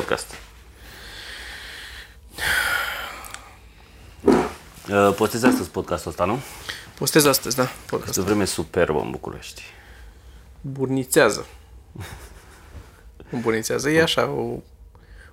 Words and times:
podcast. 0.00 0.26
Uh, 4.88 5.14
postezi 5.16 5.46
astăzi 5.46 5.70
podcastul 5.70 6.10
ăsta, 6.10 6.24
nu? 6.24 6.38
Postez 6.98 7.24
astăzi, 7.24 7.56
da, 7.56 7.62
Este 7.62 7.76
podcast. 7.86 8.18
o 8.18 8.22
vreme 8.22 8.44
superbă 8.44 9.00
în 9.00 9.10
București. 9.10 9.62
Burnițează. 10.60 11.46
Burnițează, 13.42 13.90
e 13.90 14.02
așa, 14.02 14.26
o 14.28 14.58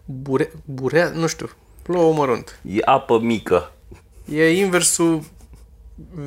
bure, 0.06 0.52
burea, 0.66 1.10
nu 1.10 1.28
știu, 1.28 1.50
plouă 1.82 2.14
mărunt. 2.14 2.60
E 2.66 2.80
apă 2.86 3.20
mică. 3.20 3.72
E 4.32 4.50
inversul 4.60 5.24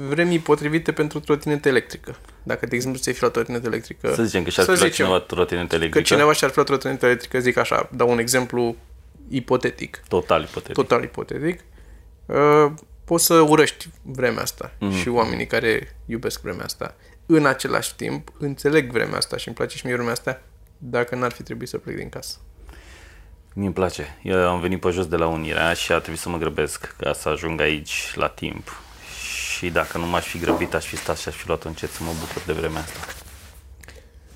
vremii 0.08 0.38
potrivite 0.38 0.92
pentru 0.92 1.20
trotinetă 1.20 1.68
electrică. 1.68 2.16
Dacă, 2.42 2.66
de 2.66 2.74
exemplu, 2.74 3.00
ți-ai 3.00 3.14
fi 3.14 3.20
luat 3.20 3.32
trotinetă 3.32 3.66
electrică... 3.66 4.14
Să 4.14 4.24
zicem 4.24 4.42
că 4.42 4.50
și-ar 4.50 4.64
să 4.66 4.72
fi 4.72 4.78
luat 4.78 4.90
zicem 4.90 5.04
cineva 5.06 5.24
trotinetă 5.24 5.66
Că 5.68 5.74
electrică. 5.74 6.06
cineva 6.14 6.32
și-ar 6.32 6.50
fi 6.50 6.56
luat 6.56 6.68
trotinetă 6.68 7.06
electrică, 7.06 7.38
zic 7.40 7.56
așa, 7.56 7.88
dau 7.92 8.10
un 8.10 8.18
exemplu 8.18 8.76
ipotetic, 9.28 10.02
Total 10.08 10.42
ipotetic. 10.42 10.74
total 10.74 11.02
ipotetic, 11.02 11.60
uh, 12.26 12.66
poți 13.04 13.24
să 13.24 13.34
urăști 13.34 13.88
vremea 14.02 14.42
asta 14.42 14.72
Mhm. 14.78 14.90
mm. 14.92 14.98
și 14.98 15.08
oamenii 15.08 15.46
care 15.46 15.96
iubesc 16.06 16.40
vremea 16.40 16.64
asta. 16.64 16.94
În 17.26 17.46
același 17.46 17.96
timp, 17.96 18.32
înțeleg 18.38 18.90
vremea 18.90 19.16
asta 19.16 19.36
și 19.36 19.46
îmi 19.48 19.56
place 19.56 19.76
și 19.76 19.86
mie 19.86 19.94
vremea 19.94 20.12
asta 20.12 20.40
dacă 20.78 21.14
n-ar 21.14 21.32
fi 21.32 21.42
trebuit 21.42 21.68
să 21.68 21.78
plec 21.78 21.96
din 21.96 22.08
casă. 22.08 22.36
Mie 23.54 23.64
îmi 23.64 23.74
place. 23.74 24.18
Eu 24.22 24.48
am 24.48 24.60
venit 24.60 24.80
pe 24.80 24.90
jos 24.90 25.06
de 25.06 25.16
la 25.16 25.26
Unirea 25.26 25.72
și 25.72 25.92
a 25.92 25.98
trebuit 25.98 26.20
să 26.20 26.28
mă 26.28 26.38
grăbesc 26.38 26.94
ca 26.98 27.12
să 27.12 27.28
ajung 27.28 27.60
aici 27.60 28.12
la 28.14 28.28
timp. 28.28 28.82
Și 29.60 29.70
dacă 29.70 29.98
nu 29.98 30.06
m-aș 30.06 30.26
fi 30.26 30.38
grăbit, 30.38 30.74
aș 30.74 30.86
fi 30.86 30.96
stat 30.96 31.18
și 31.18 31.28
aș 31.28 31.34
fi 31.34 31.46
luat 31.46 31.64
încet 31.64 31.90
să 31.90 32.02
mă 32.02 32.10
bucur 32.20 32.42
de 32.46 32.52
vremea 32.52 32.80
asta. 32.80 32.98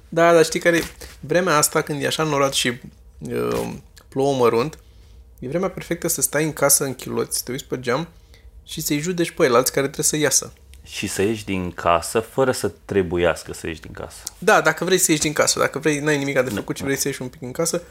Da, 0.08 0.32
dar 0.32 0.44
știi 0.44 0.60
care 0.60 0.76
e? 0.76 0.84
Vremea 1.20 1.56
asta, 1.56 1.82
când 1.82 2.02
e 2.02 2.06
așa 2.06 2.22
norat 2.22 2.52
și 2.52 2.72
uh, 3.18 3.72
plouă 4.08 4.36
mărunt, 4.36 4.78
e 5.38 5.48
vremea 5.48 5.70
perfectă 5.70 6.08
să 6.08 6.20
stai 6.20 6.44
în 6.44 6.52
casă 6.52 6.84
în 6.84 6.94
chiloți, 6.94 7.36
să 7.36 7.42
te 7.44 7.50
uiți 7.50 7.64
pe 7.64 7.80
geam 7.80 8.08
și 8.64 8.80
să-i 8.80 8.98
judeci 8.98 9.30
pe 9.30 9.44
el, 9.44 9.54
alți 9.54 9.72
care 9.72 9.84
trebuie 9.84 10.04
să 10.04 10.16
iasă. 10.16 10.52
Și 10.82 11.06
să 11.06 11.22
ieși 11.22 11.44
din 11.44 11.72
casă 11.72 12.20
fără 12.20 12.52
să 12.52 12.72
trebuiască 12.84 13.52
să 13.52 13.66
ieși 13.66 13.80
din 13.80 13.92
casă. 13.92 14.22
Da, 14.38 14.60
dacă 14.60 14.84
vrei 14.84 14.98
să 14.98 15.10
ieși 15.10 15.22
din 15.22 15.32
casă, 15.32 15.58
dacă 15.58 15.78
vrei, 15.78 15.98
n-ai 15.98 16.18
nimic 16.18 16.40
de 16.40 16.50
făcut 16.50 16.76
și 16.76 16.82
vrei 16.82 16.96
să 16.96 17.08
ieși 17.08 17.22
un 17.22 17.28
pic 17.28 17.42
în 17.42 17.52
casă, 17.52 17.82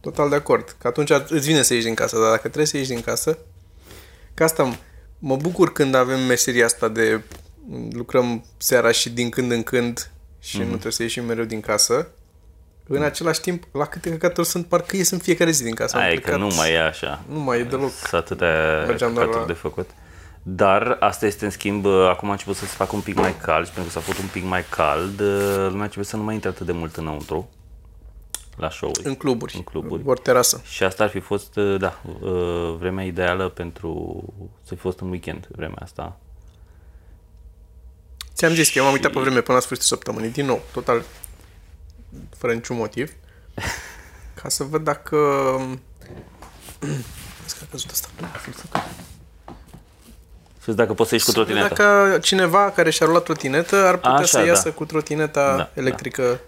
total 0.00 0.28
de 0.28 0.34
acord. 0.34 0.76
Că 0.78 0.86
atunci 0.86 1.10
îți 1.10 1.46
vine 1.46 1.62
să 1.62 1.74
ieși 1.74 1.84
din 1.84 1.94
casă, 1.94 2.18
dar 2.18 2.28
dacă 2.28 2.40
trebuie 2.40 2.66
să 2.66 2.76
ieși 2.76 2.88
din 2.88 3.00
casă, 3.00 3.38
că 4.34 4.44
asta 4.44 4.78
mă 5.22 5.36
bucur 5.36 5.72
când 5.72 5.94
avem 5.94 6.20
meseria 6.20 6.64
asta 6.64 6.88
de 6.88 7.20
lucrăm 7.92 8.44
seara 8.56 8.90
și 8.90 9.10
din 9.10 9.28
când 9.30 9.50
în 9.50 9.62
când 9.62 10.10
și 10.38 10.56
mm-hmm. 10.56 10.60
nu 10.64 10.70
trebuie 10.70 10.92
să 10.92 11.02
ieșim 11.02 11.24
mereu 11.24 11.44
din 11.44 11.60
casă. 11.60 12.06
În 12.86 13.02
același 13.02 13.40
timp, 13.40 13.64
la 13.72 13.84
câte 13.84 14.10
căcaturi 14.10 14.46
sunt, 14.46 14.66
parcă 14.66 14.96
ies 14.96 15.10
în 15.10 15.18
fiecare 15.18 15.50
zi 15.50 15.62
din 15.62 15.74
casă. 15.74 15.96
Am 15.96 16.02
Aia 16.02 16.12
e 16.12 16.14
că 16.14 16.20
plecat- 16.20 16.38
nu 16.40 16.54
mai 16.56 16.72
e 16.72 16.80
așa. 16.80 17.22
Nu 17.28 17.38
mai 17.40 17.60
e 17.60 17.64
deloc. 17.64 17.90
Sunt 17.92 18.12
atâtea 18.22 18.84
Mergeam 18.86 19.12
doar 19.14 19.26
căcaturi 19.26 19.48
la- 19.48 19.54
de 19.54 19.60
făcut. 19.60 19.90
Dar 20.42 20.96
asta 21.00 21.26
este 21.26 21.44
în 21.44 21.50
schimb, 21.50 21.86
acum 21.86 22.28
a 22.28 22.32
început 22.32 22.56
să 22.56 22.64
se 22.64 22.74
facă 22.76 22.94
un 22.94 23.00
pic 23.00 23.14
mai 23.14 23.34
cald 23.42 23.66
și 23.66 23.72
pentru 23.72 23.92
că 23.92 23.98
s-a 23.98 24.04
făcut 24.04 24.20
un 24.20 24.28
pic 24.32 24.44
mai 24.44 24.64
cald, 24.68 25.20
lumea 25.70 25.82
începe 25.84 26.04
să 26.04 26.16
nu 26.16 26.22
mai 26.22 26.34
intre 26.34 26.48
atât 26.48 26.66
de 26.66 26.72
mult 26.72 26.96
înăuntru 26.96 27.48
la 28.60 28.70
show-uri. 28.70 29.00
În 29.04 29.14
cluburi. 29.14 29.56
În 29.56 29.62
cluburi. 29.62 30.02
Vor 30.02 30.18
terasă. 30.18 30.60
Și 30.64 30.82
asta 30.82 31.04
ar 31.04 31.10
fi 31.10 31.20
fost, 31.20 31.54
da, 31.78 32.00
vremea 32.78 33.04
ideală 33.04 33.48
pentru 33.48 34.22
să 34.62 34.74
fi 34.74 34.80
fost 34.80 35.00
un 35.00 35.10
weekend, 35.10 35.48
vremea 35.50 35.78
asta. 35.82 36.16
Ți-am 38.34 38.54
zis 38.54 38.70
că 38.70 38.78
eu 38.78 38.84
m-am 38.84 38.92
uitat 38.92 39.12
pe 39.12 39.20
vreme 39.20 39.40
până 39.40 39.56
la 39.56 39.62
sfârșitul 39.62 39.96
săptămânii, 39.96 40.30
din 40.30 40.46
nou, 40.46 40.60
total 40.72 41.02
fără 42.38 42.52
niciun 42.52 42.76
motiv, 42.76 43.12
ca 44.42 44.48
să 44.48 44.64
văd 44.64 44.84
dacă... 44.84 45.16
Vezi 47.42 47.58
că 47.58 47.62
a 47.62 47.66
căzut 47.70 47.90
asta. 47.90 48.08
Să 50.58 50.66
vezi 50.66 50.76
dacă 50.76 50.94
poți 50.94 51.08
să 51.08 51.14
ieși 51.14 51.26
cu 51.26 51.32
trotineta. 51.32 51.68
Dacă 51.68 52.18
cineva 52.18 52.70
care 52.70 52.90
și-a 52.90 53.06
luat 53.06 53.22
trotinetă 53.22 53.76
ar 53.76 53.94
putea 53.94 54.10
Așa, 54.10 54.24
să 54.24 54.38
da. 54.38 54.44
iasă 54.44 54.70
cu 54.70 54.84
trotineta 54.84 55.56
Da, 55.56 55.70
electrică. 55.74 56.40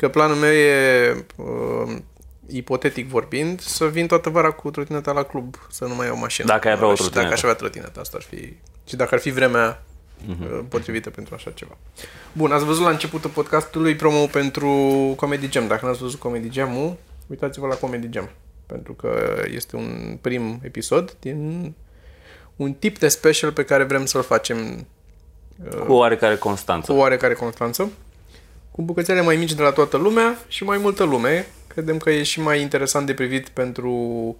Că 0.00 0.08
planul 0.08 0.36
meu 0.36 0.52
e, 0.52 1.24
uh, 1.36 1.96
ipotetic 2.46 3.08
vorbind, 3.08 3.60
să 3.60 3.86
vin 3.86 4.06
toată 4.06 4.30
vara 4.30 4.50
cu 4.50 4.70
trotineta 4.70 5.12
la 5.12 5.22
club, 5.22 5.54
să 5.70 5.84
nu 5.84 5.94
mai 5.94 6.06
iau 6.06 6.16
mașină. 6.16 6.46
Dacă 6.46 6.68
ai 6.68 6.74
avea 6.74 6.86
o 6.86 6.90
Și 6.90 6.96
trotinetă. 6.96 7.20
Dacă 7.20 7.34
aș 7.34 7.42
avea 7.42 7.54
trotineta, 7.54 8.00
asta 8.00 8.16
ar 8.16 8.22
fi... 8.22 8.54
Și 8.86 8.96
dacă 8.96 9.14
ar 9.14 9.20
fi 9.20 9.30
vremea 9.30 9.82
uh, 10.28 10.60
potrivită 10.68 11.10
pentru 11.10 11.34
așa 11.34 11.50
ceva. 11.50 11.76
Bun, 12.32 12.52
ați 12.52 12.64
văzut 12.64 12.84
la 12.84 12.90
începutul 12.90 13.30
podcastului 13.30 13.96
promo 13.96 14.26
pentru 14.26 14.70
Comedy 15.16 15.50
Jam. 15.50 15.66
Dacă 15.66 15.86
n-ați 15.86 16.00
văzut 16.00 16.18
Comedy 16.18 16.48
Jam-ul, 16.52 16.96
uitați-vă 17.26 17.66
la 17.66 17.74
Comedy 17.74 18.08
Jam. 18.12 18.30
Pentru 18.66 18.92
că 18.92 19.42
este 19.54 19.76
un 19.76 20.18
prim 20.20 20.60
episod 20.62 21.16
din 21.20 21.72
un 22.56 22.72
tip 22.72 22.98
de 22.98 23.08
special 23.08 23.52
pe 23.52 23.64
care 23.64 23.84
vrem 23.84 24.04
să-l 24.04 24.22
facem 24.22 24.86
Cu 25.86 25.92
oarecare 25.92 26.36
constanță. 26.36 26.92
cu 26.92 26.98
oarecare 26.98 27.34
constanță, 27.34 27.90
cu 28.70 28.82
bucățele 28.82 29.22
mai 29.22 29.36
mici 29.36 29.52
de 29.52 29.62
la 29.62 29.70
toată 29.70 29.96
lumea 29.96 30.38
și 30.48 30.64
mai 30.64 30.78
multă 30.78 31.04
lume. 31.04 31.46
Credem 31.66 31.98
că 31.98 32.10
e 32.10 32.22
și 32.22 32.40
mai 32.40 32.60
interesant 32.60 33.06
de 33.06 33.14
privit 33.14 33.48
pentru 33.48 34.36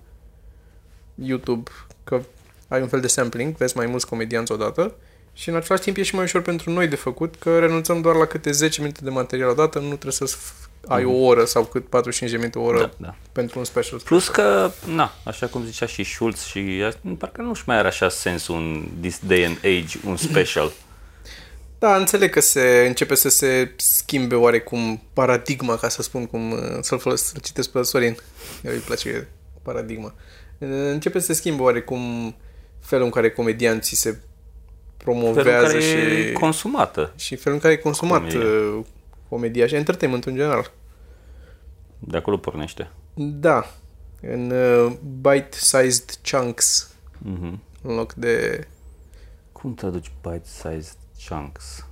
YouTube, 1.15 1.71
că 2.05 2.21
ai 2.69 2.81
un 2.81 2.89
fel 2.89 3.01
de 3.01 3.07
sampling, 3.07 3.57
vezi 3.57 3.77
mai 3.77 3.87
mulți 3.87 4.07
comedianți 4.07 4.53
odată 4.53 4.95
și 5.33 5.49
în 5.49 5.55
același 5.55 5.83
timp 5.83 5.97
e 5.97 6.03
și 6.03 6.15
mai 6.15 6.25
ușor 6.25 6.43
pentru 6.43 6.71
noi 6.71 6.89
de 6.89 6.97
făcut, 6.97 7.35
că 7.39 7.59
renunțăm 7.59 8.01
doar 8.01 8.17
la 8.17 8.25
câte 8.25 8.51
10 8.51 8.81
minute 8.81 9.01
de 9.03 9.11
material 9.11 9.49
odată, 9.49 9.79
nu 9.79 9.87
trebuie 9.87 10.13
să 10.13 10.37
ai 10.87 11.05
o 11.05 11.13
oră 11.13 11.45
sau 11.45 11.65
cât 11.65 11.87
45 11.89 12.31
de 12.31 12.37
minute, 12.37 12.59
o 12.59 12.63
oră 12.63 12.79
Da, 12.79 12.91
da. 12.97 13.15
pentru 13.33 13.59
un 13.59 13.65
special. 13.65 14.01
Plus 14.01 14.29
că, 14.29 14.71
na, 14.87 15.13
așa 15.25 15.47
cum 15.47 15.65
zicea 15.65 15.87
și 15.87 16.05
Schulz 16.05 16.45
și 16.45 16.93
parcă 17.19 17.43
nu-și 17.43 17.63
mai 17.67 17.77
are 17.77 17.89
așa 17.89 18.09
sens 18.09 18.49
un 18.49 18.89
this 19.01 19.21
day 19.27 19.45
and 19.45 19.59
age, 19.59 19.99
un 20.05 20.17
special. 20.17 20.73
Da, 21.81 21.97
înțeleg 21.97 22.31
că 22.31 22.41
se 22.41 22.85
începe 22.87 23.15
să 23.15 23.29
se 23.29 23.73
schimbe 23.77 24.35
oarecum 24.35 25.03
paradigma, 25.13 25.77
ca 25.77 25.89
să 25.89 26.03
spun 26.03 26.27
cum, 26.27 26.51
uh, 26.51 26.59
să-l 26.81 26.99
folos, 26.99 27.23
să 27.23 27.39
citesc 27.43 27.71
pe 27.71 27.83
Sorin. 27.83 28.17
Eu 28.65 28.73
îi 28.73 28.79
place 28.79 29.29
paradigma. 29.63 30.15
Uh, 30.59 30.69
Începe 30.69 31.19
să 31.19 31.27
se 31.27 31.33
schimbe 31.33 31.63
oarecum 31.63 32.35
felul 32.81 33.05
în 33.05 33.11
care 33.11 33.31
comedianții 33.31 33.97
se 33.97 34.09
Felul 34.11 34.21
în 35.21 35.23
promovează 35.23 35.67
care 35.73 35.85
e 35.85 36.27
și, 36.27 36.33
consumată. 36.33 37.13
și 37.17 37.37
felul 37.37 37.55
în 37.55 37.63
care 37.63 37.75
e 37.75 37.77
consumat 37.77 38.19
Comedia. 38.19 38.41
comedia, 38.41 38.85
comedia 39.29 39.67
și 39.67 39.75
entertainment 39.75 40.25
în 40.25 40.35
general. 40.35 40.71
De 41.99 42.17
acolo 42.17 42.37
pornește. 42.37 42.91
Da, 43.15 43.75
în 44.21 44.51
uh, 44.51 44.93
bite-sized 45.21 46.05
chunks 46.31 46.91
Mhm. 47.19 47.61
în 47.83 47.95
loc 47.95 48.13
de 48.13 48.67
Cum 49.53 49.75
traduci 49.75 50.11
bite-sized 50.23 50.97
chunks? 51.29 51.85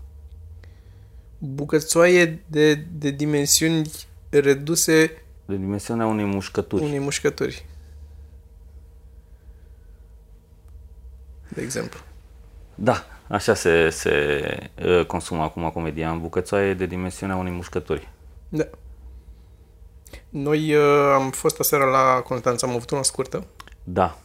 bucățoaie 1.39 2.43
de, 2.47 2.75
de 2.75 3.11
dimensiuni 3.11 3.91
reduse 4.31 5.23
De 5.45 5.57
dimensiunea 5.57 6.07
unei 6.07 6.25
mușcături. 6.25 6.83
unei 6.85 6.99
mușcături. 6.99 7.65
De 11.49 11.63
exemplu. 11.63 12.01
Da, 12.75 13.05
așa 13.29 13.55
se, 13.55 13.91
se 13.91 14.71
uh, 14.85 15.07
consumă 15.07 15.43
acum 15.43 15.71
comedia, 15.71 16.11
în 16.11 16.21
bucățoaie 16.21 16.75
de 16.75 16.87
dimensiunea 16.87 17.37
unei 17.37 17.53
mușcături. 17.53 18.09
Da. 18.49 18.65
Noi 20.29 20.75
uh, 20.75 21.13
am 21.15 21.31
fost 21.31 21.61
aseară 21.61 21.85
la 21.85 22.21
Constanța, 22.25 22.67
am 22.67 22.75
avut 22.75 22.91
una 22.91 23.03
scurtă. 23.03 23.47
Da. 23.85 24.19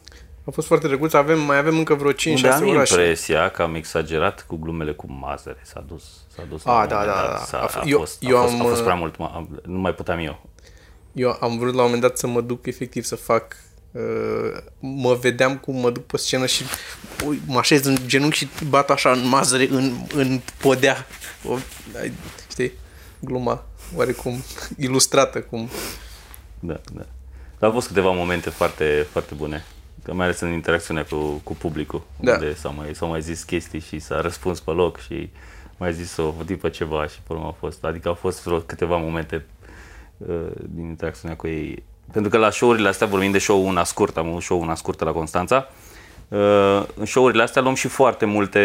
A 0.46 0.52
fost 0.52 0.68
foarte 0.68 0.88
drăguț, 0.88 1.14
avem, 1.14 1.40
mai 1.40 1.58
avem 1.58 1.78
încă 1.78 1.94
vreo 1.94 2.12
5-6 2.12 2.16
Unde 2.26 2.48
am 2.48 2.68
orașe. 2.68 2.94
impresia 2.94 3.50
că 3.50 3.62
am 3.62 3.76
exagerat 3.76 4.46
cu 4.48 4.56
glumele 4.56 4.92
cu 4.94 5.12
mazăre. 5.12 5.60
S-a 5.64 5.84
dus, 5.88 6.04
s-a 6.36 6.44
dus. 6.50 6.66
A, 6.66 6.72
la 6.74 6.82
un 6.82 6.88
da, 6.88 6.96
moment 6.96 7.16
da, 7.16 7.22
dat. 7.22 7.32
da. 7.32 7.38
S-a, 7.46 7.60
A 7.62 7.70
f- 7.70 7.82
a, 7.84 7.84
eu- 7.88 7.98
fost, 7.98 8.18
eu 8.24 8.38
a, 8.38 8.42
fost, 8.42 8.54
am, 8.54 8.60
a 8.62 8.64
fost 8.64 8.78
uh, 8.78 8.84
prea 8.84 8.96
mult, 8.96 9.18
mă, 9.18 9.46
nu 9.66 9.80
mai 9.80 9.94
puteam 9.94 10.20
eu. 10.20 10.50
Eu 11.12 11.38
am 11.40 11.58
vrut 11.58 11.74
la 11.74 11.80
un 11.80 11.86
moment 11.86 12.02
dat 12.02 12.18
să 12.18 12.28
mă 12.28 12.42
duc 12.42 12.66
efectiv 12.66 13.04
să 13.04 13.16
fac 13.16 13.56
uh, 13.92 14.02
mă 14.80 15.14
vedeam 15.14 15.58
cum 15.58 15.76
mă 15.76 15.90
duc 15.90 16.06
pe 16.06 16.18
scenă 16.18 16.46
și 16.46 16.64
ui, 17.26 17.42
mă 17.46 17.58
așez 17.58 17.86
în 17.86 17.98
genunchi 18.06 18.38
și 18.38 18.48
bat 18.70 18.90
așa 18.90 19.12
în 19.12 19.28
mazăre, 19.28 19.68
în, 19.70 19.94
în 20.16 20.40
podea. 20.62 21.06
O, 21.48 21.54
ai- 22.02 22.14
știi? 22.52 22.72
Gluma 23.20 23.64
oarecum 23.96 24.44
ilustrată, 24.78 25.42
cum 25.42 25.70
Da, 26.60 26.80
da. 26.94 27.02
Dar 27.60 27.70
au 27.70 27.72
fost 27.72 27.88
câteva 27.88 28.12
momente 28.12 28.50
foarte, 28.50 29.08
foarte 29.12 29.34
bune. 29.34 29.66
Că 30.04 30.14
mai 30.14 30.26
ales 30.26 30.40
în 30.40 30.52
interacțiunea 30.52 31.06
cu, 31.06 31.42
cu 31.44 31.54
publicul, 31.54 32.02
Da. 32.20 32.32
unde 32.32 32.56
s-au 32.56 32.74
mai, 32.78 32.96
s-au 32.96 33.10
mai 33.10 33.22
zis 33.22 33.44
chestii 33.44 33.80
și 33.80 34.00
s-a 34.00 34.22
răspuns 34.22 34.60
pe 34.60 34.72
loc 34.72 35.00
și 35.00 35.30
mai 35.78 35.94
zis 35.94 36.18
o 36.18 36.34
tipă 36.46 36.70
ceva 36.70 37.08
și 37.08 37.18
pe 37.28 37.34
urmă 37.34 37.46
a 37.46 37.56
fost. 37.60 37.84
Adică 37.84 38.08
au 38.08 38.14
fost 38.14 38.44
vreo 38.44 38.58
câteva 38.60 38.98
momente 38.98 39.46
uh, 40.18 40.36
din 40.70 40.86
interacțiunea 40.86 41.38
cu 41.38 41.48
ei. 41.48 41.84
Pentru 42.12 42.32
că 42.32 42.38
la 42.38 42.50
show-urile 42.50 42.88
astea, 42.88 43.08
vorbim 43.08 43.32
de 43.32 43.38
show 43.38 43.66
una 43.68 43.84
scurtă, 43.84 44.20
am 44.20 44.28
avut 44.28 44.42
show 44.42 44.62
una 44.62 44.76
scurtă 44.76 45.06
la 45.06 45.12
Constanța, 45.12 45.68
uh, 46.28 46.84
în 46.96 47.06
show-urile 47.06 47.44
astea 47.44 47.62
luăm 47.62 47.76
și 47.76 47.88
foarte 47.88 48.26
multe 48.26 48.60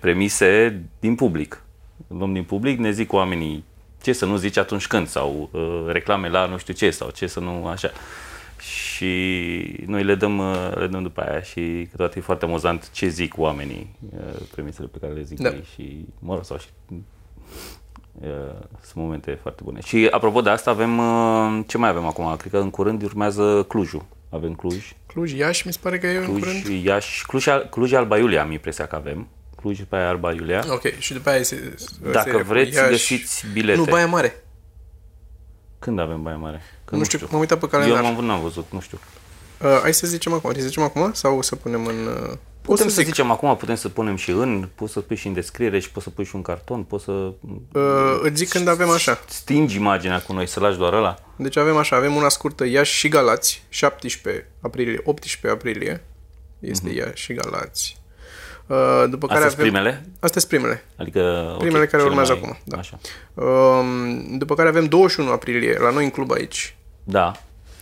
premise 0.00 0.82
din 1.00 1.14
public. 1.14 1.62
Luăm 2.18 2.32
din 2.32 2.44
public, 2.44 2.78
ne 2.78 2.90
zic 2.90 3.12
oamenii 3.12 3.64
ce 4.02 4.12
să 4.12 4.24
nu 4.24 4.36
zici 4.36 4.56
atunci 4.56 4.86
când 4.86 5.08
sau 5.08 5.48
uh, 5.52 5.84
reclame 5.86 6.28
la 6.28 6.46
nu 6.46 6.58
știu 6.58 6.74
ce 6.74 6.90
sau 6.90 7.10
ce 7.10 7.26
să 7.26 7.40
nu 7.40 7.66
așa. 7.66 7.90
Și 8.60 9.84
noi 9.86 10.02
le 10.04 10.14
dăm, 10.14 10.38
uh, 10.38 10.72
le 10.74 10.86
dăm 10.86 11.02
după 11.02 11.20
aia 11.20 11.42
și 11.42 11.86
câteodată 11.90 12.18
e 12.18 12.22
foarte 12.22 12.44
amuzant 12.44 12.90
ce 12.90 13.08
zic 13.08 13.38
oamenii, 13.38 13.94
uh, 14.16 14.40
premisele 14.52 14.86
pe 14.92 14.98
care 14.98 15.12
le 15.12 15.22
zic 15.22 15.40
Da. 15.40 15.48
ei 15.48 15.64
și, 15.74 16.04
mă 16.18 16.34
rog, 16.34 16.44
sau 16.44 16.58
și 16.58 16.66
uh, 16.90 18.28
sunt 18.82 18.94
momente 19.04 19.38
foarte 19.42 19.60
bune. 19.64 19.80
Și 19.84 20.08
apropo 20.10 20.40
de 20.40 20.50
asta, 20.50 20.70
avem, 20.70 20.98
uh, 20.98 21.64
ce 21.66 21.78
mai 21.78 21.88
avem 21.88 22.04
acum? 22.04 22.36
Cred 22.36 22.52
că 22.52 22.58
în 22.58 22.70
curând 22.70 23.02
urmează 23.02 23.64
Clujul. 23.68 24.04
Avem 24.32 24.54
Cluj, 24.54 24.92
Cluj, 25.06 25.32
Iași, 25.32 25.66
mi 25.66 25.72
se 25.72 25.78
pare 25.82 25.98
că 25.98 26.06
e 26.06 26.16
în 26.16 26.24
Cluj, 26.24 26.38
curând. 26.42 26.84
Iași, 26.84 27.26
Cluj, 27.26 27.44
Cluj 27.70 27.92
Alba 27.92 28.18
Iulia 28.18 28.42
am 28.42 28.52
impresia 28.52 28.86
că 28.86 28.96
avem. 28.96 29.28
Cluj 29.56 29.78
după 29.78 29.96
aia 29.96 30.08
Alba 30.08 30.32
Iulia. 30.32 30.64
Ok, 30.70 30.98
și 30.98 31.12
după 31.12 31.28
aia 31.30 31.42
se, 31.42 31.76
Dacă 32.02 32.20
seria 32.24 32.40
cu 32.40 32.46
vreți, 32.46 32.76
Iași. 32.76 32.90
găsiți 32.90 33.44
bilete. 33.52 33.78
Nu, 33.78 33.84
Baia 33.84 34.06
Mare. 34.06 34.44
Când 35.80 35.98
avem 35.98 36.22
Baia 36.22 36.36
Mare? 36.36 36.62
Că 36.84 36.96
Nu 36.96 37.04
știu, 37.04 37.18
m-am 37.30 37.40
uitat 37.40 37.58
pe 37.58 37.64
Eu 37.64 37.70
calendar. 37.70 38.02
m-am, 38.02 38.24
n-am 38.24 38.40
văzut, 38.40 38.66
nu 38.70 38.80
știu. 38.80 38.98
Uh, 39.62 39.78
hai 39.82 39.94
să 39.94 40.06
zicem 40.06 40.32
acum. 40.32 40.52
Să 40.54 40.60
zicem 40.60 40.82
acum 40.82 41.12
sau 41.12 41.42
să 41.42 41.56
punem 41.56 41.86
în... 41.86 42.06
Uh... 42.06 42.36
O 42.66 42.72
Putem 42.72 42.88
să 42.88 42.94
să 42.94 43.00
zic. 43.00 43.06
zicem 43.06 43.30
acum, 43.30 43.56
putem 43.56 43.74
să 43.74 43.88
punem 43.88 44.16
și 44.16 44.30
în, 44.30 44.68
poți 44.74 44.92
să 44.92 45.00
pui 45.00 45.16
și 45.16 45.26
în 45.26 45.32
descriere 45.32 45.78
și 45.78 45.90
poți 45.90 46.04
să 46.04 46.10
pui 46.10 46.24
și 46.24 46.34
un 46.34 46.42
carton, 46.42 46.82
poți 46.82 47.04
să 47.04 47.10
Uh, 47.72 48.18
îți 48.22 48.34
zic 48.36 48.48
când 48.48 48.68
avem 48.68 48.90
așa. 48.90 49.20
stingi 49.28 49.76
imaginea 49.76 50.22
cu 50.22 50.32
noi, 50.32 50.46
să 50.48 50.60
lași 50.60 50.78
doar 50.78 50.92
ăla. 50.92 51.14
Deci 51.36 51.56
avem 51.56 51.76
așa, 51.76 51.96
avem 51.96 52.14
una 52.16 52.28
scurtă 52.28 52.64
Iași 52.66 52.94
și 52.94 53.08
Galați, 53.08 53.62
17 53.68 54.46
aprilie, 54.60 55.00
18 55.04 55.48
aprilie. 55.48 56.04
Este 56.58 56.90
Iași 56.90 57.22
și 57.24 57.32
Galați. 57.32 57.96
Uh, 58.70 59.04
după 59.08 59.26
care 59.26 59.38
Astea 59.44 59.46
avem... 59.46 59.48
sunt 59.48 59.60
primele? 59.60 60.04
Astea 60.20 60.40
sunt 60.40 60.52
primele. 60.52 60.84
Adică, 60.96 61.50
ok, 61.52 61.58
Primele 61.58 61.86
care 61.86 62.02
cele 62.02 62.04
urmează 62.14 62.32
mai- 62.32 62.40
acum, 62.42 62.58
da. 62.64 62.76
Așa. 62.78 62.98
Um, 63.34 64.38
după 64.38 64.54
care 64.54 64.68
avem 64.68 64.84
21 64.84 65.30
aprilie, 65.30 65.78
la 65.78 65.90
noi 65.90 66.04
în 66.04 66.10
club 66.10 66.30
aici, 66.30 66.76
Da, 67.04 67.32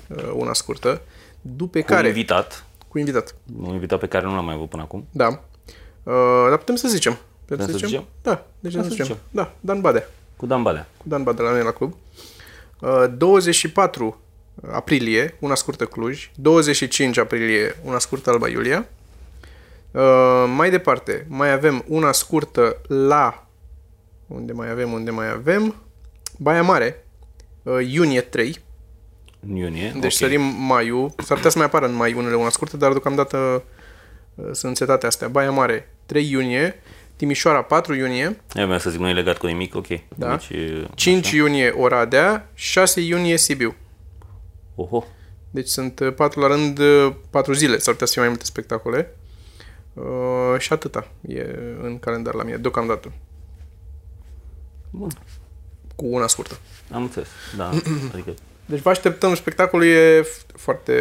uh, 0.08 0.30
una 0.34 0.52
scurtă. 0.52 1.00
După 1.40 1.78
cu 1.78 1.84
care... 1.86 2.00
un 2.00 2.06
invitat, 2.06 2.64
Cu 2.88 2.98
invitat. 2.98 3.34
un 3.62 3.72
invitat 3.72 3.98
pe 3.98 4.06
care 4.06 4.24
nu 4.26 4.34
l-am 4.34 4.44
mai 4.44 4.54
avut 4.54 4.68
până 4.68 4.82
acum. 4.82 5.06
Da. 5.10 5.26
Uh, 6.02 6.46
dar 6.48 6.56
putem 6.56 6.74
să 6.74 6.88
zicem. 6.88 7.18
Putem 7.44 7.66
să 7.66 7.76
zicem? 7.76 8.04
Da, 8.22 8.46
deci 8.60 8.72
să 8.72 8.82
să 8.82 8.88
zicem. 8.88 9.04
zicem. 9.04 9.20
Da, 9.30 9.52
Dan 9.60 9.80
Badea. 9.80 10.08
Cu 10.36 10.46
Dan 10.46 10.62
Balea. 10.62 10.88
Cu 10.96 11.04
Dan 11.08 11.22
Badea 11.22 11.44
la 11.44 11.50
noi 11.50 11.62
la 11.62 11.70
club. 11.70 11.94
Uh, 12.80 13.04
24 13.16 14.20
aprilie, 14.72 15.36
una 15.40 15.54
scurtă 15.54 15.84
Cluj. 15.84 16.30
25 16.34 17.16
aprilie, 17.18 17.76
una 17.84 17.98
scurtă 17.98 18.30
Alba 18.30 18.48
Iulia. 18.48 18.86
Uh, 19.98 20.44
mai 20.56 20.70
departe, 20.70 21.26
mai 21.28 21.52
avem 21.52 21.84
una 21.88 22.12
scurtă 22.12 22.80
la... 22.86 23.46
Unde 24.26 24.52
mai 24.52 24.70
avem, 24.70 24.92
unde 24.92 25.10
mai 25.10 25.30
avem? 25.30 25.74
Baia 26.36 26.62
Mare, 26.62 27.04
uh, 27.62 27.88
iunie 27.90 28.20
3. 28.20 28.58
În 29.48 29.56
iunie. 29.56 29.90
Deci 29.92 30.04
ok. 30.04 30.12
sărim 30.12 30.42
maiul. 30.42 31.12
S-ar 31.16 31.36
putea 31.36 31.50
să 31.50 31.58
mai 31.58 31.66
apară 31.66 31.86
în 31.86 31.94
mai 31.94 32.12
unele 32.12 32.34
una 32.34 32.48
scurtă, 32.48 32.76
dar 32.76 32.90
deocamdată 32.90 33.62
uh, 34.34 34.48
sunt 34.52 34.76
setate 34.76 35.06
astea. 35.06 35.28
Baia 35.28 35.50
Mare, 35.50 35.94
3 36.06 36.30
iunie. 36.30 36.82
Timișoara, 37.16 37.62
4 37.62 37.94
iunie. 37.94 38.40
Eu 38.54 38.64
vreau 38.64 38.78
să 38.78 38.90
zic, 38.90 39.00
nu 39.00 39.08
e 39.08 39.12
legat 39.12 39.38
cu 39.38 39.46
nimic, 39.46 39.74
ok. 39.74 39.86
Da. 40.16 40.30
Deci, 40.30 40.58
5 40.94 41.30
iunie, 41.30 41.68
Oradea. 41.70 42.50
6 42.54 43.00
iunie, 43.00 43.36
Sibiu. 43.36 43.74
oho, 44.74 45.04
Deci 45.50 45.68
sunt 45.68 46.00
uh, 46.00 46.14
patru 46.14 46.40
la 46.40 46.46
rând, 46.46 46.78
uh, 46.78 47.12
patru 47.30 47.52
zile. 47.52 47.78
S-ar 47.78 47.92
putea 47.92 48.06
să 48.06 48.12
fie 48.12 48.20
mai 48.20 48.30
multe 48.30 48.44
spectacole. 48.44 49.17
Uh, 50.00 50.58
și 50.58 50.72
atâta 50.72 51.06
e 51.28 51.40
în 51.82 51.98
calendar 51.98 52.34
la 52.34 52.42
mine, 52.42 52.56
deocamdată. 52.56 53.12
bun, 54.90 55.08
Cu 55.96 56.04
una 56.06 56.26
scurtă. 56.26 56.58
am 56.92 57.02
înțeles, 57.02 57.28
da, 57.56 57.70
adică, 58.12 58.34
Deci 58.66 58.80
vă 58.80 58.90
așteptăm, 58.90 59.34
spectacolul 59.34 59.86
e 59.86 60.20
f- 60.22 60.46
foarte 60.56 60.92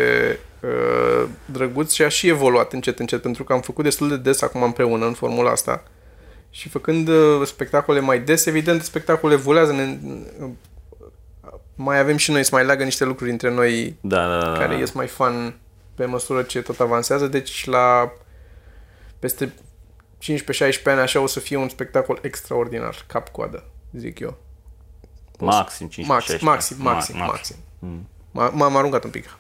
uh, 0.62 1.30
drăguț 1.46 1.92
și 1.92 2.04
a 2.04 2.08
și 2.08 2.28
evoluat 2.28 2.74
încet, 2.74 3.00
încet, 3.00 3.22
pentru 3.22 3.44
că 3.44 3.54
am 3.54 3.62
făcut 3.62 3.84
destul 3.84 4.10
de 4.10 4.18
des 4.18 4.42
acum 4.42 4.64
împreună 4.64 5.06
în 5.06 5.14
formula 5.14 5.52
asta. 5.52 5.84
Și 6.50 6.70
făcând 6.70 7.08
uh, 7.08 7.42
spectacole 7.46 8.00
mai 8.00 8.20
des, 8.20 8.46
evident, 8.46 8.82
spectacolul 8.82 9.36
evoluează. 9.36 9.72
Ne, 9.72 9.98
uh, 10.40 10.50
mai 11.76 12.00
avem 12.00 12.18
și 12.18 12.32
noi 12.32 12.44
să 12.44 12.50
mai 12.54 12.66
leagă 12.66 12.84
niște 12.84 13.06
lucruri 13.06 13.32
între 13.32 13.52
noi 13.52 13.96
da, 14.02 14.28
da, 14.28 14.40
da, 14.40 14.52
da. 14.52 14.58
care 14.58 14.78
ies 14.78 14.92
mai 14.92 15.08
fun 15.08 15.58
pe 15.96 16.06
măsură 16.06 16.42
ce 16.42 16.62
tot 16.62 16.80
avansează. 16.80 17.28
Deci 17.28 17.66
la 17.66 18.12
peste 19.19 19.54
15-16 20.24 20.84
ani 20.84 21.00
așa 21.00 21.19
o 21.19 21.28
să 21.28 21.40
fie 21.40 21.58
un 21.58 21.69
spectacol 21.69 22.19
extraordinar, 22.22 23.04
cap-coadă, 23.08 23.64
zic 23.94 24.19
eu. 24.19 24.38
maxim 25.40 25.88
15 25.88 26.44
Maxim, 26.46 26.48
maxim, 26.48 26.78
maxim, 26.84 27.18
maxim. 27.18 27.56
M- 28.31 28.52
M-am 28.54 28.75
aruncat 28.75 29.04
un 29.04 29.10
pic. 29.10 29.38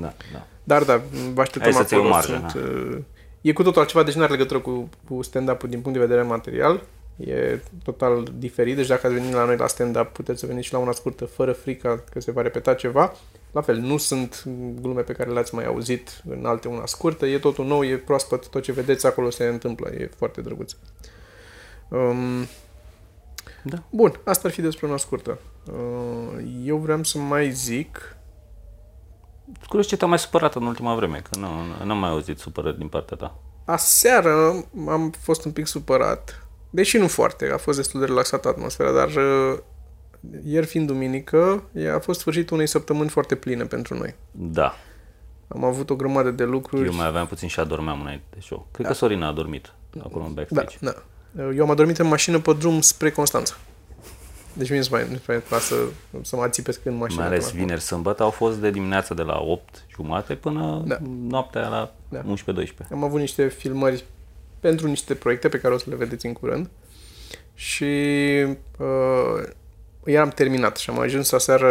Da, 0.00 0.12
da. 0.32 0.46
Dar 0.64 0.82
da, 0.84 1.02
vă 1.34 1.40
așteptăm 1.40 1.72
Hai 1.72 1.80
să-ți 1.80 1.94
iei 1.94 2.02
o 2.02 2.14
acolo. 2.14 2.14
marjă, 2.38 2.48
Sunt, 2.50 2.64
uh, 2.94 2.98
e 3.40 3.52
cu 3.52 3.62
totul 3.62 3.80
altceva, 3.80 4.02
deci 4.02 4.14
nu 4.14 4.22
are 4.22 4.32
legătură 4.32 4.58
cu, 4.60 4.88
cu 5.08 5.22
stand-up-ul 5.22 5.68
din 5.68 5.80
punct 5.80 5.98
de 5.98 6.04
vedere 6.04 6.22
material. 6.26 6.82
E 7.16 7.58
total 7.84 8.28
diferit, 8.34 8.76
deci 8.76 8.86
dacă 8.86 9.06
ați 9.06 9.14
venit 9.16 9.32
la 9.32 9.44
noi 9.44 9.56
la 9.56 9.66
stand-up, 9.66 10.06
puteți 10.12 10.40
să 10.40 10.46
veniți 10.46 10.66
și 10.66 10.72
la 10.72 10.78
una 10.78 10.92
scurtă, 10.92 11.24
fără 11.24 11.52
frica 11.52 12.04
că 12.12 12.20
se 12.20 12.30
va 12.30 12.42
repeta 12.42 12.74
ceva. 12.74 13.12
La 13.56 13.62
fel, 13.62 13.76
nu 13.76 13.96
sunt 13.96 14.44
glume 14.80 15.00
pe 15.00 15.12
care 15.12 15.30
le-ați 15.30 15.54
mai 15.54 15.64
auzit 15.64 16.22
în 16.28 16.46
alte 16.46 16.68
una 16.68 16.86
scurtă, 16.86 17.26
e 17.26 17.38
totul 17.38 17.64
nou, 17.64 17.84
e 17.84 17.96
proaspăt, 17.96 18.48
tot 18.48 18.62
ce 18.62 18.72
vedeți 18.72 19.06
acolo 19.06 19.30
se 19.30 19.44
întâmplă, 19.44 19.90
e 19.90 20.10
foarte 20.16 20.40
drăguț. 20.40 20.72
Um, 21.88 22.46
Da. 23.62 23.82
Bun, 23.90 24.20
asta 24.24 24.48
ar 24.48 24.54
fi 24.54 24.60
despre 24.60 24.86
una 24.86 24.96
scurtă. 24.96 25.38
Uh, 25.66 26.44
eu 26.64 26.76
vreau 26.76 27.02
să 27.02 27.18
mai 27.18 27.50
zic... 27.50 28.16
Curios 29.68 29.86
ce 29.86 29.96
te-a 29.96 30.08
mai 30.08 30.18
supărat 30.18 30.54
în 30.54 30.66
ultima 30.66 30.94
vreme, 30.94 31.22
că 31.30 31.38
nu, 31.38 31.48
nu 31.84 31.90
am 31.90 31.98
mai 31.98 32.10
auzit 32.10 32.38
supărări 32.38 32.78
din 32.78 32.88
partea 32.88 33.16
ta. 33.16 33.38
Aseară 33.64 34.64
am 34.88 35.10
fost 35.20 35.44
un 35.44 35.52
pic 35.52 35.66
supărat, 35.66 36.46
deși 36.70 36.98
nu 36.98 37.08
foarte, 37.08 37.50
a 37.52 37.58
fost 37.58 37.76
destul 37.76 38.00
de 38.00 38.06
relaxată 38.06 38.48
atmosfera, 38.48 38.92
dar 38.92 39.08
uh, 39.08 39.58
ieri 40.44 40.66
fiind 40.66 40.86
duminică, 40.86 41.62
e- 41.72 41.90
a 41.92 41.98
fost 41.98 42.20
sfârșitul 42.20 42.54
unei 42.54 42.66
săptămâni 42.68 43.08
foarte 43.08 43.34
pline 43.34 43.64
pentru 43.64 43.94
noi. 43.98 44.14
Da, 44.30 44.74
Am 45.48 45.64
avut 45.64 45.90
o 45.90 45.96
grămadă 45.96 46.30
de 46.30 46.44
lucruri. 46.44 46.86
eu 46.86 46.94
mai 46.94 47.06
aveam 47.06 47.26
puțin 47.26 47.48
și 47.48 47.60
adormeam 47.60 48.00
înainte 48.00 48.24
de 48.30 48.38
show. 48.40 48.66
Cred 48.70 48.86
că 48.86 48.92
Sorina 48.92 49.28
a 49.28 49.32
dormit 49.32 49.72
acolo 50.04 50.24
în 50.24 50.34
Da, 50.34 50.42
backstage. 50.42 50.76
da. 50.80 51.02
Eu 51.56 51.62
am 51.62 51.70
adormit 51.70 51.98
în 51.98 52.06
mașină 52.06 52.38
pe 52.40 52.52
drum 52.52 52.80
spre 52.80 53.10
Constanța. 53.10 53.54
Deci 54.52 54.70
mie 54.70 54.78
nu 54.78 54.86
mai, 54.90 55.06
nu 55.10 55.18
mai 55.26 55.36
place 55.36 55.64
să, 55.64 55.76
să 56.22 56.36
mă 56.36 56.48
țipesc 56.48 56.80
în 56.84 56.96
mașină. 56.96 57.20
Mai 57.20 57.30
ales 57.30 57.48
până 57.50 57.62
vineri, 57.62 57.80
sămbătă 57.80 58.22
au 58.22 58.30
fost 58.30 58.58
de 58.58 58.70
dimineața 58.70 59.14
de 59.14 59.22
la 59.22 59.38
8 59.40 59.84
jumate 59.94 60.34
până 60.34 60.82
Da. 60.86 60.98
noaptea 61.28 61.68
la 61.68 61.94
Da. 62.08 62.22
11-12. 62.22 62.92
Am 62.92 63.04
avut 63.04 63.20
niște 63.20 63.48
filmări 63.48 64.04
pentru 64.60 64.86
niște 64.86 65.14
proiecte 65.14 65.48
pe 65.48 65.58
care 65.58 65.74
o 65.74 65.78
să 65.78 65.84
le 65.90 65.96
vedeți 65.96 66.26
în 66.26 66.32
curând 66.32 66.70
și 67.54 67.84
uh, 68.78 69.42
eram 70.06 70.28
terminat 70.28 70.76
și 70.76 70.90
am 70.90 70.98
ajuns 70.98 71.32
aseară, 71.32 71.68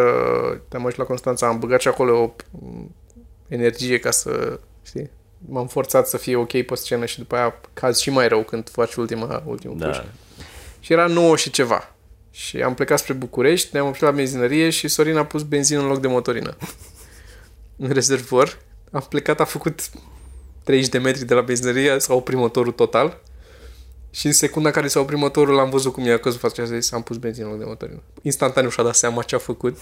am 0.72 0.80
ajuns 0.80 0.96
la 0.96 1.04
Constanța, 1.04 1.48
am 1.48 1.60
băgat 1.60 1.82
și 1.82 1.88
acolo 1.88 2.22
o 2.22 2.34
mm, 2.50 2.96
energie 3.48 4.00
ca 4.00 4.12
să, 4.12 4.60
știi, 4.86 5.10
m-am 5.48 5.68
forțat 5.68 6.08
să 6.08 6.18
fie 6.18 6.36
ok 6.36 6.62
pe 6.62 6.76
scenă 6.76 7.06
și 7.06 7.18
după 7.18 7.36
aia 7.36 7.56
caz 7.74 8.00
și 8.00 8.10
mai 8.10 8.28
rău 8.28 8.44
când 8.44 8.70
faci 8.70 8.96
ultima, 8.96 9.44
ultimul 9.46 9.78
push. 9.78 9.98
Da, 9.98 10.06
Și 10.80 10.94
era 10.94 11.08
9 11.08 11.36
și 11.36 11.50
ceva. 11.50 11.96
Și 12.32 12.62
am 12.62 12.74
plecat 12.74 13.00
spre 13.00 13.14
București, 13.14 13.70
ne-am 13.72 13.88
oprit 13.88 14.02
la 14.02 14.12
benzinărie 14.12 14.70
și 14.70 14.88
Sorin 14.88 15.18
a 15.18 15.26
pus 15.26 15.44
benzină 15.44 15.82
în 15.82 15.88
loc 15.88 16.00
de 16.00 16.08
motorină. 16.08 16.58
în 17.78 17.90
rezervor. 17.90 18.58
Am 18.92 19.06
plecat, 19.10 19.40
a 19.40 19.44
făcut 19.44 19.90
30 20.64 20.90
de 20.90 20.98
metri 20.98 21.26
de 21.26 21.34
la 21.34 21.42
benzinărie, 21.42 22.00
s-a 22.00 22.14
oprit 22.14 22.38
motorul 22.38 22.72
total. 22.72 23.22
Și 24.16 24.26
în 24.26 24.34
secunda 24.34 24.72
care 24.72 24.88
s-a 24.88 25.00
oprit 25.00 25.20
motorul, 25.20 25.56
l-am 25.56 25.70
văzut 25.70 25.94
cum 25.94 26.06
i-a 26.06 26.20
căzut 26.20 26.40
fața 26.40 26.64
și 26.64 26.72
a 26.72 26.78
zis, 26.80 26.92
am 26.92 27.02
pus 27.02 27.18
benzină 27.18 27.46
în 27.46 27.52
loc 27.52 27.60
de 27.60 27.66
motorină. 27.68 28.02
Instantaneu 28.22 28.70
și-a 28.70 28.84
dat 28.84 28.96
seama 28.96 29.22
ce 29.22 29.36
a 29.36 29.38
făcut. 29.38 29.78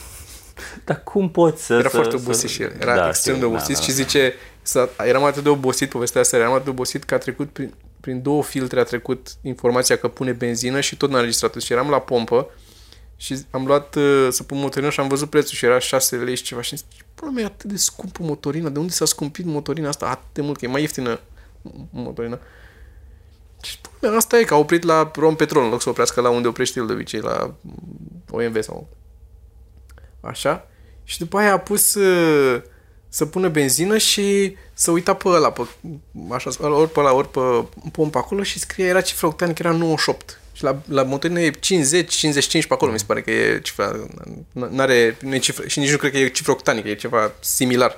Dar 0.85 1.03
cum 1.03 1.29
poți 1.31 1.65
să... 1.65 1.73
Era 1.73 1.89
să, 1.89 1.95
foarte 1.95 2.17
să- 2.17 2.23
obosit 2.23 2.49
și 2.49 2.61
el. 2.61 2.75
Era 2.79 2.95
Da, 2.95 3.07
extrem 3.07 3.33
de 3.33 3.39
știu, 3.39 3.53
obosit 3.53 3.75
da, 3.75 3.81
și 3.81 3.87
da, 3.87 3.93
zice, 3.93 4.33
s-a, 4.61 4.89
eram 5.05 5.23
atât 5.23 5.43
de 5.43 5.49
obosit, 5.49 5.89
povestea 5.89 6.21
asta, 6.21 6.37
eram 6.37 6.51
atât 6.51 6.63
de 6.63 6.69
obosit 6.69 7.03
că 7.03 7.13
a 7.13 7.17
trecut 7.17 7.49
prin, 7.49 7.73
prin 7.99 8.21
două 8.21 8.43
filtre, 8.43 8.79
a 8.79 8.83
trecut 8.83 9.27
informația 9.41 9.97
că 9.97 10.07
pune 10.07 10.31
benzină 10.31 10.79
și 10.79 10.97
tot 10.97 11.09
n-a 11.09 11.15
înregistrat 11.15 11.55
Și 11.55 11.73
eram 11.73 11.89
la 11.89 11.99
pompă 11.99 12.49
și 13.15 13.37
am 13.51 13.65
luat 13.65 13.95
uh, 13.95 14.27
să 14.29 14.43
pun 14.43 14.59
motorină 14.59 14.91
și 14.91 14.99
am 14.99 15.07
văzut 15.07 15.29
prețul 15.29 15.57
și 15.57 15.65
era 15.65 15.79
6 15.79 16.15
lei 16.15 16.35
și 16.35 16.43
ceva 16.43 16.61
și 16.61 16.69
am 16.73 16.77
zis, 16.77 16.97
ce 16.97 17.03
pula 17.15 17.31
mea 17.31 17.43
e 17.43 17.45
atât 17.45 17.69
de 17.69 17.77
scumpă 17.77 18.23
motorina? 18.23 18.69
De 18.69 18.79
unde 18.79 18.91
s-a 18.91 19.05
scumpit 19.05 19.45
motorina 19.45 19.87
asta 19.87 20.05
atât 20.05 20.33
de 20.33 20.41
mult? 20.41 20.57
Că 20.57 20.65
e 20.65 20.67
mai 20.67 20.81
ieftină 20.81 21.19
motorina. 21.91 22.39
Și 23.61 23.79
pula 23.81 23.92
mea, 23.92 23.92
asta 24.07 24.39
e 24.39 24.43
că 24.43 24.53
a 24.53 24.57
oprit 24.57 24.83
la 24.83 25.11
Rom 25.15 25.35
Petrol 25.35 25.63
în 25.63 25.69
loc 25.69 25.81
să 25.81 25.89
oprească 25.89 26.21
la 26.21 26.29
unde 26.29 26.47
oprește 26.47 26.79
el 26.79 26.85
de 26.85 26.93
obicei, 26.93 27.19
la 27.19 27.53
OMV 28.29 28.61
sau 28.61 28.87
Așa. 30.21 30.67
Și 31.03 31.17
după 31.17 31.37
aia 31.37 31.53
a 31.53 31.59
pus 31.59 31.93
uh, 31.93 32.61
să 33.09 33.25
pună 33.25 33.47
benzină 33.47 33.97
și 33.97 34.55
să 34.73 34.91
uita 34.91 35.13
pe 35.13 35.27
ăla, 35.27 35.51
pe, 35.51 35.61
așa, 36.29 36.49
ori 36.59 36.91
pe 36.91 36.99
ăla, 36.99 37.13
ori 37.13 37.29
pe 37.29 37.39
pompa 37.91 38.19
acolo 38.19 38.43
și 38.43 38.59
scrie, 38.59 38.85
era 38.85 39.01
cifra 39.01 39.27
octani, 39.27 39.53
că 39.53 39.61
era 39.65 39.75
98. 39.75 40.39
Și 40.51 40.57
Și 40.57 40.63
la, 40.63 40.81
la 40.85 41.03
motorină 41.03 41.39
e 41.39 41.51
50, 41.51 42.13
55 42.13 42.65
pe 42.65 42.73
acolo, 42.73 42.91
mi 42.91 42.99
se 42.99 43.05
pare 43.07 43.21
că 43.21 43.31
e 43.31 43.59
cifra, 43.59 44.07
n-are, 44.51 45.17
nu 45.21 45.35
e 45.35 45.37
cifra, 45.37 45.67
și 45.67 45.79
nici 45.79 45.91
nu 45.91 45.97
cred 45.97 46.11
că 46.11 46.17
e 46.17 46.27
cifra 46.27 46.51
octanică, 46.51 46.87
e 46.87 46.95
ceva 46.95 47.31
similar. 47.39 47.97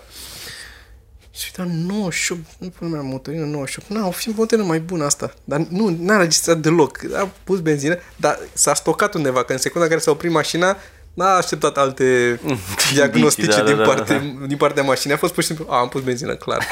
Și 1.36 1.52
uita, 1.58 1.72
98, 1.72 2.42
nu 2.58 2.70
până 2.70 2.90
mea, 2.90 3.02
motorină 3.02 3.46
98, 3.46 3.90
nu, 3.90 4.08
o 4.08 4.12
fi 4.12 4.30
motorină 4.30 4.68
mai 4.68 4.80
bună 4.80 5.06
asta. 5.06 5.34
Dar 5.44 5.60
nu, 5.70 5.98
n-a 6.00 6.18
registrat 6.18 6.58
deloc. 6.58 7.00
A 7.14 7.30
pus 7.44 7.60
benzină, 7.60 7.98
dar 8.16 8.40
s-a 8.54 8.74
stocat 8.74 9.14
undeva, 9.14 9.44
că 9.44 9.52
în 9.52 9.58
secunda 9.58 9.84
în 9.84 9.90
care 9.90 10.02
s-a 10.02 10.12
oprit 10.12 10.32
mașina, 10.32 10.78
n-a 11.14 11.36
așteptat 11.36 11.78
alte 11.78 12.40
diagnostice 12.94 13.48
da, 13.48 13.58
da, 13.58 13.64
din, 13.64 13.78
da, 13.78 13.84
parte, 13.84 14.38
din 14.48 14.58
partea 14.58 14.84
mașinii. 14.84 15.16
A 15.16 15.20
fost 15.20 15.34
pur 15.34 15.44
și 15.44 15.48
simplu, 15.48 15.66
a, 15.70 15.80
am 15.80 15.90
pus 15.90 16.02
benzină, 16.02 16.36
clar. 16.36 16.68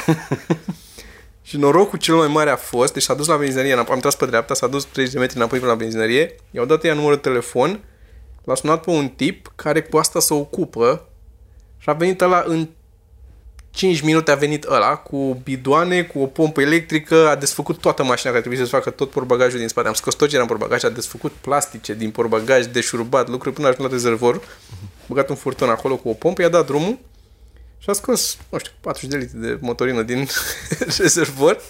și 1.42 1.56
norocul 1.56 1.98
cel 1.98 2.14
mai 2.14 2.28
mare 2.28 2.50
a 2.50 2.56
fost, 2.56 2.92
deci 2.92 3.02
s-a 3.02 3.14
dus 3.14 3.26
la 3.26 3.36
benzinărie, 3.36 3.72
am 3.72 3.98
tras 4.00 4.14
pe 4.14 4.26
dreapta, 4.26 4.54
s-a 4.54 4.66
dus 4.66 4.84
30 4.84 5.12
de 5.12 5.18
metri 5.18 5.36
înapoi 5.36 5.58
până 5.58 5.70
la 5.70 5.76
benzinărie, 5.76 6.34
i-au 6.50 6.64
dat 6.64 6.84
ea 6.84 6.94
numărul 6.94 7.14
de 7.14 7.28
telefon, 7.28 7.80
l-a 8.44 8.54
sunat 8.54 8.84
pe 8.84 8.90
un 8.90 9.08
tip 9.08 9.52
care 9.54 9.82
cu 9.82 9.96
asta 9.96 10.20
se 10.20 10.34
ocupă 10.34 11.08
și 11.78 11.88
a 11.88 11.92
venit 11.92 12.20
ăla 12.20 12.44
în 12.46 12.68
5 13.74 14.00
minute 14.00 14.30
a 14.30 14.34
venit 14.34 14.64
ăla 14.64 14.96
cu 14.96 15.40
bidoane, 15.42 16.02
cu 16.02 16.18
o 16.18 16.26
pompă 16.26 16.60
electrică, 16.60 17.28
a 17.28 17.34
desfăcut 17.36 17.78
toată 17.80 18.04
mașina 18.04 18.30
care 18.30 18.42
trebuie 18.42 18.66
să 18.66 18.70
facă 18.70 18.90
tot 18.90 19.10
porbagajul 19.10 19.58
din 19.58 19.68
spate. 19.68 19.88
Am 19.88 19.94
scos 19.94 20.14
tot 20.14 20.28
ce 20.28 20.34
era 20.34 20.42
în 20.42 20.48
porbagaj, 20.48 20.84
a 20.84 20.88
desfăcut 20.88 21.32
plastice 21.32 21.94
din 21.94 22.10
porbagaj, 22.10 22.66
deșurubat, 22.66 23.28
lucruri 23.28 23.54
până 23.54 23.66
a 23.66 23.70
ajuns 23.70 23.86
la 23.88 23.94
rezervor, 23.94 24.40
băgat 25.06 25.28
un 25.28 25.36
furton 25.36 25.68
acolo 25.68 25.96
cu 25.96 26.08
o 26.08 26.12
pompă, 26.12 26.42
i-a 26.42 26.48
dat 26.48 26.66
drumul 26.66 26.98
și 27.78 27.90
a 27.90 27.92
scos, 27.92 28.38
nu 28.48 28.58
știu, 28.58 28.72
40 28.80 29.10
de 29.10 29.16
litri 29.16 29.40
de 29.40 29.58
motorină 29.60 30.02
din 30.02 30.28
rezervor, 30.98 31.60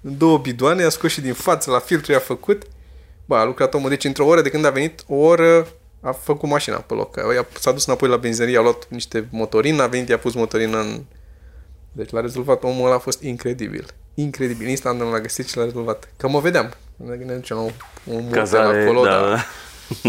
două 0.00 0.38
bidoane, 0.38 0.82
a 0.82 0.88
scos 0.88 1.10
și 1.10 1.20
din 1.20 1.34
față, 1.34 1.70
la 1.70 1.78
filtru 1.78 2.12
i-a 2.12 2.18
făcut. 2.18 2.62
Ba, 3.24 3.40
a 3.40 3.44
lucrat 3.44 3.74
omul, 3.74 3.88
deci 3.88 4.04
într-o 4.04 4.26
oră 4.26 4.42
de 4.42 4.50
când 4.50 4.64
a 4.64 4.70
venit, 4.70 5.04
o 5.06 5.14
oră 5.14 5.68
a 6.00 6.12
făcut 6.12 6.48
mașina 6.48 6.76
pe 6.76 6.94
loc. 6.94 7.16
S-a 7.58 7.72
dus 7.72 7.86
înapoi 7.86 8.08
la 8.08 8.16
benzinărie, 8.16 8.58
a 8.58 8.60
luat 8.60 8.86
niște 8.88 9.28
motorină, 9.30 9.82
a 9.82 9.86
venit, 9.86 10.08
i-a 10.08 10.18
pus 10.18 10.34
motorină 10.34 10.78
în 10.78 11.04
deci 11.92 12.10
l-a 12.10 12.20
rezolvat, 12.20 12.62
omul 12.62 12.86
ăla 12.86 12.94
a 12.94 12.98
fost 12.98 13.22
incredibil. 13.22 13.86
Incredibil. 14.14 14.68
Instant 14.68 15.00
l-a 15.00 15.20
găsit 15.20 15.48
și 15.48 15.56
l-a 15.56 15.64
rezolvat. 15.64 16.08
Că 16.16 16.28
mă 16.28 16.40
vedeam. 16.40 16.72
Ne 16.96 17.34
duceam 17.34 17.58
la 17.58 17.72
un 18.14 18.30
Cazare, 18.30 18.82
acolo, 18.82 19.04
da, 19.04 19.20
da. 19.20 19.44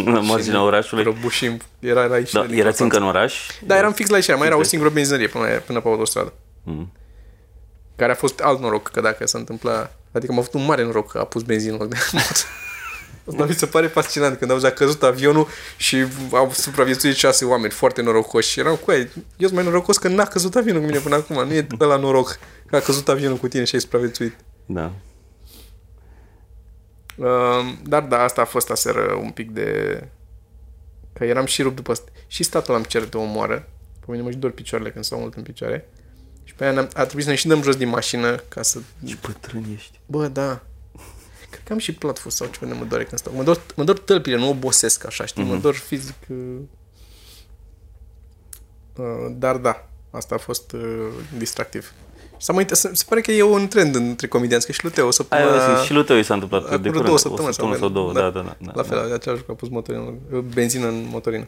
la 0.11 0.19
marginea 0.19 0.63
orașului. 0.63 1.03
Răbușim. 1.03 1.59
Era 1.79 2.05
la 2.05 2.19
Da, 2.31 2.45
erați 2.50 2.81
încă 2.81 2.97
în 2.97 3.03
oraș? 3.03 3.47
Da, 3.65 3.77
eram 3.77 3.93
fix 3.93 4.09
la 4.09 4.15
ieșire. 4.15 4.35
Mai 4.35 4.47
era 4.47 4.57
o 4.57 4.63
singură 4.63 4.89
benzinărie 4.89 5.27
până, 5.27 5.45
până 5.45 5.79
pe 5.79 5.88
autostradă. 5.88 6.33
Mm. 6.63 6.91
Care 7.95 8.11
a 8.11 8.15
fost 8.15 8.39
alt 8.39 8.59
noroc, 8.59 8.89
că 8.89 9.01
dacă 9.01 9.27
se 9.27 9.38
întâmpla... 9.38 9.91
Adică 10.11 10.31
am 10.31 10.38
avut 10.39 10.53
un 10.53 10.65
mare 10.65 10.83
noroc 10.83 11.11
că 11.11 11.17
a 11.17 11.23
pus 11.23 11.41
benzină 11.41 11.73
în 11.73 11.79
loc 11.79 11.89
de 11.89 11.97
Asta 13.31 13.45
mi 13.45 13.53
se 13.53 13.65
pare 13.65 13.88
fascinant 13.88 14.38
când 14.38 14.51
auzi 14.51 14.65
a 14.65 14.71
căzut 14.71 15.03
avionul 15.03 15.47
și 15.77 16.05
au 16.31 16.51
supraviețuit 16.51 17.15
șase 17.15 17.45
oameni 17.45 17.71
foarte 17.71 18.01
norocoși. 18.01 18.50
Și 18.50 18.59
eram 18.59 18.75
cu 18.75 18.91
ei, 18.91 19.09
eu 19.38 19.47
sunt 19.47 19.53
mai 19.53 19.63
norocos 19.63 19.97
că 19.97 20.07
n-a 20.07 20.25
căzut 20.25 20.55
avionul 20.55 20.81
cu 20.81 20.88
mine 20.88 21.00
până 21.00 21.15
acum. 21.15 21.47
Nu 21.47 21.53
e 21.53 21.67
la 21.77 21.97
noroc 21.97 22.39
că 22.65 22.75
a 22.75 22.79
căzut 22.79 23.07
avionul 23.09 23.38
cu 23.38 23.47
tine 23.47 23.63
și 23.63 23.75
ai 23.75 23.81
supraviețuit. 23.81 24.35
Da. 24.65 24.91
Uh, 27.15 27.73
dar 27.83 28.03
da, 28.03 28.23
asta 28.23 28.41
a 28.41 28.45
fost 28.45 28.69
aseră 28.69 29.19
un 29.21 29.29
pic 29.29 29.51
de... 29.51 30.03
Că 31.13 31.25
eram 31.25 31.45
și 31.45 31.61
rupt 31.61 31.75
după... 31.75 31.93
Și 32.27 32.43
statul 32.43 32.75
am 32.75 32.83
cer 32.83 33.05
de 33.05 33.17
o 33.17 33.23
moară. 33.23 33.67
Pe 34.00 34.05
mine 34.07 34.23
mă 34.23 34.31
și 34.31 34.38
dor 34.38 34.51
picioarele 34.51 34.91
când 34.91 35.05
stau 35.05 35.19
mult 35.19 35.33
în 35.33 35.43
picioare. 35.43 35.89
Și 36.43 36.55
pe 36.55 36.65
aia 36.65 36.88
a 36.93 37.03
trebuit 37.03 37.23
să 37.23 37.29
ne 37.29 37.35
și 37.35 37.47
dăm 37.47 37.61
jos 37.61 37.75
din 37.75 37.89
mașină 37.89 38.35
ca 38.35 38.61
să... 38.61 38.79
Ce 39.05 39.17
bătrân 39.21 39.65
ești. 39.75 40.00
Bă, 40.05 40.27
da. 40.27 40.61
Cred 41.51 41.63
că 41.63 41.74
am 41.74 41.79
și 41.79 41.93
platfus 41.93 42.36
sau 42.36 42.48
ceva 42.48 42.65
de 42.65 42.77
mă 42.77 42.86
doare 42.86 43.03
când 43.03 43.20
stau. 43.20 43.34
Mă 43.36 43.43
dor, 43.43 43.62
mă 43.75 43.84
dor 43.84 44.00
tălpile, 44.00 44.38
nu 44.38 44.50
obosesc 44.50 45.05
așa, 45.05 45.25
știi? 45.25 45.43
Mm-hmm. 45.43 45.48
Mă 45.48 45.55
dor 45.55 45.75
fizic... 45.75 46.15
Uh, 46.27 46.58
uh, 48.96 49.05
dar 49.31 49.55
da, 49.55 49.89
asta 50.12 50.36
a 50.36 50.38
fost 50.38 50.72
uh, 50.72 51.08
distractiv. 51.38 51.93
S-a 52.38 52.53
mai, 52.53 52.65
se, 52.72 52.91
se 52.93 53.03
pare 53.10 53.22
că 53.22 53.31
e 53.31 53.43
un 53.43 53.67
trend 53.67 53.96
între 53.96 54.27
comedianți, 54.27 54.65
că 54.65 54.72
și 54.72 54.84
lui 54.84 54.91
Teo 54.91 55.08
o 55.08 55.12
săptămână... 55.12 55.62
Aia, 55.62 55.84
și 55.84 55.93
lui 55.93 56.03
Teo 56.03 56.15
i 56.15 56.24
s-a 56.24 56.34
întâmplat 56.34 56.81
de 56.81 56.88
curând. 56.89 57.05
două 57.05 57.17
săptămâni. 57.17 57.48
O 57.48 57.51
săptămână 57.51 57.77
sau 57.77 57.89
două, 57.89 58.13
da, 58.13 58.29
da, 58.29 58.41
da. 58.41 58.58
da 58.60 58.72
la 58.75 58.84
fel, 58.84 59.08
da. 59.08 59.13
același 59.13 59.39
lucru 59.39 59.51
a 59.51 59.55
pus 59.55 59.70
motorină, 59.70 60.13
benzină 60.53 60.88
în 60.88 61.08
motorină. 61.10 61.48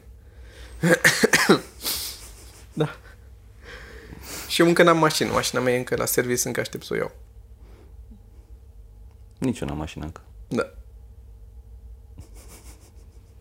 da. 2.74 2.90
Și 4.48 4.62
eu 4.62 4.68
încă 4.68 4.84
n-am 4.84 4.98
mașină. 4.98 5.32
Mașina 5.32 5.62
mea 5.62 5.74
e 5.74 5.78
încă 5.78 5.96
la 5.96 6.06
service, 6.06 6.48
încă 6.48 6.60
aștept 6.60 6.86
să 6.86 6.94
o 6.94 6.96
iau. 6.96 7.12
Nici 9.44 9.60
eu 9.60 9.68
n-am 9.68 9.78
mașină 9.78 10.06
încă. 10.06 10.22
Da. 10.48 10.74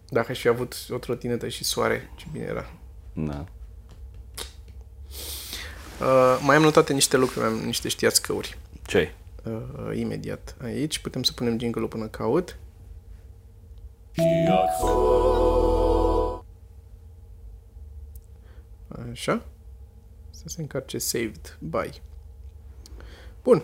Dacă 0.09 0.31
aș 0.31 0.41
fi 0.41 0.49
avut 0.49 0.87
o 0.91 0.99
trotinetă 0.99 1.49
și 1.49 1.65
soare, 1.65 2.11
ce 2.17 2.27
bine 2.33 2.45
era. 2.45 2.73
Da. 3.13 3.45
Uh, 6.01 6.41
mai 6.43 6.57
am 6.57 6.63
notate 6.63 6.93
niște 6.93 7.17
lucruri, 7.17 7.45
mai 7.45 7.55
am 7.55 7.65
niște 7.65 7.89
știați 7.89 8.23
căuri. 8.23 8.59
ce 8.87 9.15
Uh, 9.45 9.97
imediat 9.97 10.57
aici. 10.63 10.99
Putem 10.99 11.23
să 11.23 11.33
punem 11.33 11.59
jingle-ul 11.59 11.89
până 11.89 12.07
caut. 12.07 12.59
Așa. 19.11 19.47
Să 20.31 20.45
se 20.47 20.61
încarce 20.61 20.99
saved 20.99 21.59
by. 21.61 22.01
Bun. 23.43 23.63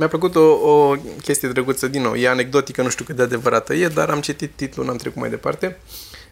Mi-a 0.00 0.08
plăcut 0.08 0.34
o, 0.34 0.40
o 0.40 0.96
chestie 1.22 1.48
drăguță, 1.48 1.88
din 1.88 2.02
nou, 2.02 2.14
e 2.14 2.28
anecdotică, 2.28 2.82
nu 2.82 2.88
știu 2.88 3.04
cât 3.04 3.16
de 3.16 3.22
adevărată 3.22 3.74
e, 3.74 3.88
dar 3.88 4.10
am 4.10 4.20
citit 4.20 4.52
titlul, 4.54 4.86
n-am 4.86 4.96
trecut 4.96 5.20
mai 5.20 5.30
departe. 5.30 5.78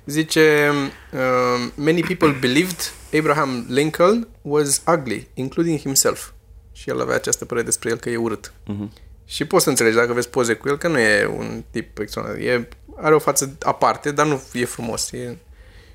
Zice, 0.07 0.73
uh, 1.13 1.71
many 1.75 2.01
people 2.01 2.37
believed 2.41 2.93
Abraham 3.19 3.67
Lincoln 3.69 4.29
was 4.43 4.83
ugly, 4.87 5.29
including 5.35 5.79
himself. 5.79 6.31
Și 6.73 6.89
el 6.89 7.01
avea 7.01 7.15
această 7.15 7.45
părere 7.45 7.67
despre 7.67 7.91
el 7.91 7.97
că 7.97 8.11
e 8.11 8.17
urât. 8.17 8.53
Uh-huh. 8.53 8.89
Și 9.25 9.45
poți 9.45 9.65
să 9.65 9.71
înțelegi 9.71 9.97
dacă 9.97 10.13
vezi 10.13 10.29
poze 10.29 10.55
cu 10.55 10.69
el 10.69 10.79
că 10.79 10.89
nu 10.89 10.99
e 10.99 11.27
un 11.27 11.65
tip 11.71 11.99
extraordinar. 11.99 12.55
E, 12.55 12.69
are 12.97 13.15
o 13.15 13.19
față 13.19 13.57
aparte, 13.63 14.11
dar 14.11 14.27
nu 14.27 14.43
e 14.53 14.65
frumos. 14.65 15.11
E... 15.13 15.37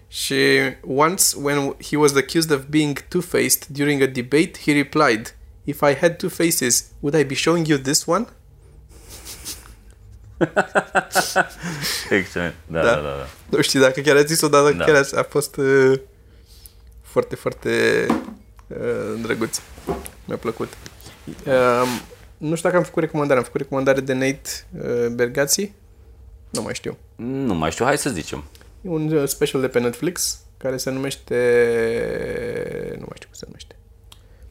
Și 0.07 0.35
once, 0.81 1.23
when 1.41 1.75
he 1.89 1.97
was 1.97 2.15
accused 2.15 2.51
of 2.51 2.61
being 2.69 2.99
two-faced 3.07 3.65
during 3.67 4.01
a 4.01 4.05
debate, 4.05 4.51
he 4.65 4.73
replied, 4.73 5.35
If 5.63 5.81
I 5.81 5.93
had 5.95 6.17
two 6.17 6.29
faces, 6.29 6.85
would 6.99 7.15
I 7.19 7.23
be 7.23 7.35
showing 7.35 7.67
you 7.67 7.77
this 7.79 8.05
one? 8.05 8.25
Excelent. 12.09 12.53
Da, 12.67 12.81
Da. 12.81 12.95
da, 12.95 13.01
da. 13.01 13.01
da. 13.01 13.27
Nu 13.49 13.61
știu 13.61 13.79
dacă 13.81 14.01
chiar 14.01 14.15
a 14.15 14.23
zis-o, 14.23 14.47
dar 14.47 14.61
Da. 14.63 14.71
da. 14.71 14.83
chiar 14.85 14.95
a, 14.95 15.19
a 15.19 15.23
fost 15.23 15.55
uh, 15.55 15.99
foarte, 17.01 17.35
foarte 17.35 18.05
uh, 18.67 19.19
drăguț. 19.21 19.59
Mi-a 20.25 20.37
plăcut. 20.37 20.73
Uh, 21.45 21.87
nu 22.37 22.55
știu 22.55 22.69
dacă 22.69 22.77
am 22.77 22.83
făcut 22.83 23.03
recomandare. 23.03 23.39
Am 23.39 23.45
făcut 23.45 23.61
recomandare 23.61 23.99
de 24.01 24.13
Nate 24.13 24.41
uh, 24.81 25.07
Bergați. 25.07 25.73
Nu 26.49 26.61
mai 26.61 26.73
știu. 26.73 26.97
Nu 27.15 27.53
mai 27.53 27.71
știu, 27.71 27.85
hai 27.85 27.97
să 27.97 28.09
zicem. 28.09 28.43
E 28.81 28.89
un 28.89 29.11
uh, 29.11 29.27
special 29.27 29.61
de 29.61 29.67
pe 29.67 29.79
Netflix 29.79 30.39
care 30.57 30.77
se 30.77 30.89
numește... 30.89 31.35
Nu 32.91 33.05
mai 33.07 33.15
știu 33.15 33.27
cum 33.27 33.37
se 33.37 33.45
numește. 33.45 33.75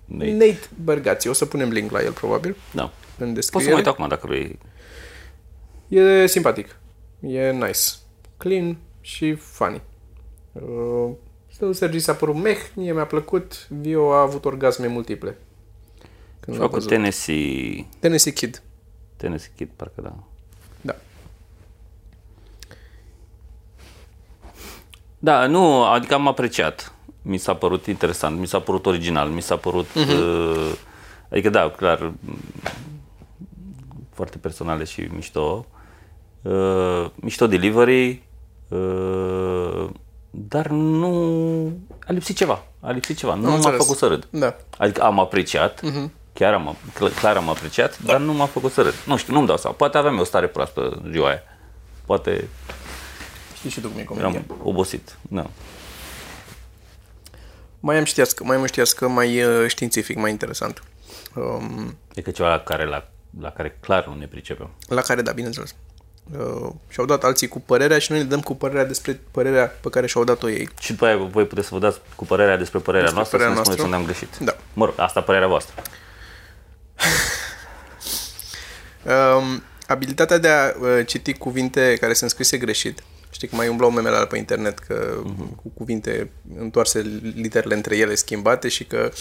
Nate. 0.04 0.32
Nate 0.32 0.60
Bergați. 0.84 1.28
O 1.28 1.32
să 1.32 1.46
punem 1.46 1.68
link 1.68 1.90
la 1.90 2.02
el, 2.02 2.12
probabil, 2.12 2.56
Da. 2.74 2.82
în 2.82 2.88
Poți 2.88 3.18
să 3.18 3.28
mă 3.28 3.34
descriere. 3.34 3.74
uit 3.74 3.86
acum 3.86 4.08
dacă 4.08 4.26
vrei. 4.26 4.58
E 5.88 6.26
simpatic. 6.26 6.76
E 7.20 7.50
nice. 7.52 7.80
Clean 8.36 8.76
și 9.00 9.34
funny. 9.34 9.80
Uh, 10.52 11.10
Stă 11.48 11.72
Sergi 11.72 11.98
s-a 11.98 12.14
părut 12.14 12.34
meh, 12.34 12.58
mie 12.74 12.92
mi-a 12.92 13.06
plăcut, 13.06 13.68
Vio 13.68 14.12
a 14.12 14.20
avut 14.20 14.44
orgasme 14.44 14.86
multiple. 14.86 15.36
Când 16.40 16.56
Și 16.56 16.62
l-a 16.62 16.68
cu 16.68 16.74
văzut. 16.74 16.88
Tennessee... 16.88 17.86
Tennessee 17.98 18.32
Kid. 18.32 18.62
Tennessee 19.16 19.52
Kid, 19.56 19.68
parcă 19.76 20.00
da. 20.00 20.14
Da. 20.80 20.96
Da, 25.18 25.46
nu, 25.46 25.84
adică 25.84 26.14
am 26.14 26.26
apreciat. 26.26 26.92
Mi 27.22 27.36
s-a 27.36 27.54
părut 27.54 27.86
interesant, 27.86 28.38
mi 28.38 28.46
s-a 28.46 28.58
părut 28.60 28.86
original, 28.86 29.28
mi 29.28 29.42
s-a 29.42 29.56
părut... 29.56 29.86
Uh, 29.94 30.72
adică 31.30 31.50
da, 31.50 31.70
clar, 31.70 32.00
m, 32.02 32.38
foarte 34.14 34.38
personale 34.38 34.84
și 34.84 35.00
mișto. 35.14 35.66
Uh, 36.42 37.06
mișto 37.14 37.46
delivery, 37.46 38.22
uh, 38.68 39.88
dar 40.30 40.66
nu... 40.66 41.72
A 42.06 42.12
lipsit 42.12 42.36
ceva, 42.36 42.62
a 42.80 42.90
lipsit 42.90 43.16
ceva. 43.16 43.34
Nu 43.34 43.48
m-a 43.48 43.54
înțeles. 43.54 43.78
făcut 43.80 43.96
să 43.96 44.06
râd. 44.06 44.26
Da. 44.30 44.56
Adică 44.78 45.02
am 45.02 45.18
apreciat, 45.20 45.80
chiar 46.32 46.52
am, 46.52 46.76
cl- 46.94 47.06
clar 47.06 47.36
am 47.36 47.48
apreciat, 47.48 48.02
dar 48.02 48.20
nu 48.20 48.32
m-a 48.32 48.46
făcut 48.46 48.72
să 48.72 48.82
râd. 48.82 48.94
Nu 49.06 49.16
știu, 49.16 49.32
nu-mi 49.32 49.46
dau 49.46 49.56
seama. 49.56 49.76
Poate 49.76 49.98
aveam 49.98 50.14
eu 50.14 50.20
o 50.20 50.24
stare 50.24 50.46
proastă 50.46 51.00
în 51.02 51.10
ziua 51.12 51.28
aia. 51.28 51.42
Poate 52.06 52.48
Știi 53.56 53.70
și 53.70 53.80
tu 53.80 53.88
cum 53.88 53.98
e 53.98 54.04
comedia. 54.04 54.28
eram 54.28 54.44
obosit. 54.62 55.18
Da. 55.22 55.46
Mai 57.84 57.96
am 57.96 58.04
știați, 58.04 58.42
mai 58.42 58.56
am 58.56 58.66
știați 58.66 58.96
că 58.96 59.08
mai 59.08 59.42
uh, 59.44 59.68
științific, 59.68 60.16
mai 60.16 60.30
interesant. 60.30 60.82
Um, 61.34 61.96
E 62.14 62.20
că 62.20 62.30
ceva 62.30 62.48
la 62.48 62.58
care, 62.60 62.84
la, 62.84 63.08
la 63.40 63.50
care 63.50 63.76
clar 63.80 64.06
nu 64.06 64.14
ne 64.14 64.26
pricepem. 64.26 64.70
la 64.88 65.00
care, 65.00 65.22
da, 65.22 65.32
bineînțeles. 65.32 65.74
uh, 66.38 66.70
și-au 66.88 67.06
dat 67.06 67.24
alții 67.24 67.48
cu 67.48 67.60
părerea 67.60 67.98
și 67.98 68.10
noi 68.10 68.20
ne 68.20 68.26
dăm 68.26 68.40
cu 68.40 68.54
părerea 68.54 68.84
despre 68.84 69.20
părerea 69.30 69.66
pe 69.80 69.88
care 69.88 70.06
și-au 70.06 70.24
dat-o 70.24 70.50
ei. 70.50 70.68
Și 70.80 70.90
după 70.92 71.06
aia 71.06 71.16
voi 71.16 71.46
puteți 71.46 71.66
să 71.68 71.74
vă 71.74 71.80
dați 71.80 71.98
cu 72.16 72.24
părerea 72.24 72.56
despre 72.56 72.78
părerea 72.78 73.10
Despre 73.12 73.20
noastră 73.20 73.38
părerea 73.38 73.62
să 73.64 73.68
ne 73.70 73.74
spuneți 73.76 73.94
unde 73.94 74.06
noastră. 74.06 74.24
am 74.24 74.36
greșit. 74.38 74.58
Da. 74.58 74.64
Mă 74.74 74.84
rog, 74.84 74.94
asta 74.96 75.20
părerea 75.20 75.48
voastră. 75.48 75.82
Um, 79.36 79.62
abilitatea 79.86 80.38
de 80.38 80.48
a 80.48 80.66
uh, 80.80 81.06
citi 81.06 81.32
cuvinte 81.32 81.96
care 82.00 82.12
sunt 82.12 82.30
scrise 82.30 82.56
greșit. 82.56 83.02
Știi 83.42 83.54
că 83.54 83.60
mai 83.60 83.70
umblau 83.70 83.90
memele 83.90 84.14
alea 84.14 84.26
pe 84.26 84.36
internet 84.36 84.78
că 84.78 85.22
uh-huh. 85.24 85.54
cu 85.62 85.68
cuvinte 85.74 86.30
întoarse 86.58 87.20
literele 87.34 87.74
între 87.74 87.96
ele 87.96 88.14
schimbate 88.14 88.68
și 88.68 88.84
că 88.84 89.12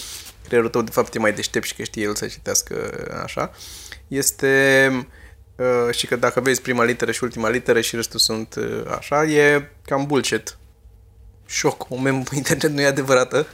creierul 0.43 0.69
tău 0.69 0.81
de 0.81 0.91
fapt 0.91 1.15
e 1.15 1.19
mai 1.19 1.33
deștept 1.33 1.65
și 1.65 1.75
că 1.75 1.83
știe 1.83 2.03
el 2.03 2.15
să 2.15 2.25
citească 2.25 2.75
așa. 3.23 3.51
Este 4.07 4.89
uh, 5.55 5.93
și 5.93 6.07
că 6.07 6.15
dacă 6.15 6.39
vezi 6.39 6.61
prima 6.61 6.83
literă 6.83 7.11
și 7.11 7.23
ultima 7.23 7.49
literă 7.49 7.81
și 7.81 7.95
restul 7.95 8.19
sunt 8.19 8.55
uh, 8.55 8.83
așa, 8.97 9.23
e 9.23 9.69
cam 9.85 10.05
bullshit. 10.05 10.57
Șoc, 11.45 11.89
un 11.89 12.01
mem 12.01 12.23
pe 12.23 12.35
internet 12.35 12.71
nu 12.71 12.81
e 12.81 12.85
adevărată. 12.85 13.47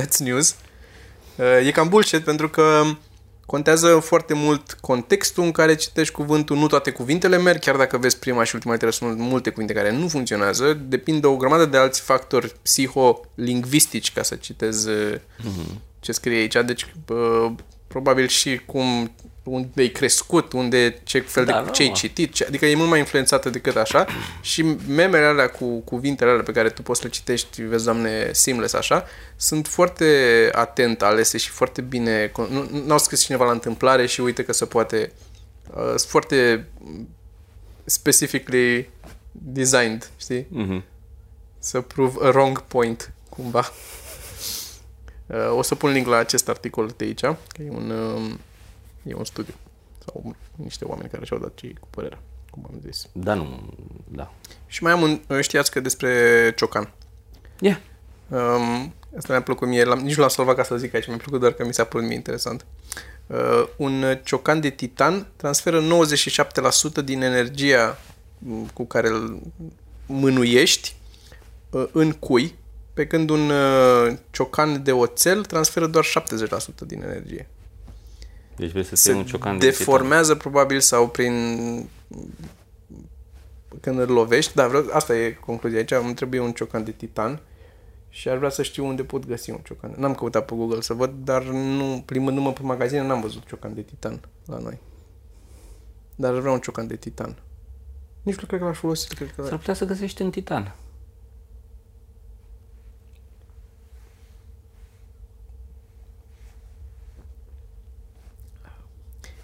That's 0.00 0.16
news. 0.18 0.56
Uh, 1.36 1.66
e 1.66 1.70
cam 1.70 1.88
bullshit 1.88 2.24
pentru 2.24 2.48
că 2.48 2.82
contează 3.50 3.98
foarte 3.98 4.34
mult 4.34 4.72
contextul 4.80 5.44
în 5.44 5.52
care 5.52 5.74
citești 5.74 6.14
cuvântul. 6.14 6.56
Nu 6.56 6.66
toate 6.66 6.90
cuvintele 6.90 7.38
merg, 7.38 7.58
chiar 7.60 7.76
dacă 7.76 7.98
vezi 7.98 8.18
prima 8.18 8.44
și 8.44 8.54
ultima 8.54 8.72
literă 8.72 8.90
sunt 8.90 9.18
multe 9.18 9.50
cuvinte 9.50 9.72
care 9.72 9.92
nu 9.92 10.08
funcționează. 10.08 10.72
Depinde 10.74 11.20
de 11.20 11.26
o 11.26 11.36
grămadă 11.36 11.66
de 11.66 11.76
alți 11.76 12.00
factori 12.00 12.54
psiholingvistici 12.62 14.12
ca 14.12 14.22
să 14.22 14.34
citez 14.34 14.88
uh-huh. 14.88 15.74
ce 16.00 16.12
scrie 16.12 16.36
aici. 16.36 16.56
Deci, 16.64 16.94
uh, 17.08 17.52
probabil 17.86 18.26
și 18.26 18.60
cum 18.66 19.10
unde 19.42 19.68
ai 19.80 19.88
crescut, 19.88 20.52
unde 20.52 21.00
ce 21.04 21.20
fel 21.20 21.44
Da, 21.44 21.58
de 21.58 21.64
da, 21.64 21.70
ce 21.70 21.82
ai 21.82 21.88
mă. 21.88 21.94
citit, 21.94 22.32
ce, 22.34 22.44
adică 22.44 22.66
e 22.66 22.74
mult 22.74 22.88
mai 22.88 22.98
influențată 22.98 23.50
decât 23.50 23.76
așa 23.76 24.06
și 24.40 24.62
memele 24.88 25.24
alea 25.24 25.48
cu 25.50 25.78
cuvintele 25.80 26.30
alea 26.30 26.42
pe 26.42 26.52
care 26.52 26.70
tu 26.70 26.82
poți 26.82 27.00
să 27.00 27.06
le 27.06 27.12
citești, 27.12 27.62
vezi, 27.62 27.84
doamne, 27.84 28.32
seamless 28.32 28.74
așa, 28.74 29.04
sunt 29.36 29.66
foarte 29.66 30.48
atent 30.52 31.02
alese 31.02 31.38
și 31.38 31.48
foarte 31.48 31.80
bine, 31.80 32.32
nu 32.50 32.68
n-au 32.86 32.98
scris 32.98 33.20
cineva 33.22 33.44
la 33.44 33.52
întâmplare 33.52 34.06
și 34.06 34.20
uite 34.20 34.44
că 34.44 34.52
se 34.52 34.64
poate, 34.64 35.12
uh, 35.74 35.82
sunt 35.86 36.00
foarte 36.10 36.66
specifically 37.84 38.90
designed, 39.32 40.10
știi? 40.16 40.46
Mhm. 40.50 40.84
Să 41.58 41.80
prove 41.80 42.26
a 42.26 42.28
wrong 42.28 42.60
point, 42.60 43.12
cumva. 43.28 43.72
Uh, 45.26 45.56
o 45.56 45.62
să 45.62 45.74
pun 45.74 45.90
link 45.92 46.06
la 46.06 46.16
acest 46.16 46.48
articol 46.48 46.92
de 46.96 47.04
aici, 47.04 47.20
că 47.20 47.62
e 47.66 47.70
un, 47.70 47.90
uh, 47.90 48.30
e 49.02 49.14
un 49.14 49.24
studiu 49.24 49.54
sau 50.04 50.34
niște 50.56 50.84
oameni 50.84 51.08
care 51.08 51.24
și-au 51.24 51.40
dat 51.40 51.54
cei 51.54 51.76
cu 51.80 51.88
părerea, 51.90 52.18
cum 52.50 52.66
am 52.72 52.80
zis. 52.86 53.08
Da, 53.12 53.34
nu, 53.34 53.74
da. 54.08 54.32
Și 54.66 54.82
mai 54.82 54.92
am 54.92 55.02
un, 55.02 55.40
știați 55.40 55.70
că 55.70 55.80
despre 55.80 56.52
Ciocan. 56.56 56.92
Yeah. 57.60 57.78
Um, 58.28 58.94
asta 59.16 59.32
mi-a 59.32 59.42
plăcut 59.42 59.68
mie, 59.68 59.84
l-am, 59.84 59.98
nici 59.98 60.14
nu 60.14 60.20
l-am 60.20 60.28
salvat 60.28 60.56
ca 60.56 60.62
să 60.62 60.76
zic 60.76 60.94
aici, 60.94 61.06
mi-a 61.06 61.16
plăcut 61.16 61.40
doar 61.40 61.52
că 61.52 61.64
mi 61.64 61.74
s-a 61.74 61.84
părut 61.84 62.06
mie 62.06 62.16
interesant. 62.16 62.66
Uh, 63.26 63.68
un 63.76 64.04
ciocan 64.24 64.60
de 64.60 64.70
titan 64.70 65.26
transferă 65.36 65.82
97% 67.00 67.04
din 67.04 67.22
energia 67.22 67.98
m, 68.38 68.66
cu 68.74 68.84
care 68.84 69.08
îl 69.08 69.40
mânuiești 70.06 70.94
uh, 71.70 71.86
în 71.92 72.12
cui, 72.12 72.54
pe 72.92 73.06
când 73.06 73.30
un 73.30 73.50
uh, 73.50 74.16
ciocan 74.30 74.82
de 74.82 74.92
oțel 74.92 75.44
transferă 75.44 75.86
doar 75.86 76.04
70% 76.04 76.08
din 76.86 77.02
energie. 77.02 77.48
Deci 78.60 78.70
vrei 78.70 78.84
să 78.84 78.96
Se 78.96 79.10
fie 79.10 79.20
un 79.20 79.26
ciocan 79.26 79.58
de 79.58 79.66
deformează 79.66 80.34
probabil 80.34 80.80
sau 80.80 81.08
prin 81.08 81.88
când 83.80 83.98
îl 83.98 84.10
lovești, 84.10 84.54
dar 84.54 84.68
vreau, 84.68 84.84
asta 84.92 85.16
e 85.16 85.30
concluzia 85.30 85.78
aici, 85.78 85.90
îmi 85.90 86.14
trebuie 86.14 86.40
un 86.40 86.52
ciocan 86.52 86.84
de 86.84 86.90
titan 86.90 87.40
și 88.08 88.28
ar 88.28 88.36
vrea 88.36 88.50
să 88.50 88.62
știu 88.62 88.86
unde 88.86 89.04
pot 89.04 89.26
găsi 89.26 89.50
un 89.50 89.58
ciocan. 89.64 89.94
N-am 89.96 90.14
căutat 90.14 90.44
pe 90.44 90.54
Google 90.54 90.80
să 90.80 90.94
văd, 90.94 91.12
dar 91.24 91.42
nu, 91.42 92.02
plimbându-mă 92.06 92.52
pe 92.52 92.62
magazine, 92.62 93.02
n-am 93.02 93.20
văzut 93.20 93.46
ciocan 93.46 93.74
de 93.74 93.82
titan 93.82 94.20
la 94.44 94.58
noi. 94.58 94.78
Dar 96.14 96.32
vreau 96.32 96.54
un 96.54 96.60
ciocan 96.60 96.86
de 96.86 96.96
titan. 96.96 97.36
Nici 98.22 98.36
nu 98.36 98.46
cred 98.46 98.60
că 98.60 98.66
l-aș 98.66 98.78
folosi, 98.78 99.14
cred 99.14 99.32
că 99.36 99.42
S-ar 99.42 99.58
putea 99.58 99.74
să 99.74 99.84
găsești 99.84 100.22
în 100.22 100.30
titan. 100.30 100.74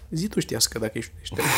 Zi 0.09 0.27
tu 0.27 0.39
știască 0.39 0.79
dacă 0.79 0.97
ești 0.97 1.11
deștept. 1.19 1.41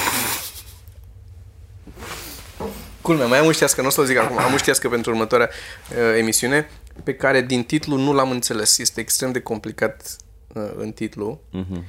Culmea, 3.02 3.28
mai 3.28 3.40
am 3.40 3.46
un 3.46 3.52
știască, 3.52 3.82
nu 3.82 3.88
o 3.88 3.90
să-l 3.90 4.06
zic 4.06 4.18
acum, 4.18 4.38
am 4.38 4.52
un 4.52 4.58
știască 4.58 4.90
pentru 4.90 5.12
următoarea 5.12 5.50
uh, 5.90 6.18
emisiune, 6.18 6.70
pe 7.04 7.16
care 7.16 7.42
din 7.42 7.64
titlu 7.64 7.96
nu 7.98 8.14
l-am 8.14 8.32
înțeles. 8.32 8.78
Este 8.78 9.00
extrem 9.00 9.32
de 9.32 9.40
complicat 9.42 10.16
uh, 10.54 10.72
în 10.76 10.92
titlu. 10.92 11.42
Mhm. 11.52 11.86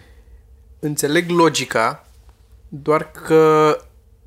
Înțeleg 0.79 1.31
logica, 1.31 2.07
doar 2.69 3.11
că 3.11 3.77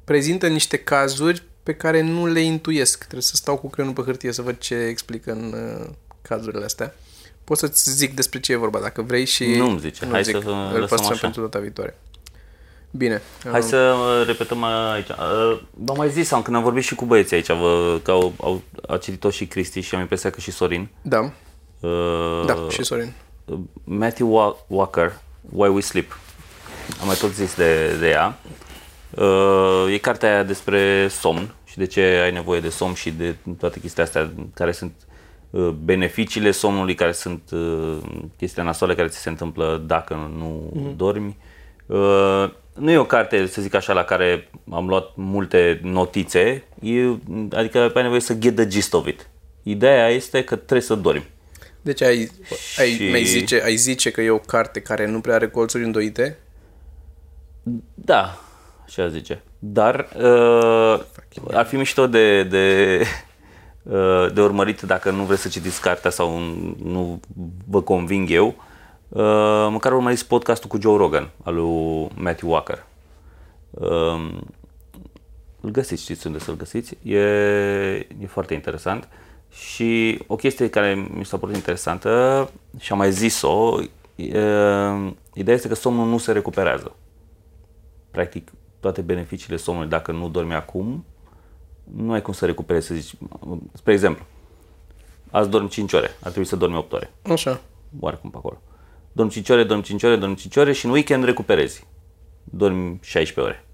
prezintă 0.04 0.48
niște 0.48 0.78
cazuri 0.78 1.43
pe 1.63 1.74
care 1.74 2.02
nu 2.02 2.26
le 2.26 2.39
intuiesc. 2.39 2.98
Trebuie 2.98 3.22
să 3.22 3.36
stau 3.36 3.58
cu 3.58 3.69
creionul 3.69 3.96
pe 3.96 4.02
hârtie 4.02 4.32
să 4.32 4.41
văd 4.41 4.58
ce 4.58 4.76
explică 4.76 5.32
în 5.32 5.54
uh, 5.82 5.89
cazurile 6.22 6.65
astea. 6.65 6.96
Pot 7.43 7.58
să-ți 7.58 7.91
zic 7.91 8.15
despre 8.15 8.39
ce 8.39 8.52
e 8.52 8.56
vorba, 8.56 8.80
dacă 8.80 9.02
vrei 9.02 9.26
și... 9.26 9.46
Nu-mi 9.46 9.80
zice. 9.80 10.06
Hai 10.06 10.24
zic. 10.24 10.41
să 10.41 10.50
Îl 10.50 10.80
lăsăm 10.80 10.88
păstrăm 10.88 11.12
așa. 11.12 11.19
pentru 11.22 11.41
data 11.41 11.60
viitoare. 11.60 11.98
Bine. 12.97 13.21
Hai 13.43 13.60
Um, 13.60 13.67
să 13.67 13.77
uh, 13.77 14.25
repetăm 14.27 14.63
aici. 14.63 15.10
Uh, 15.10 15.60
V-am 15.71 15.97
mai 15.97 16.10
zis, 16.10 16.32
am, 16.32 16.41
când 16.41 16.56
am 16.56 16.63
vorbit 16.63 16.84
și 16.84 16.95
cu 16.95 17.06
băieții 17.06 17.36
aici, 17.36 17.47
vă, 17.47 17.99
că 18.03 18.12
au, 18.12 18.34
au, 18.41 18.62
a 18.88 18.97
citit-o 18.97 19.29
și 19.29 19.45
Cristi 19.45 19.79
și 19.82 19.95
am 19.95 20.01
impresia 20.01 20.29
că 20.29 20.39
și 20.39 20.51
Sorin. 20.51 20.89
Da, 21.01 21.32
Uh, 21.79 22.43
da, 22.45 22.58
și 22.69 22.84
Sorin. 22.84 23.13
Matthew 23.84 24.27
Wa- 24.39 24.65
Walker, 24.67 25.12
Why 25.49 25.69
We 25.69 25.82
Sleep. 25.82 26.17
Am 27.01 27.08
mai 27.08 27.15
tot 27.15 27.32
zis 27.34 27.56
de, 27.56 27.95
de 27.99 28.10
ea. 28.10 28.38
Uh, 29.10 29.93
e 29.93 29.97
cartea 29.97 30.29
aia 30.34 30.43
despre 30.43 31.08
somn 31.08 31.53
și 31.65 31.77
de 31.77 31.86
ce 31.86 32.01
ai 32.01 32.32
nevoie 32.32 32.60
de 32.60 32.69
somn 32.69 32.93
și 32.93 33.12
de 33.12 33.36
toate 33.60 33.79
chestiile 33.79 34.03
astea 34.08 34.32
care 34.53 34.71
sunt 34.71 34.93
uh, 35.49 35.67
beneficiile 35.69 36.51
somnului, 36.51 36.95
care 36.95 37.12
sunt 37.12 37.41
uh, 37.51 37.97
chestiile 38.38 38.63
nasoale 38.67 38.95
care 38.95 39.08
ți 39.08 39.17
se 39.17 39.29
întâmplă 39.29 39.84
dacă 39.86 40.32
nu 40.38 40.71
mm-hmm. 40.75 40.95
dormi. 40.95 41.38
Uh, 41.86 42.49
nu 42.73 42.91
e 42.91 42.97
o 42.97 43.05
carte, 43.05 43.45
să 43.45 43.62
zic 43.62 43.73
așa, 43.73 43.93
la 43.93 44.03
care 44.03 44.49
am 44.71 44.88
luat 44.88 45.12
multe 45.15 45.79
notițe, 45.83 46.63
e, 46.81 47.05
adică 47.51 47.91
ai 47.95 48.01
nevoie 48.01 48.19
să 48.19 48.33
get 48.33 48.55
the 48.55 48.67
gist 48.67 48.93
of 48.93 49.07
it. 49.07 49.27
Ideea 49.63 50.07
este 50.07 50.43
că 50.43 50.55
trebuie 50.55 50.81
să 50.81 50.95
dormi. 50.95 51.31
Deci 51.81 52.01
ai, 52.01 52.31
ai, 52.77 52.89
Și- 52.89 53.09
mai 53.09 53.23
zice, 53.23 53.62
ai 53.63 53.75
zice 53.75 54.12
că 54.12 54.21
e 54.21 54.29
o 54.29 54.38
carte 54.38 54.79
care 54.79 55.07
nu 55.07 55.21
prea 55.21 55.36
are 55.36 55.49
colțuri 55.49 55.83
îndoite? 55.83 56.38
Da, 57.93 58.39
așa 58.86 59.07
zice. 59.07 59.41
Dar 59.59 60.07
uh, 60.17 60.99
ar 61.51 61.65
fi 61.65 61.75
mișto 61.75 62.07
de, 62.07 62.43
de, 62.43 62.99
uh, 63.83 64.33
de 64.33 64.41
urmărit 64.41 64.81
dacă 64.81 65.09
nu 65.12 65.23
vreți 65.23 65.41
să 65.41 65.47
citiți 65.47 65.81
cartea 65.81 66.09
sau 66.09 66.39
nu 66.83 67.19
vă 67.67 67.81
conving 67.81 68.29
eu. 68.31 68.47
Uh, 68.47 68.53
măcar 69.69 69.91
urmăriți 69.91 70.28
podcastul 70.28 70.69
cu 70.69 70.82
Joe 70.82 70.97
Rogan 70.97 71.30
al 71.43 71.56
lui 71.56 72.10
Matthew 72.15 72.52
Walker. 72.52 72.86
Uh, 73.69 74.39
îl 75.62 75.69
găsiți, 75.69 76.02
știți 76.02 76.28
unde 76.28 76.39
să-l 76.39 76.56
găsiți. 76.56 76.97
E, 77.04 77.19
e 78.19 78.28
foarte 78.28 78.54
interesant. 78.54 79.08
Și 79.49 80.19
o 80.28 80.36
chestie 80.36 80.69
care 80.69 81.08
mi 81.13 81.26
s-a 81.26 81.38
părut 81.38 81.56
interesantă 81.56 82.49
și 82.80 82.91
am 82.91 82.97
mai 82.97 83.12
zis-o, 83.12 83.80
e, 84.15 84.28
ideea 85.34 85.56
este 85.56 85.67
că 85.67 85.76
somnul 85.76 86.08
nu 86.08 86.17
se 86.17 86.32
recuperează 86.32 86.95
practic 88.12 88.52
toate 88.80 89.02
beneficiile 89.02 89.58
somnului 89.58 89.89
dacă 89.89 90.12
nu 90.12 90.30
dormi 90.30 90.54
acum, 90.54 91.06
nu 91.84 92.12
ai 92.12 92.21
cum 92.21 92.34
să 92.34 92.45
recuperezi, 92.45 92.88
să 92.88 92.93
zici, 92.93 93.15
spre 93.73 93.93
exemplu, 93.93 94.26
azi 95.32 95.49
dormi 95.49 95.69
5 95.69 95.93
ore, 95.93 96.08
ar 96.08 96.30
trebui 96.30 96.45
să 96.45 96.56
dormi 96.56 96.76
8 96.76 96.93
ore, 96.93 97.13
Așa. 97.21 97.62
oarecum 97.99 98.30
pe 98.30 98.38
acolo. 98.38 98.62
Dormi 99.15 99.32
5 99.32 99.49
ore, 99.49 99.63
dormi 99.63 99.84
5 99.84 100.04
ore, 100.04 100.15
dormi 100.15 100.36
5 100.36 100.56
ore 100.56 100.71
și 100.71 100.86
în 100.86 100.91
weekend 100.91 101.23
recuperezi. 101.23 101.88
Dormi 102.43 102.99
16 103.02 103.39
ore. 103.39 103.65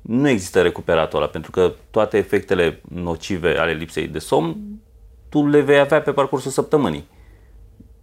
Nu 0.00 0.28
există 0.28 0.62
recuperatul 0.62 1.18
ăla, 1.18 1.28
pentru 1.28 1.50
că 1.50 1.72
toate 1.90 2.16
efectele 2.16 2.80
nocive 2.88 3.58
ale 3.58 3.72
lipsei 3.72 4.08
de 4.08 4.18
somn, 4.18 4.56
tu 5.28 5.46
le 5.46 5.60
vei 5.60 5.78
avea 5.78 6.02
pe 6.02 6.12
parcursul 6.12 6.50
săptămânii. 6.50 7.04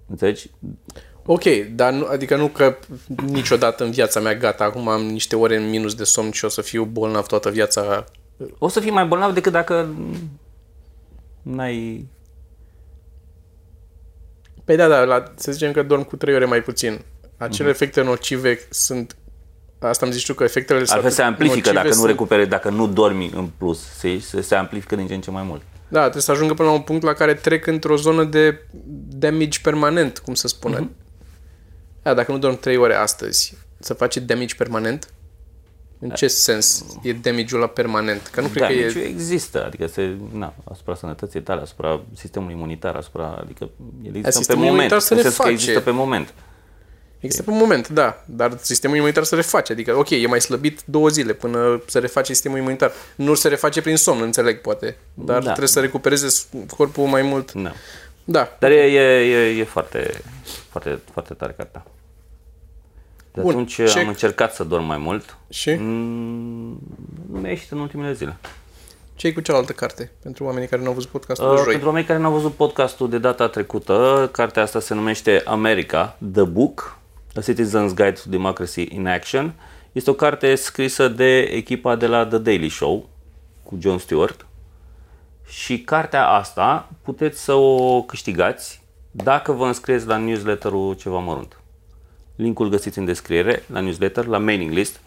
Înțelegi? 0.08 0.50
Ok, 1.26 1.44
dar 1.76 1.94
nu, 1.94 2.06
adică 2.06 2.36
nu 2.36 2.48
că 2.48 2.78
niciodată 3.26 3.84
în 3.84 3.92
viața 3.92 4.20
mea 4.20 4.36
gata, 4.36 4.64
acum 4.64 4.88
am 4.88 5.02
niște 5.02 5.36
ore 5.36 5.56
în 5.56 5.70
minus 5.70 5.96
de 5.96 6.04
somn 6.04 6.32
și 6.32 6.46
o 6.46 6.48
să 6.48 6.62
fiu 6.62 6.84
bolnav 6.84 7.26
toată 7.26 7.50
viața. 7.50 8.06
O 8.58 8.68
să 8.68 8.80
fii 8.80 8.92
mai 8.92 9.06
bolnav 9.06 9.34
decât 9.34 9.52
dacă 9.52 9.96
n-ai 11.42 12.08
Păi 14.76 14.80
da, 14.80 14.88
da, 14.88 15.04
la, 15.04 15.24
să 15.36 15.52
zicem 15.52 15.72
că 15.72 15.84
dorm 15.84 16.04
cu 16.04 16.16
3 16.16 16.36
ore 16.36 16.46
mai 16.46 16.62
puțin. 16.62 17.02
Acele 17.38 17.68
Mhm. 17.68 17.76
efecte 17.78 18.02
nocive 18.02 18.60
sunt 18.70 19.16
Asta 19.80 20.06
am 20.06 20.12
zis 20.12 20.24
tu 20.24 20.34
că 20.34 20.44
efectele 20.44 20.78
sunt 20.80 20.92
Altfel 20.92 21.12
se 21.12 21.22
atât 21.22 21.32
amplifică 21.34 21.56
nocive 21.58 21.76
dacă 21.76 21.88
nu 21.88 21.94
sunt- 21.94 22.08
recupere, 22.08 22.46
dacă 22.46 22.70
nu 22.70 22.88
dormi 22.88 23.32
în 23.36 23.50
plus. 23.58 23.80
Se, 23.98 24.20
se, 24.20 24.42
se 24.42 24.56
amplifică 24.56 24.96
din 24.96 25.08
ce 25.08 25.14
în 25.14 25.22
ce 25.22 25.32
mai 25.32 25.44
mult. 25.44 25.62
Da, 25.88 26.00
trebuie 26.02 26.22
să 26.22 26.32
ajungă 26.32 26.54
până 26.54 26.68
la 26.68 26.74
un 26.74 26.82
punct 26.82 27.04
la 27.04 27.14
care 27.14 27.34
trec 27.34 27.68
într-o 27.68 27.96
zonă 27.96 28.24
de 28.24 28.60
damage 29.10 29.60
permanent, 29.64 30.18
cum 30.20 30.34
să 30.34 30.48
spună. 30.48 30.78
Mhm. 30.80 30.90
Mm-hmm. 30.90 32.02
Da, 32.04 32.14
dacă 32.14 32.32
nu 32.32 32.38
dorm 32.38 32.60
3 32.60 32.78
ore 32.78 32.94
astăzi, 32.96 33.58
să 33.80 33.94
faci 33.94 34.18
damage 34.18 34.56
permanent? 34.58 35.08
În 36.04 36.10
ce 36.10 36.28
sens 36.28 36.86
e 37.02 37.14
damage-ul 37.14 37.60
la 37.62 37.68
permanent? 37.68 38.28
Că 38.28 38.42
nu 38.42 38.48
cred 38.48 38.62
Da, 38.62 38.68
că 38.68 38.74
deci 38.74 38.96
e... 38.96 39.00
există, 39.00 39.66
adică 39.66 39.88
se, 39.88 40.16
na, 40.34 40.54
asupra 40.72 40.96
sănătății 40.96 41.42
tale, 41.42 41.62
asupra 41.62 42.02
sistemului 42.16 42.54
imunitar, 42.56 42.96
asupra, 42.96 43.40
adică 43.42 43.70
el 44.04 44.16
există 44.16 44.22
pe 44.22 44.32
sistemul 44.32 44.64
moment, 44.64 44.78
imunitar 44.80 45.00
se 45.00 45.14
în 45.14 45.20
sens 45.22 45.36
că 45.36 45.42
reface. 45.44 45.52
există 45.54 45.80
pe 45.80 45.92
moment. 45.92 46.34
Există 47.20 47.44
pe 47.44 47.50
un 47.52 47.58
moment, 47.58 47.88
da, 47.90 48.24
dar 48.26 48.58
sistemul 48.62 48.96
imunitar 48.96 49.24
se 49.24 49.36
reface. 49.36 49.72
Adică, 49.72 49.98
ok, 49.98 50.10
e 50.10 50.28
mai 50.28 50.42
slăbit 50.42 50.82
două 50.86 51.08
zile 51.10 51.34
până 51.34 51.82
se 51.88 52.00
reface 52.00 52.34
sistemul 52.34 52.58
imunitar. 52.58 52.92
Nu 53.16 53.34
se 53.34 53.48
reface 53.48 53.82
prin 53.82 53.96
somn, 53.96 54.22
înțeleg, 54.22 54.62
poate. 54.62 54.98
Dar 55.14 55.36
Da. 55.38 55.44
trebuie 55.44 55.68
să 55.68 55.80
recupereze 55.80 56.28
corpul 56.78 57.06
mai 57.08 57.22
mult. 57.22 57.54
Da. 57.54 57.72
Da, 58.24 58.56
Dar 58.60 58.72
e, 58.72 58.76
e, 58.76 59.00
e, 59.00 59.58
e 59.60 59.64
foarte, 59.64 60.22
foarte, 60.70 61.00
foarte 61.12 61.34
tare 61.34 61.54
cartea. 61.58 61.86
De 63.34 63.42
Bun, 63.42 63.50
atunci 63.50 63.74
ce- 63.74 64.00
am 64.00 64.08
încercat 64.08 64.54
să 64.54 64.64
dorm 64.64 64.84
mai 64.86 64.98
mult. 64.98 65.38
și 65.50 65.72
Mm, 65.80 66.80
Nu 67.32 67.40
mi-a 67.40 67.50
ieșit 67.50 67.72
în 67.72 67.80
ultimele 67.80 68.14
zile. 68.14 68.36
ce 69.16 69.34
cu 69.34 69.40
cealaltă 69.40 69.72
carte? 69.72 70.12
Pentru 70.24 70.44
oamenii 70.44 70.68
care 70.68 70.82
nu 70.82 70.88
au 70.88 70.94
văzut 70.94 71.10
podcastul 71.10 71.46
Uh, 71.48 71.52
de 71.56 71.58
joi. 71.62 71.70
pentru 71.72 71.88
oamenii 71.88 72.08
care 72.08 72.20
nu 72.20 72.26
au 72.26 72.32
văzut 72.34 72.54
podcastul 72.54 73.10
de 73.10 73.18
data 73.18 73.48
trecută, 73.48 74.30
cartea 74.32 74.64
asta 74.64 74.80
se 74.80 74.94
numește 74.94 75.42
America, 75.46 76.18
The 76.34 76.44
Book, 76.44 76.98
A 77.36 77.40
Citizen's 77.42 77.94
Guide 77.96 78.12
to 78.24 78.30
Democracy 78.30 78.88
in 78.96 79.08
Action. 79.08 79.54
Este 79.92 80.10
o 80.10 80.14
carte 80.14 80.56
scrisă 80.56 81.08
de 81.08 81.38
echipa 81.40 81.96
de 81.96 82.08
la 82.08 82.26
The 82.26 82.38
Daily 82.38 82.70
Show 82.70 83.10
cu 83.64 83.78
Jon 83.82 83.98
Stewart. 83.98 84.46
Și 85.48 85.80
cartea 85.82 86.28
asta 86.28 86.90
puteți 87.02 87.44
să 87.44 87.54
o 87.54 88.02
câștigați 88.02 88.82
dacă 89.12 89.52
vă 89.52 89.66
înscrieți 89.66 90.08
la 90.08 90.18
newsletterul 90.18 90.94
Ceva 90.94 91.20
Mărunt. 91.20 91.61
Linkul 92.42 92.70
găsiți 92.70 92.98
în 92.98 93.06
descriere, 93.06 93.64
la 93.74 93.80
newsletter, 93.80 94.26
la 94.26 94.38
mailing 94.38 94.72
list. 94.72 95.00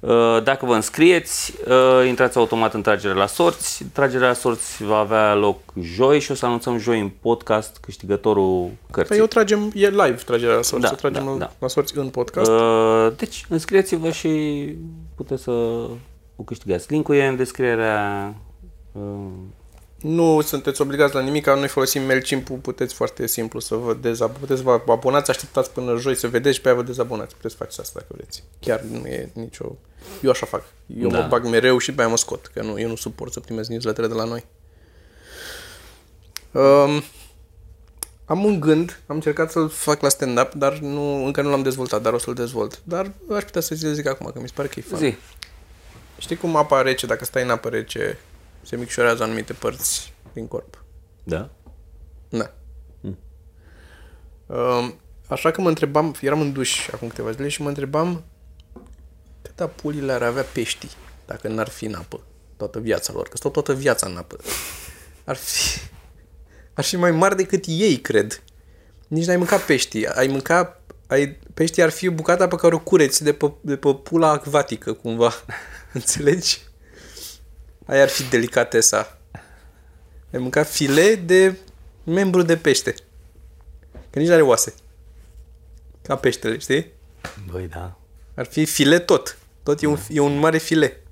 Uh, 0.00 0.42
Dacă 0.42 0.66
vă 0.66 0.74
înscrieți, 0.74 1.54
uh, 1.68 2.06
intrați 2.08 2.36
automat 2.38 2.74
în 2.74 2.82
tragerea 2.82 3.16
la 3.16 3.26
sorți. 3.26 3.84
Tragerea 3.92 4.26
la 4.28 4.32
sorți 4.34 4.84
va 4.84 4.96
avea 4.98 5.34
loc 5.34 5.58
joi 5.80 6.20
și 6.20 6.30
o 6.30 6.34
să 6.34 6.46
anunțăm 6.46 6.78
joi 6.78 7.00
în 7.00 7.10
podcast 7.20 7.76
câștigătorul 7.80 8.70
cărții. 8.90 9.08
Păi 9.10 9.18
eu 9.18 9.26
tragem, 9.26 9.70
e 9.74 9.88
live 9.88 10.18
tragerea 10.26 10.54
la 10.54 10.62
sorți, 10.62 10.84
Da, 10.84 10.88
să 10.90 10.94
tragem 10.94 11.24
da, 11.24 11.30
la- 11.30 11.36
da. 11.38 11.52
la 11.58 11.68
sorți 11.68 11.98
în 11.98 12.08
podcast. 12.08 12.50
Uh, 12.50 13.12
Deci, 13.16 13.44
înscrieți-vă 13.48 14.10
și 14.10 14.28
puteți 15.16 15.42
să 15.42 15.50
o 16.36 16.42
câștigați. 16.44 16.86
Linkul 16.92 17.14
e 17.14 17.26
în 17.26 17.36
descrierea 17.36 18.34
uh, 18.92 19.02
Nu 20.04 20.40
sunteți 20.40 20.80
obligați 20.80 21.14
la 21.14 21.20
nimic, 21.20 21.46
noi 21.46 21.68
folosim 21.68 22.02
MailChimp-ul, 22.02 22.56
puteți 22.56 22.94
foarte 22.94 23.26
simplu 23.26 23.60
să 23.60 23.74
vă 23.74 23.94
dezabonați, 23.94 24.40
puteți 24.40 24.58
să 24.60 24.64
vă 24.64 24.92
abonați, 24.92 25.30
așteptați 25.30 25.70
până 25.70 25.96
joi 25.96 26.16
să 26.16 26.28
vedeți 26.28 26.54
și 26.54 26.60
pe 26.60 26.68
aia 26.68 26.76
vă 26.76 26.82
dezabonați. 26.82 27.34
Puteți 27.34 27.54
face 27.54 27.80
asta 27.80 27.92
dacă 28.00 28.12
vreți. 28.16 28.42
Chiar 28.60 28.80
nu 28.80 29.06
e 29.06 29.30
nicio... 29.32 29.76
Eu 30.22 30.30
așa 30.30 30.46
fac. 30.46 30.64
Eu 30.86 31.08
Da. 31.08 31.20
mă 31.20 31.26
bag 31.26 31.46
mereu 31.46 31.78
și 31.78 31.92
pe 31.92 32.00
aia 32.00 32.10
mă 32.10 32.16
scot, 32.16 32.46
că 32.46 32.62
nu, 32.62 32.80
eu 32.80 32.88
nu 32.88 32.96
suport 32.96 33.32
să 33.32 33.40
primesc 33.40 33.68
newsletter 33.68 34.06
de 34.06 34.14
la 34.14 34.24
noi. 34.24 34.44
Um, 36.52 37.02
am 38.24 38.44
un 38.44 38.60
gând, 38.60 39.00
am 39.06 39.14
încercat 39.14 39.50
să-l 39.50 39.68
fac 39.68 40.00
la 40.00 40.08
stand-up, 40.08 40.52
dar 40.52 40.78
nu, 40.78 41.24
încă 41.24 41.42
nu 41.42 41.50
l-am 41.50 41.62
dezvoltat, 41.62 42.02
dar 42.02 42.12
o 42.12 42.18
să-l 42.18 42.34
dezvolt. 42.34 42.80
Dar 42.84 43.12
aș 43.30 43.42
putea 43.42 43.60
să 43.60 43.74
ți 43.74 43.86
zic 43.86 44.06
acum, 44.06 44.30
că 44.34 44.40
mi 44.40 44.48
se 44.48 44.54
pare 44.56 44.68
că 44.68 44.78
e 44.78 44.82
fun. 44.82 44.98
zi. 44.98 45.14
Știi 46.18 46.36
cum 46.36 46.56
apa 46.56 46.82
rece, 46.82 47.06
dacă 47.06 47.24
stai 47.24 47.42
în 47.42 47.50
apă 47.50 47.68
rece, 47.68 48.18
se 48.64 48.76
micșorează 48.76 49.22
anumite 49.22 49.52
părți 49.52 50.12
din 50.32 50.46
corp? 50.46 50.84
Da? 51.24 51.50
Da. 52.28 52.54
Um, 54.46 54.94
așa 55.28 55.50
că 55.50 55.60
mă 55.60 55.68
întrebam, 55.68 56.14
eram 56.20 56.40
în 56.40 56.52
duș 56.52 56.88
acum 56.88 57.08
câteva 57.08 57.30
zile 57.30 57.48
și 57.48 57.62
mă 57.62 57.68
întrebam 57.68 58.24
câte 59.42 59.66
pulile 59.66 60.12
ar 60.12 60.22
avea 60.22 60.42
peștii 60.42 60.90
dacă 61.26 61.48
n-ar 61.48 61.68
fi 61.68 61.84
în 61.84 61.94
apă 61.94 62.20
toată 62.56 62.78
viața 62.80 63.12
lor, 63.12 63.28
că 63.28 63.36
stau 63.36 63.50
toată 63.50 63.74
viața 63.74 64.06
în 64.06 64.16
apă. 64.16 64.36
Ar 65.24 65.36
fi, 65.36 65.80
ar 66.74 66.84
fi 66.84 66.96
mai 66.96 67.10
mari 67.10 67.36
decât 67.36 67.64
ei, 67.66 67.96
cred. 67.96 68.42
Nici 69.08 69.24
n-ai 69.24 69.36
mâncat 69.36 69.60
peștii. 69.60 70.06
Ai 70.06 70.26
mânca, 70.26 70.80
ai, 71.06 71.38
peștii 71.54 71.82
ar 71.82 71.90
fi 71.90 72.08
bucata 72.08 72.48
pe 72.48 72.56
care 72.56 72.74
o 72.74 72.78
cureți 72.78 73.22
de 73.22 73.32
pe, 73.32 73.52
de 73.60 73.76
pe 73.76 73.94
pula 73.94 74.28
acvatică, 74.30 74.92
cumva. 74.92 75.32
Înțelegi? 75.92 76.58
Aia 77.84 78.02
ar 78.02 78.08
fi 78.08 78.22
delicatesa. 78.22 79.18
Ai 80.32 80.38
mâncat 80.38 80.70
file 80.70 81.14
de 81.14 81.56
membru 82.04 82.42
de 82.42 82.56
pește. 82.56 82.94
Că 84.10 84.18
nici 84.18 84.28
nu 84.28 84.34
are 84.34 84.42
oase. 84.42 84.74
Ca 86.02 86.16
peștele, 86.16 86.58
știi? 86.58 86.92
Băi, 87.50 87.66
da. 87.66 87.98
Ar 88.34 88.46
fi 88.46 88.64
file 88.64 88.98
tot. 88.98 89.38
Tot 89.62 89.82
e 89.82 89.86
un, 89.86 89.98
e 90.08 90.20
un 90.20 90.38
mare 90.38 90.58
file. 90.58 91.02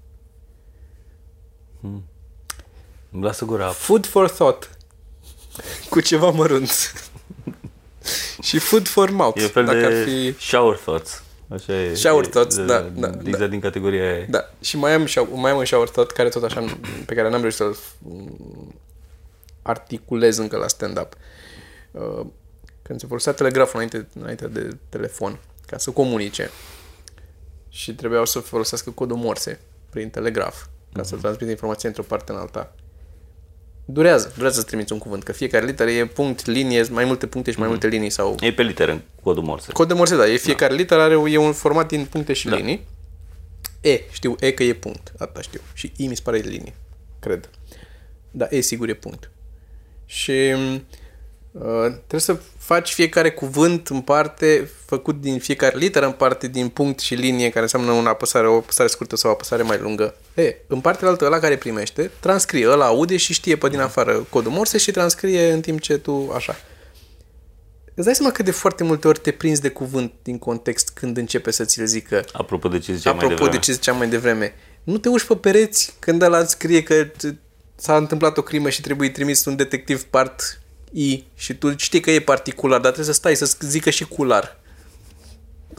Îmi 1.80 3.22
lasă 3.22 3.44
gura 3.44 3.64
apă. 3.64 3.74
Food 3.74 4.06
for 4.06 4.30
thought. 4.30 4.70
Cu 5.88 6.00
ceva 6.00 6.30
mărunt. 6.30 6.70
și 8.42 8.58
food 8.58 8.88
for 8.88 9.10
mouth. 9.10 9.40
E 9.40 9.42
un 9.42 9.48
fel 9.48 9.64
dacă 9.64 9.78
de 9.78 9.84
ar 9.84 10.04
fi... 10.04 10.34
shower 10.38 10.76
thoughts. 10.76 11.22
Așa 11.52 11.72
e. 11.72 11.94
Shower 11.94 12.24
e- 12.24 12.28
thoughts, 12.28 12.56
de- 12.56 12.64
da, 12.64 12.80
da, 12.80 13.08
Exact 13.08 13.38
da. 13.38 13.46
din 13.46 13.60
categoria 13.60 14.12
aia. 14.14 14.26
Da, 14.30 14.50
și 14.60 14.76
mai 14.76 14.92
am, 14.94 15.04
și- 15.04 15.18
mai 15.18 15.50
am 15.50 15.58
un 15.58 15.64
shower 15.64 15.88
thought 15.88 16.10
care 16.10 16.28
tot 16.28 16.42
așa, 16.42 16.64
pe 17.06 17.14
care 17.14 17.28
n-am 17.28 17.40
reușit 17.40 17.58
să-l 17.58 17.76
mm, 17.98 18.74
articulez 19.62 20.36
încă 20.36 20.56
la 20.56 20.68
stand-up. 20.68 21.12
Uh, 21.90 22.26
Când 22.82 23.00
se 23.00 23.06
folosea 23.06 23.32
telegraful 23.32 23.72
înainte, 23.74 24.08
înainte 24.20 24.46
de 24.48 24.76
telefon, 24.88 25.38
ca 25.66 25.78
să 25.78 25.90
comunice, 25.90 26.50
și 27.68 27.94
trebuiau 27.94 28.24
să 28.24 28.38
folosească 28.38 28.90
codul 28.90 29.16
morse 29.16 29.60
prin 29.90 30.10
telegraf, 30.10 30.64
ca 30.92 31.02
să 31.02 31.16
transmită 31.16 31.50
informația 31.50 31.88
într-o 31.88 32.04
parte 32.04 32.32
în 32.32 32.38
alta. 32.38 32.74
Durează, 33.84 34.32
durează 34.36 34.60
să 34.60 34.66
trimiți 34.66 34.92
un 34.92 34.98
cuvânt, 34.98 35.22
că 35.22 35.32
fiecare 35.32 35.64
literă 35.64 35.90
e 35.90 36.06
punct, 36.06 36.46
linie, 36.46 36.86
mai 36.90 37.04
multe 37.04 37.26
puncte 37.26 37.50
și 37.50 37.58
mai 37.58 37.68
multe 37.68 37.86
linii 37.86 38.10
sau 38.10 38.36
E 38.40 38.52
pe 38.52 38.62
literă 38.62 38.92
în 38.92 39.00
codul 39.22 39.42
morse. 39.42 39.72
Cod 39.72 39.88
de 39.88 39.94
morse, 39.94 40.16
da. 40.16 40.26
E 40.26 40.36
fiecare 40.36 40.72
da. 40.72 40.78
literă 40.80 41.00
are 41.00 41.30
e 41.30 41.36
un 41.36 41.52
format 41.52 41.88
din 41.88 42.04
puncte 42.04 42.32
și 42.32 42.48
Da. 42.48 42.56
linii. 42.56 42.86
E, 43.80 44.00
știu 44.10 44.34
E 44.40 44.50
că 44.52 44.62
e 44.62 44.72
punct. 44.72 45.12
Asta 45.18 45.40
știu. 45.40 45.60
Și 45.74 45.92
I 45.96 46.06
mi 46.06 46.16
se 46.16 46.20
pare 46.24 46.38
e 46.38 46.40
linie. 46.40 46.74
Cred. 47.20 47.50
Da, 48.30 48.46
E 48.50 48.60
sigur 48.60 48.88
e 48.88 48.94
punct. 48.94 49.30
Și 50.06 50.30
uh, 50.30 50.80
trebuie 51.58 52.20
să 52.20 52.36
faci 52.58 52.92
fiecare 52.92 53.30
cuvânt 53.30 53.88
în 53.88 54.00
parte, 54.00 54.70
făcut 54.86 55.20
din 55.20 55.38
fiecare 55.38 55.76
literă 55.76 56.06
în 56.06 56.12
parte 56.12 56.46
din 56.48 56.68
punct 56.68 56.98
și 57.00 57.14
linie, 57.14 57.48
care 57.48 57.62
înseamnă 57.62 57.90
una 57.92 58.10
apăsare, 58.10 58.46
o 58.48 58.56
apăsare 58.56 58.88
scurtă 58.88 59.16
sau 59.16 59.30
o 59.30 59.32
apăsare 59.32 59.62
mai 59.62 59.78
lungă. 59.78 60.14
E, 60.34 60.54
în 60.66 60.80
partea 60.80 61.08
altă, 61.08 61.24
ăla 61.24 61.38
care 61.38 61.56
primește, 61.56 62.10
transcrie, 62.20 62.68
ăla 62.68 62.86
aude 62.86 63.16
și 63.16 63.32
știe 63.32 63.56
pe 63.56 63.68
din 63.68 63.80
afară 63.80 64.26
codul 64.30 64.52
morse 64.52 64.78
și 64.78 64.90
transcrie 64.90 65.52
în 65.52 65.60
timp 65.60 65.80
ce 65.80 65.98
tu, 65.98 66.30
așa. 66.34 66.56
Îți 67.94 68.04
dai 68.04 68.14
seama 68.14 68.32
că 68.32 68.42
de 68.42 68.50
foarte 68.50 68.84
multe 68.84 69.08
ori 69.08 69.18
te 69.18 69.30
prinzi 69.30 69.60
de 69.60 69.68
cuvânt 69.68 70.12
din 70.22 70.38
context 70.38 70.90
când 70.94 71.16
începe 71.16 71.50
să 71.50 71.64
ți-l 71.64 71.86
zică 71.86 72.24
Apropo 72.32 72.68
de 72.68 72.78
ce 72.78 72.94
ziceam 72.94 73.14
mai 73.16 73.24
Apropo 73.24 73.42
devreme. 73.42 73.58
de 73.58 73.64
ce 73.64 73.72
ziceam 73.72 73.96
mai 73.96 74.08
devreme, 74.08 74.54
nu 74.84 74.98
te 74.98 75.08
uși 75.08 75.26
pe 75.26 75.36
pereți 75.36 75.94
când 75.98 76.22
ăla 76.22 76.38
îți 76.38 76.50
scrie 76.50 76.82
că 76.82 77.04
t- 77.06 77.34
s-a 77.74 77.96
întâmplat 77.96 78.36
o 78.38 78.42
crimă 78.42 78.68
și 78.68 78.80
trebuie 78.80 79.10
trimis 79.10 79.44
un 79.44 79.56
detectiv 79.56 80.02
part 80.02 80.60
I 80.92 81.24
și 81.34 81.54
tu 81.54 81.76
știi 81.76 82.00
că 82.00 82.10
e 82.10 82.20
particular, 82.20 82.80
dar 82.80 82.92
trebuie 82.92 83.14
să 83.14 83.20
stai 83.20 83.34
să 83.36 83.56
zică 83.60 83.90
și 83.90 84.04
cular 84.04 84.60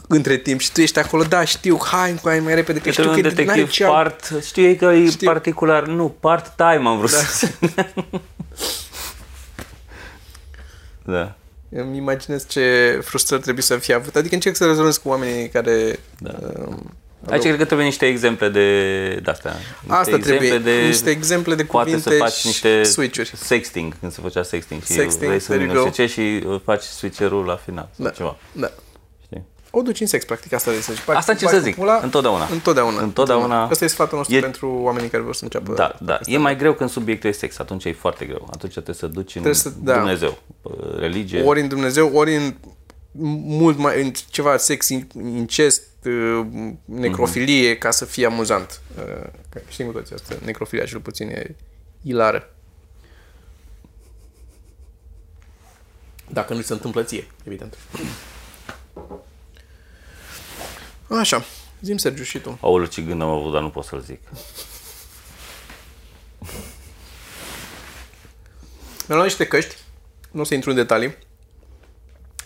între 0.08 0.36
timp 0.36 0.60
și 0.60 0.72
tu 0.72 0.80
ești 0.80 0.98
acolo, 0.98 1.22
da, 1.22 1.44
știu, 1.44 1.78
hai, 1.82 2.20
hai 2.24 2.40
mai 2.40 2.54
repede, 2.54 2.78
că 2.78 2.84
Că 2.84 2.90
știu 2.90 3.02
trebuie 3.02 3.22
că 3.22 3.28
un 3.28 3.34
n-are 3.46 3.56
detectiv 3.60 3.70
ce 3.76 3.84
am- 3.84 3.90
part, 3.90 4.32
știu 4.46 4.62
ei 4.62 4.76
că 4.76 4.84
e 4.84 5.10
Știu. 5.10 5.26
particular, 5.30 5.86
nu, 5.86 6.08
part-time 6.20 6.82
am 6.88 6.98
vrut 6.98 7.10
Da. 7.10 7.16
să 7.16 7.48
Da. 11.04 11.34
Îmi 11.68 11.96
imaginez 11.96 12.46
ce 12.48 12.98
frustrări 13.04 13.42
trebuie 13.42 13.62
să 13.64 13.76
fie 13.76 13.94
avut. 13.94 14.16
Adică 14.16 14.34
încerc 14.34 14.56
să 14.56 14.66
rezolvez 14.66 14.96
cu 14.96 15.08
oamenii 15.08 15.48
care... 15.48 15.98
Da. 16.18 16.34
Um, 16.66 16.92
Aici 17.30 17.42
cred 17.42 17.56
că 17.56 17.64
trebuie 17.64 17.86
niște 17.86 18.06
exemple 18.06 18.48
de, 18.48 19.20
de 19.22 19.30
astea. 19.30 19.52
Niște 19.52 19.94
Asta 19.94 20.16
trebuie, 20.18 20.48
exemple 20.48 20.72
de, 20.72 20.86
niște 20.86 21.10
exemple 21.10 21.54
de 21.54 21.64
Poate 21.64 21.90
cuvinte 21.90 22.10
să 22.10 22.16
faci 22.16 22.32
și 22.32 22.46
niște 22.46 22.82
switch-uri. 22.82 23.32
sexting, 23.36 23.94
când 24.00 24.12
se 24.12 24.20
făcea 24.22 24.42
sexting 24.42 24.82
și 24.82 24.92
Sexting, 24.92 25.26
vrei 25.26 25.40
să 25.40 25.52
there 25.52 25.64
you 25.64 25.72
nu 25.72 25.78
știu 25.78 25.90
go. 25.90 25.96
ce 25.96 26.06
și 26.06 26.42
uh, 26.46 26.60
faci 26.64 26.82
switcherul 26.82 27.44
la 27.44 27.56
final 27.56 27.88
sau 27.96 28.04
da, 28.04 28.10
ceva. 28.10 28.36
da. 28.52 28.70
Știi? 29.24 29.42
O 29.70 29.82
duci 29.82 30.00
în 30.00 30.06
sex, 30.06 30.24
practic, 30.24 30.52
asta 30.52 30.70
de 30.70 30.80
să 30.80 30.92
zici. 30.92 31.02
Asta 31.14 31.34
ce 31.34 31.46
să 31.46 31.58
zic, 31.58 31.76
întotdeauna. 32.02 32.48
Întotdeauna. 32.52 33.00
Întotdeauna. 33.02 33.62
Asta 33.68 33.84
e 33.84 33.88
sfatul 33.88 34.16
nostru 34.18 34.36
E- 34.36 34.40
pentru 34.40 34.78
oamenii 34.82 35.08
care 35.08 35.22
vor 35.22 35.34
să 35.34 35.44
înceapă. 35.44 35.72
Da, 35.74 35.94
da. 36.00 36.18
E 36.24 36.36
mai 36.38 36.56
greu 36.56 36.72
când 36.74 36.90
subiectul 36.90 37.28
e 37.30 37.32
sex, 37.32 37.58
atunci 37.58 37.84
e 37.84 37.92
foarte 37.92 38.24
greu. 38.24 38.48
Atunci 38.52 38.72
trebuie 38.72 38.94
să 38.94 39.06
duci 39.06 39.34
în 39.34 39.42
Trebuie 39.42 39.54
să- 39.54 39.72
da. 39.82 39.94
Dumnezeu, 39.94 40.38
uh, 40.62 40.72
religie. 40.98 41.42
Ori 41.42 41.60
în 41.60 41.68
Dumnezeu, 41.68 42.10
ori 42.14 42.36
în 42.36 42.54
mult 43.16 43.78
mai, 43.78 44.02
în 44.02 44.12
ceva 44.30 44.56
sex, 44.56 44.88
incest, 45.14 45.82
uh, 46.04 46.46
necrofilie, 46.84 47.78
ca 47.78 47.90
să 47.90 48.04
fie 48.04 48.26
amuzant. 48.26 48.80
Uh, 48.98 49.30
că 49.48 49.60
știm 49.68 49.86
cu 49.86 49.92
toții 49.92 50.14
asta, 50.14 50.36
necrofilia 50.44 50.84
cel 50.84 51.00
puțin 51.00 51.28
e 51.28 51.54
ilară. 52.02 52.54
Dacă 56.28 56.54
nu 56.54 56.60
se 56.60 56.72
întâmplă 56.72 57.02
ție, 57.02 57.26
evident. 57.44 57.78
Așa. 61.08 61.44
Zim, 61.80 61.96
Sergiu, 61.96 62.22
și 62.22 62.38
tu. 62.38 62.58
Aoleu, 62.60 62.86
ce 62.86 63.02
gând 63.02 63.22
am 63.22 63.28
avut, 63.28 63.52
dar 63.52 63.62
nu 63.62 63.70
pot 63.70 63.84
să-l 63.84 64.00
zic. 64.00 64.20
Mi-am 69.06 69.18
luat 69.18 69.24
niște 69.24 69.46
căști. 69.46 69.76
Nu 70.30 70.40
o 70.40 70.44
să 70.44 70.54
intru 70.54 70.70
în 70.70 70.76
detalii. 70.76 71.16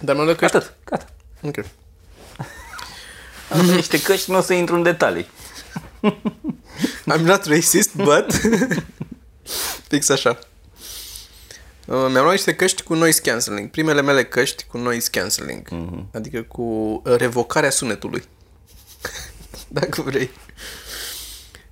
Dar 0.00 0.14
mi-am 0.14 0.26
luat 0.26 0.38
căști. 0.38 0.56
Atât, 0.56 0.74
gata. 0.84 1.06
Ok. 1.42 1.64
Am 3.50 3.64
niște 3.64 4.02
căști, 4.02 4.30
nu 4.30 4.36
o 4.36 4.40
să 4.40 4.52
intru 4.52 4.74
în 4.74 4.82
detalii. 4.82 5.30
I'm 7.12 7.20
not 7.20 7.44
racist, 7.44 7.94
but... 7.94 8.26
Fix 9.88 10.08
așa. 10.08 10.38
Uh, 11.86 12.06
mi-am 12.10 12.22
luat 12.22 12.30
niște 12.30 12.54
căști 12.54 12.82
cu 12.82 12.94
noise 12.94 13.20
cancelling. 13.20 13.70
Primele 13.70 14.02
mele 14.02 14.24
căști 14.24 14.64
cu 14.64 14.78
noise 14.78 15.08
cancelling. 15.10 15.68
Mm-hmm. 15.68 16.10
Adică 16.12 16.42
cu 16.42 16.62
uh, 16.62 17.16
revocarea 17.16 17.70
sunetului. 17.70 18.24
Dacă 19.68 20.02
vrei. 20.02 20.30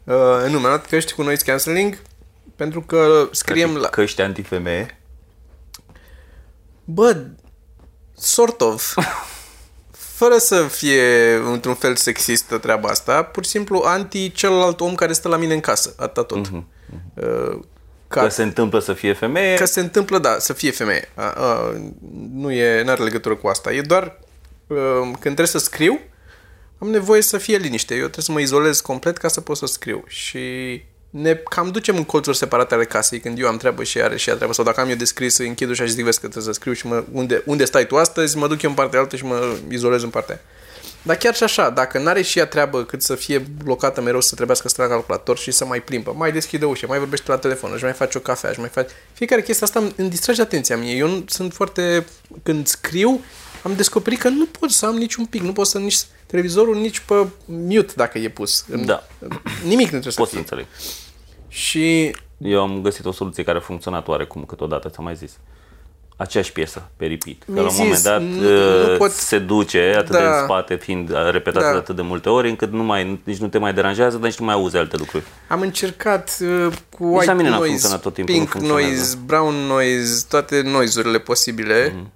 Uh, 0.05 0.45
nu, 0.45 0.59
mi-am 0.59 0.63
luat 0.63 0.87
căști 0.87 1.13
cu 1.13 1.23
noise 1.23 1.45
cancelling 1.45 2.03
pentru 2.57 2.83
că 2.83 3.29
scriem 3.33 3.77
la... 3.77 3.89
Căști 3.89 4.21
antifemeie. 4.21 4.99
Bă, 6.85 7.27
sort 8.19 8.61
of. 8.61 8.97
Fără 9.91 10.39
să 10.39 10.63
fie 10.63 11.35
într-un 11.35 11.75
fel 11.75 11.97
sexistă 11.97 12.59
treaba 12.59 12.89
asta, 12.89 13.23
pur 13.23 13.45
și 13.45 13.51
simplu 13.51 13.83
anti 13.85 14.33
celălalt 14.33 14.81
om 14.81 14.95
care 14.95 15.13
stă 15.13 15.29
la 15.29 15.37
mine 15.37 15.55
în 15.55 15.61
casă, 15.61 15.95
atâta 15.97 16.23
tot. 16.23 16.49
Mm-hmm. 16.49 16.65
Uh, 17.15 17.59
ca, 18.09 18.21
că 18.21 18.29
se 18.29 18.43
întâmplă 18.43 18.81
să 18.81 18.93
fie 18.93 19.13
femeie. 19.13 19.57
Că 19.57 19.65
se 19.65 19.81
întâmplă, 19.81 20.19
da, 20.19 20.39
să 20.39 20.53
fie 20.53 20.71
femeie. 20.71 21.09
A, 21.15 21.23
a, 21.23 21.73
nu 22.33 22.53
e, 22.53 22.85
are 22.89 23.03
legătură 23.03 23.37
cu 23.37 23.47
asta. 23.47 23.73
E 23.73 23.81
doar 23.81 24.19
uh, 24.67 24.77
când 25.03 25.21
trebuie 25.21 25.47
să 25.47 25.59
scriu, 25.59 26.01
am 26.79 26.89
nevoie 26.89 27.23
să 27.23 27.39
fie 27.39 27.57
liniște. 27.57 27.95
Eu 27.95 28.01
trebuie 28.01 28.25
să 28.25 28.33
mă 28.33 28.41
izolez 28.41 28.81
complet 28.81 29.17
ca 29.17 29.29
să 29.29 29.41
pot 29.41 29.57
să 29.57 29.67
scriu. 29.67 30.05
Și 30.07 30.39
ne 31.21 31.35
cam 31.35 31.71
ducem 31.71 31.97
în 31.97 32.05
colțuri 32.05 32.37
separate 32.37 32.75
ale 32.75 32.85
casei 32.85 33.21
când 33.21 33.39
eu 33.39 33.49
am 33.49 33.57
treabă 33.57 33.83
și 33.85 34.01
are 34.01 34.17
și 34.17 34.29
ea 34.29 34.35
treabă. 34.35 34.53
Sau 34.53 34.65
dacă 34.65 34.81
am 34.81 34.89
eu 34.89 34.95
descris, 34.95 35.39
închid 35.39 35.71
ușa 35.71 35.85
și 35.85 35.93
zic, 35.93 36.05
vezi 36.05 36.21
că 36.21 36.29
trebuie 36.29 36.55
să 36.55 36.61
scriu 36.61 36.73
și 36.73 36.87
mă, 36.87 37.05
unde, 37.13 37.43
unde 37.47 37.65
stai 37.65 37.87
tu 37.87 37.97
astăzi, 37.97 38.37
mă 38.37 38.49
duc 38.49 38.63
eu 38.63 38.71
în 38.71 38.77
partea 38.77 38.99
altă 38.99 39.17
și 39.17 39.25
mă 39.25 39.57
izolez 39.69 40.03
în 40.03 40.11
partea 40.11 40.35
aia. 40.35 40.45
Dar 41.03 41.17
chiar 41.17 41.35
și 41.35 41.43
așa, 41.43 41.71
dacă 41.71 41.99
n-are 41.99 42.23
și 42.23 42.39
ea 42.39 42.47
treabă 42.47 42.85
cât 42.85 43.03
să 43.03 43.15
fie 43.15 43.39
blocată 43.39 44.01
mereu 44.01 44.21
să 44.21 44.35
trebuiască 44.35 44.69
să 44.69 44.75
tragă 44.75 44.93
calculator 44.93 45.39
și 45.39 45.51
să 45.51 45.65
mai 45.65 45.81
plimbă, 45.81 46.13
mai 46.17 46.33
deschide 46.33 46.65
ușa, 46.65 46.87
mai 46.87 46.99
vorbește 46.99 47.31
la 47.31 47.39
telefon, 47.39 47.71
își 47.75 47.85
mai 47.85 47.93
face 47.93 48.19
o 48.19 48.21
cafea, 48.21 48.51
își 48.51 48.61
mai 48.61 48.69
face... 48.69 48.89
Fiecare 49.13 49.43
chestie 49.43 49.67
asta 49.67 49.93
îmi 49.97 50.09
distrage 50.09 50.41
atenția 50.41 50.77
mie. 50.77 50.95
Eu 50.95 51.09
nu, 51.09 51.25
sunt 51.29 51.53
foarte... 51.53 52.07
Când 52.43 52.67
scriu, 52.67 53.21
am 53.63 53.75
descoperit 53.77 54.19
că 54.19 54.29
nu 54.29 54.47
pot 54.47 54.71
să 54.71 54.87
am 54.87 54.97
niciun 54.97 55.25
pic, 55.25 55.43
nu 55.43 55.53
pot 55.53 55.67
să 55.67 55.79
nici 55.79 55.99
televizorul 56.27 56.77
nici 56.77 56.99
pe 56.99 57.27
mute 57.45 57.93
dacă 57.97 58.19
e 58.19 58.29
pus. 58.29 58.65
Da. 58.85 59.07
Nimic 59.65 59.85
nu 59.85 59.99
trebuie 60.01 60.13
să 60.13 60.19
Pot 60.19 60.29
fie. 60.29 60.39
să 60.39 60.45
înțeleg. 60.45 60.67
Și 61.57 62.17
Eu 62.39 62.61
am 62.61 62.81
găsit 62.83 63.05
o 63.05 63.13
soluție 63.13 63.43
care 63.45 63.59
a 63.59 63.61
funcționat 63.61 64.09
oarecum 64.09 64.45
câteodată, 64.45 64.89
ți-am 64.89 65.05
mai 65.05 65.15
zis. 65.15 65.33
Aceeași 66.17 66.53
piesă, 66.53 66.89
pe 66.97 67.07
repeat. 67.07 67.37
Că 67.39 67.51
Mi-ai 67.51 67.65
la 67.65 67.71
un 67.71 67.77
moment 67.77 67.95
zis, 67.95 68.05
dat 68.05 68.23
nu- 68.23 68.41
nu 68.41 68.93
uh, 68.93 68.97
pot- 68.99 69.11
se 69.11 69.39
duce 69.39 69.95
atât 69.99 70.11
Da. 70.11 70.19
de 70.19 70.25
în 70.25 70.45
spate, 70.45 70.75
fiind 70.75 71.11
repetat 71.31 71.63
Da. 71.63 71.71
de 71.71 71.77
atât 71.77 71.97
de 71.97 72.03
multe 72.03 72.29
ori, 72.29 72.49
încât 72.49 72.73
nu 72.73 72.83
mai, 72.83 73.21
nici 73.25 73.37
nu 73.37 73.49
te 73.49 73.59
mai 73.59 73.75
deranjează, 73.75 74.17
dar 74.17 74.27
nici 74.29 74.39
nu 74.39 74.45
mai 74.45 74.55
auzi 74.55 74.77
alte 74.77 74.97
lucruri. 74.97 75.25
am 75.49 75.61
încercat 75.61 76.39
uh, 76.41 76.73
cu 76.91 77.05
Nici 77.05 77.13
la 77.13 77.17
white 77.19 77.33
mine 77.33 77.49
n-a 77.49 77.57
noise, 77.57 77.69
funcționat 77.71 78.01
tot 78.01 78.15
timpul, 78.15 78.35
nu 78.35 78.41
pink 78.41 78.51
funcționează. 78.53 78.89
noise, 78.91 79.17
brown 79.27 79.55
noise, 79.55 80.25
toate 80.29 80.61
noise-urile 80.63 81.19
posibile. 81.19 81.93
Mhm. 81.97 82.11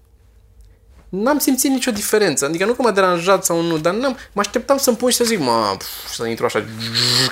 N-am 1.10 1.38
simțit 1.38 1.70
nicio 1.70 1.90
diferență. 1.90 2.44
Adică 2.44 2.64
nu 2.64 2.72
că 2.72 2.82
m-a 2.82 2.90
deranjat 2.90 3.44
sau 3.44 3.60
nu, 3.62 3.78
dar 3.78 3.94
n-am, 3.94 4.16
mă 4.32 4.40
așteptam 4.40 4.76
să-mi 4.78 4.96
pun 4.96 5.10
și 5.10 5.16
să 5.16 5.24
zic, 5.24 5.38
mă, 5.38 5.74
pf, 5.78 6.12
să 6.14 6.26
intru 6.26 6.44
așa 6.44 6.64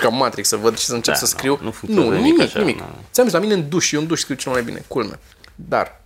ca 0.00 0.08
Matrix, 0.08 0.48
să 0.48 0.56
văd 0.56 0.78
și 0.78 0.84
să 0.84 0.94
încep 0.94 1.12
Da, 1.12 1.18
să 1.18 1.24
nu, 1.24 1.38
scriu. 1.38 1.58
nu 1.62 1.70
funcționează 1.70 2.14
nu 2.16 2.20
nimic 2.22 2.32
nimic, 2.36 2.56
așa, 2.56 2.58
nimic. 2.58 2.78
nu. 2.78 2.84
Ți-am 3.12 3.26
zis, 3.26 3.34
la 3.34 3.40
mine 3.40 3.54
în 3.54 3.68
duș, 3.68 3.92
eu 3.92 4.00
în 4.00 4.06
duș 4.06 4.20
scriu 4.20 4.34
cel 4.36 4.52
mai 4.52 4.62
bine, 4.62 4.84
culme. 4.88 5.18
Dar 5.54 6.00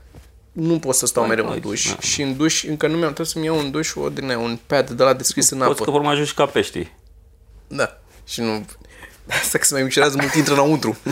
nu 0.53 0.79
pot 0.79 0.95
să 0.95 1.07
stau 1.07 1.27
mereu 1.27 1.47
în 1.47 1.53
aici, 1.53 1.63
duș 1.63 1.89
da. 1.89 2.01
și 2.01 2.23
în 2.23 2.37
duș 2.37 2.65
încă 2.65 2.87
nu 2.87 2.93
mi-am 2.93 3.05
trebuie 3.13 3.27
să-mi 3.27 3.45
iau 3.45 3.59
în 3.59 3.71
duș 3.71 3.95
o 3.95 4.09
din 4.09 4.29
aia, 4.29 4.39
un 4.39 4.59
pad 4.67 4.91
de 4.91 5.03
la 5.03 5.13
descris 5.13 5.51
în 5.51 5.59
Poți 5.59 5.71
apă. 5.71 5.85
că 5.85 5.91
vor 5.91 6.01
mai 6.01 6.13
ajungi 6.13 6.35
ca 6.35 6.47
peștii. 6.47 6.97
Da. 7.69 7.99
Și 8.27 8.41
nu... 8.41 8.67
Asta 9.43 9.59
că 9.59 9.65
se 9.65 9.75
mai 9.75 9.83
micșorează 9.83 10.17
mult, 10.21 10.35
intră 10.35 10.53
înăuntru. 10.53 10.97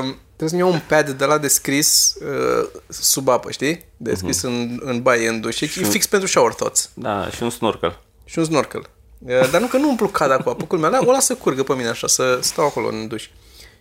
um, 0.00 0.18
trebuie 0.38 0.48
să-mi 0.48 0.60
iau 0.60 0.72
un 0.72 0.80
pad 0.88 1.10
de 1.10 1.24
la 1.24 1.38
descris 1.38 2.14
uh, 2.20 2.68
sub 2.88 3.28
apă, 3.28 3.50
știi? 3.50 3.84
Descris 3.96 4.38
uh-huh. 4.38 4.42
în, 4.42 4.80
în 4.82 5.02
baie, 5.02 5.28
în 5.28 5.40
duș. 5.40 5.60
E 5.60 5.66
fix 5.66 6.06
pentru 6.06 6.28
shower 6.28 6.52
thoughts. 6.52 6.90
Da, 6.94 7.30
și 7.30 7.42
un 7.42 7.50
snorkel. 7.50 8.00
Și 8.24 8.38
un 8.38 8.44
snorkel. 8.44 8.90
Uh, 9.18 9.50
dar 9.50 9.60
nu 9.60 9.66
că 9.66 9.76
nu 9.76 9.88
umplu 9.88 10.08
cada 10.08 10.36
cu 10.36 10.48
apă, 10.48 10.64
culmea, 10.64 10.90
dar 10.90 11.02
o 11.04 11.10
las 11.10 11.24
să 11.24 11.34
curgă 11.34 11.62
pe 11.62 11.74
mine 11.74 11.88
așa, 11.88 12.06
să 12.06 12.38
stau 12.42 12.66
acolo 12.66 12.88
în 12.88 13.08
duș. 13.08 13.28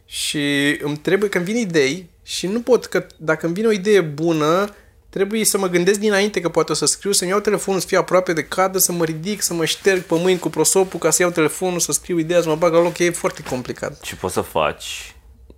Și 0.06 0.78
îmi 0.82 0.98
trebuie, 0.98 1.30
când 1.30 1.46
vin 1.46 1.56
idei, 1.56 2.10
și 2.24 2.48
nu 2.48 2.62
pot, 2.62 2.86
că 2.86 3.06
dacă 3.18 3.46
îmi 3.46 3.56
vine 3.56 3.68
o 3.68 3.72
idee 3.72 4.02
bună, 4.02 4.76
trebuie 5.10 5.46
să 5.46 5.58
mă 5.58 5.68
gândesc 5.68 6.00
dinainte 6.00 6.42
că 6.42 6.50
poate 6.50 6.72
o 6.72 6.76
să 6.76 6.86
scriu, 6.86 7.12
să-mi 7.12 7.30
iau 7.30 7.40
telefonul, 7.40 7.80
să 7.80 7.88
fie 7.88 7.98
aproape 7.98 8.34
de 8.34 8.44
cadă, 8.44 8.78
să 8.78 8.92
mă 8.92 9.04
ridic, 9.04 9.42
să 9.42 9.54
mă 9.54 9.66
șterg 9.66 10.02
pe 10.02 10.16
mâini 10.16 10.40
cu 10.40 10.50
prosopul 10.50 11.00
ca 11.00 11.10
să 11.10 11.22
iau 11.22 11.32
telefonul, 11.32 11.80
să 11.80 11.92
scriu 11.92 12.18
ideea, 12.18 12.42
să 12.42 12.50
mă 12.50 12.56
bag 12.56 12.74
la 12.74 12.82
loc, 12.82 12.98
e 12.98 13.10
foarte 13.10 13.44
complicat. 13.50 14.04
Și 14.04 14.16
poți 14.16 14.34
să 14.34 14.42
faci, 14.42 15.16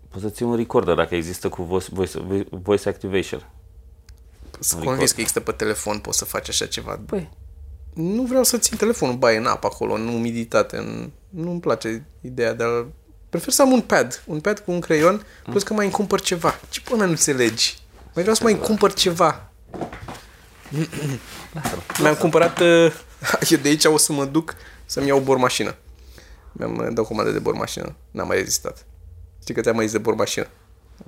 poți 0.09 0.23
să 0.23 0.29
ții 0.29 0.45
un 0.45 0.55
recorder 0.55 0.95
dacă 0.95 1.15
există 1.15 1.49
cu 1.49 1.63
voice, 1.63 1.87
voice, 1.91 2.19
voice 2.49 2.89
activation. 2.89 3.49
Sunt 4.59 4.83
convins 4.83 5.11
că 5.11 5.19
există 5.19 5.39
pe 5.39 5.51
telefon, 5.51 5.99
poți 5.99 6.17
să 6.17 6.25
faci 6.25 6.49
așa 6.49 6.65
ceva. 6.65 6.99
Păi, 7.05 7.29
Nu 7.93 8.23
vreau 8.23 8.43
să 8.43 8.57
țin 8.57 8.77
telefonul 8.77 9.15
baie 9.15 9.37
în 9.37 9.45
apă 9.45 9.67
acolo, 9.67 9.93
în 9.93 10.07
umiditate. 10.07 10.77
În... 10.77 11.11
Nu-mi 11.29 11.59
place 11.59 12.05
ideea 12.21 12.53
de 12.53 12.63
a... 12.63 12.85
Prefer 13.29 13.53
să 13.53 13.61
am 13.61 13.71
un 13.71 13.81
pad, 13.81 14.23
un 14.25 14.39
pad 14.39 14.59
cu 14.59 14.71
un 14.71 14.79
creion, 14.79 15.25
plus 15.43 15.63
că 15.63 15.73
mai 15.73 15.85
îmi 15.85 15.93
cumpăr 15.93 16.21
ceva. 16.21 16.59
Ce 16.69 16.81
până 16.81 17.03
nu 17.03 17.09
înțelegi? 17.09 17.77
Mai 18.03 18.23
vreau 18.23 18.35
să 18.35 18.43
mai 18.43 18.59
cumpăr 18.59 18.93
ceva. 18.93 19.49
Mi-am 22.01 22.15
cumpărat... 22.15 22.59
Uh, 22.59 22.93
eu 23.49 23.59
de 23.61 23.67
aici 23.67 23.85
o 23.85 23.97
să 23.97 24.13
mă 24.13 24.25
duc 24.25 24.55
să-mi 24.85 25.07
iau 25.07 25.17
o 25.17 25.21
bormașină. 25.21 25.75
Mi-am 26.51 26.77
uh, 26.77 26.87
dat 26.93 27.05
comandă 27.05 27.31
de 27.31 27.39
bormașină. 27.39 27.95
N-am 28.11 28.27
mai 28.27 28.37
rezistat. 28.37 28.85
Știi 29.41 29.53
că 29.53 29.61
ți-am 29.61 29.75
mai 29.75 29.85
zis 29.85 29.93
de 29.93 29.97
bormașină? 29.99 30.47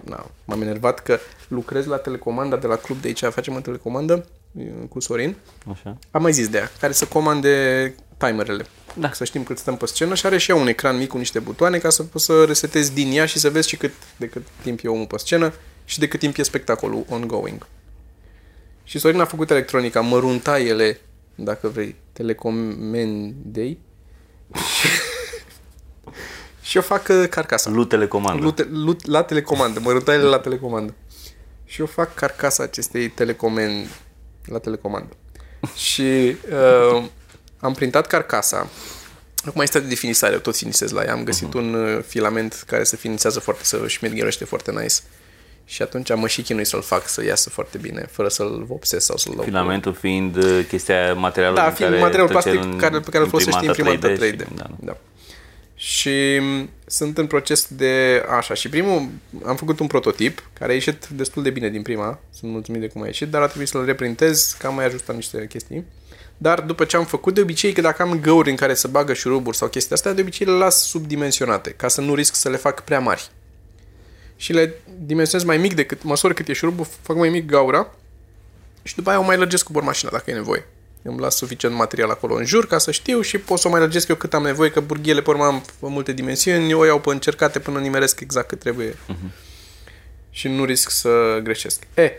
Na, 0.04 0.32
m-am 0.46 0.62
enervat 0.62 1.00
că 1.00 1.20
lucrez 1.48 1.86
la 1.86 1.98
telecomanda 1.98 2.58
de 2.58 2.68
la 2.68 2.76
club 2.76 3.02
de 3.02 3.08
aici, 3.08 3.24
facem 3.24 3.56
o 3.56 3.60
telecomandă 3.60 4.26
uh, 4.52 4.66
cu 4.90 5.00
Sorin. 5.00 5.36
așa. 5.72 5.98
Am 6.12 6.22
mai 6.22 6.32
zis 6.34 6.48
de 6.50 6.58
ea, 6.58 6.72
care 6.80 6.94
să 6.94 7.06
comande 7.06 7.96
timerele. 8.18 8.66
Da. 8.94 9.12
Să 9.12 9.24
știm 9.24 9.44
cât 9.44 9.58
stăm 9.58 9.78
pe 9.78 9.86
scenă 9.86 10.16
și 10.16 10.26
are 10.26 10.38
și 10.38 10.52
ea 10.52 10.58
un 10.58 10.68
ecran 10.68 10.98
mic 10.98 11.10
cu 11.10 11.18
niște 11.18 11.40
butoane 11.40 11.78
ca 11.78 11.90
să 11.90 12.04
poți 12.04 12.26
să 12.26 12.44
resetezi 12.44 12.94
din 12.94 13.12
ea 13.12 13.26
și 13.26 13.40
să 13.40 13.50
vezi 13.50 13.68
și 13.68 13.78
cât, 13.78 13.92
de 14.18 14.30
cât 14.30 14.48
timp 14.62 14.80
e 14.84 14.88
omul 14.88 15.06
pe 15.06 15.18
scenă 15.18 15.54
și 15.86 16.00
de 16.00 16.08
cât 16.08 16.20
timp 16.20 16.38
e 16.38 16.44
spectacolul 16.44 17.06
ongoing. 17.10 17.68
Și 18.84 19.00
Sorin 19.00 19.20
a 19.20 19.26
făcut 19.26 19.50
electronica, 19.50 20.02
măruntaiele, 20.02 21.00
dacă 21.36 21.68
vrei, 21.68 21.96
telecomandei. 22.14 23.80
și 26.72 26.78
eu 26.78 26.84
fac 26.84 27.08
uh, 27.10 27.28
carcasa. 27.30 27.70
Lu 27.70 27.86
telecomandă. 27.86 28.44
Lu- 28.44 28.84
lu- 28.84 28.96
la 29.04 29.24
telecomandă, 29.24 29.80
măruntaiele 29.80 30.24
la 30.24 30.40
telecomandă. 30.40 30.94
Și 31.66 31.80
eu 31.80 31.86
fac 31.86 32.14
carcasa 32.14 32.64
acestei 32.64 33.10
telecomen 33.10 33.88
la 34.46 34.58
telecomandă. 34.58 35.16
și 35.90 36.36
uh, 36.92 37.04
am 37.60 37.74
printat 37.74 38.08
carcasa. 38.08 38.68
Acum 39.46 39.62
este 39.62 39.80
de 39.80 39.96
finisare, 39.96 40.34
eu 40.34 40.40
tot 40.40 40.56
finisez 40.56 40.92
la 40.92 41.04
ea. 41.04 41.14
Am 41.14 41.24
găsit 41.24 41.50
uh-huh. 41.50 41.54
un 41.54 41.74
uh, 41.74 42.04
filament 42.08 42.64
care 42.68 42.84
se 42.84 42.96
finisează 42.96 43.40
foarte, 43.40 43.64
să 43.64 43.88
șmirgherește 43.88 44.46
foarte 44.46 44.72
nice. 44.72 44.96
Și 45.66 45.82
atunci 45.82 46.10
am 46.10 46.26
și 46.26 46.42
chinui 46.42 46.66
să-l 46.66 46.82
fac 46.82 47.08
să 47.08 47.24
iasă 47.24 47.50
foarte 47.50 47.78
bine, 47.78 48.06
fără 48.12 48.28
să-l 48.28 48.64
vopsesc 48.68 49.06
sau 49.06 49.18
să-l 49.18 49.32
dau 49.32 49.44
cu- 49.44 49.50
Filamentul 49.50 49.94
fiind 49.94 50.36
uh, 50.36 50.66
chestia, 50.68 51.14
materialul 51.14 51.56
da, 51.56 51.66
din 51.66 51.74
fiind 51.74 51.92
care 51.92 52.04
materialul 52.04 52.32
trece 52.32 52.50
plastic 52.50 52.72
în 52.74 52.78
care, 52.78 53.00
pe 53.00 53.10
care 53.10 53.24
îl 53.24 53.30
folosești 53.30 53.60
în 53.60 53.66
imprimanta 53.66 54.08
3D. 54.14 54.18
3D. 54.18 54.38
și- 54.40 54.56
da. 54.56 54.64
da, 54.64 54.76
da. 54.80 54.98
Da. 55.82 55.88
Și 55.88 56.40
m, 56.40 56.70
sunt 56.86 57.18
în 57.18 57.28
proces 57.28 57.68
de 57.70 58.24
așa. 58.30 58.54
Și 58.54 58.70
primul, 58.70 59.10
am 59.46 59.56
făcut 59.56 59.80
un 59.80 59.88
prototip 59.88 60.50
care 60.54 60.72
a 60.72 60.74
ieșit 60.74 61.08
destul 61.08 61.44
de 61.44 61.50
bine 61.50 61.70
din 61.70 61.82
prima. 61.82 62.20
Sunt 62.30 62.52
mulțumit 62.52 62.82
de 62.82 62.88
cum 62.88 63.02
a 63.02 63.06
ieșit, 63.06 63.28
dar 63.28 63.42
a 63.42 63.48
trebuit 63.48 63.68
să-l 63.68 63.86
reprintez, 63.86 64.56
că 64.60 64.68
am 64.68 64.76
mai 64.76 64.86
ajustat 64.86 65.16
niște 65.16 65.48
chestii. 65.48 65.86
Dar 66.38 66.62
după 66.62 66.86
ce 66.86 66.98
am 66.98 67.06
făcut, 67.06 67.34
de 67.34 67.42
obicei, 67.42 67.74
că 67.74 67.82
dacă 67.82 68.02
am 68.02 68.20
găuri 68.20 68.50
în 68.50 68.56
care 68.56 68.74
să 68.74 68.88
bagă 68.88 69.14
șuruburi 69.14 69.58
sau 69.58 69.68
chestii 69.68 69.96
astea, 69.96 70.14
de 70.14 70.22
obicei 70.22 70.48
le 70.48 70.54
las 70.54 70.88
subdimensionate, 70.88 71.70
ca 71.70 71.88
să 71.88 72.02
nu 72.02 72.16
risc 72.16 72.36
să 72.36 72.50
le 72.50 72.58
fac 72.58 72.84
prea 72.84 73.00
mari. 73.00 73.32
Și 74.36 74.54
le 74.54 74.74
dimensionez 75.06 75.48
mai 75.48 75.58
mic 75.58 75.74
decât, 75.74 76.04
măsori 76.04 76.34
cât 76.34 76.48
e 76.48 76.54
șurubul, 76.54 76.88
fac 77.02 77.16
mai 77.16 77.30
mic 77.30 77.46
gaura 77.46 77.96
și 78.84 78.96
după 78.96 79.10
aia 79.10 79.20
o 79.20 79.24
mai 79.24 79.38
lărgesc 79.38 79.64
cu 79.64 79.72
bormașina 79.72 80.12
dacă 80.12 80.32
e 80.32 80.34
nevoie. 80.34 80.66
Îmi 81.04 81.20
las 81.20 81.36
suficient 81.36 81.76
material 81.76 82.10
acolo 82.10 82.36
în 82.36 82.46
jur 82.46 82.68
ca 82.68 82.78
să 82.78 82.92
știu 82.92 83.22
și 83.22 83.38
pot 83.38 83.60
să 83.60 83.68
o 83.68 83.72
mai 83.72 83.80
lărgesc 83.80 84.08
eu 84.08 84.16
cât 84.16 84.34
am 84.34 84.44
nevoie, 84.44 84.70
că 84.70 84.80
burghele 84.80 85.22
pe 85.22 85.30
urmă 85.30 85.44
am 85.44 85.60
pe 85.80 85.88
multe 85.88 86.12
dimensiuni, 86.12 86.70
eu 86.70 86.80
o 86.80 86.86
iau 86.86 87.00
pe 87.00 87.10
încercate 87.10 87.60
până 87.60 87.80
nimeresc 87.80 88.20
exact 88.20 88.48
cât 88.48 88.60
trebuie. 88.60 88.92
Uh-huh. 88.92 89.50
Și 90.30 90.48
nu 90.48 90.66
risc 90.66 90.90
să 90.90 91.40
greșesc. 91.44 91.84
E, 91.94 92.12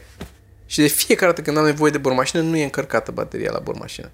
și 0.66 0.81
de 0.81 0.87
fiecare 0.87 1.31
dată 1.31 1.42
când 1.42 1.57
am 1.57 1.64
nevoie 1.64 1.90
de 1.90 1.99
bormașină, 1.99 2.42
nu 2.42 2.57
e 2.57 2.62
încărcată 2.62 3.11
bateria 3.11 3.51
la 3.53 3.59
bormașină. 3.59 4.11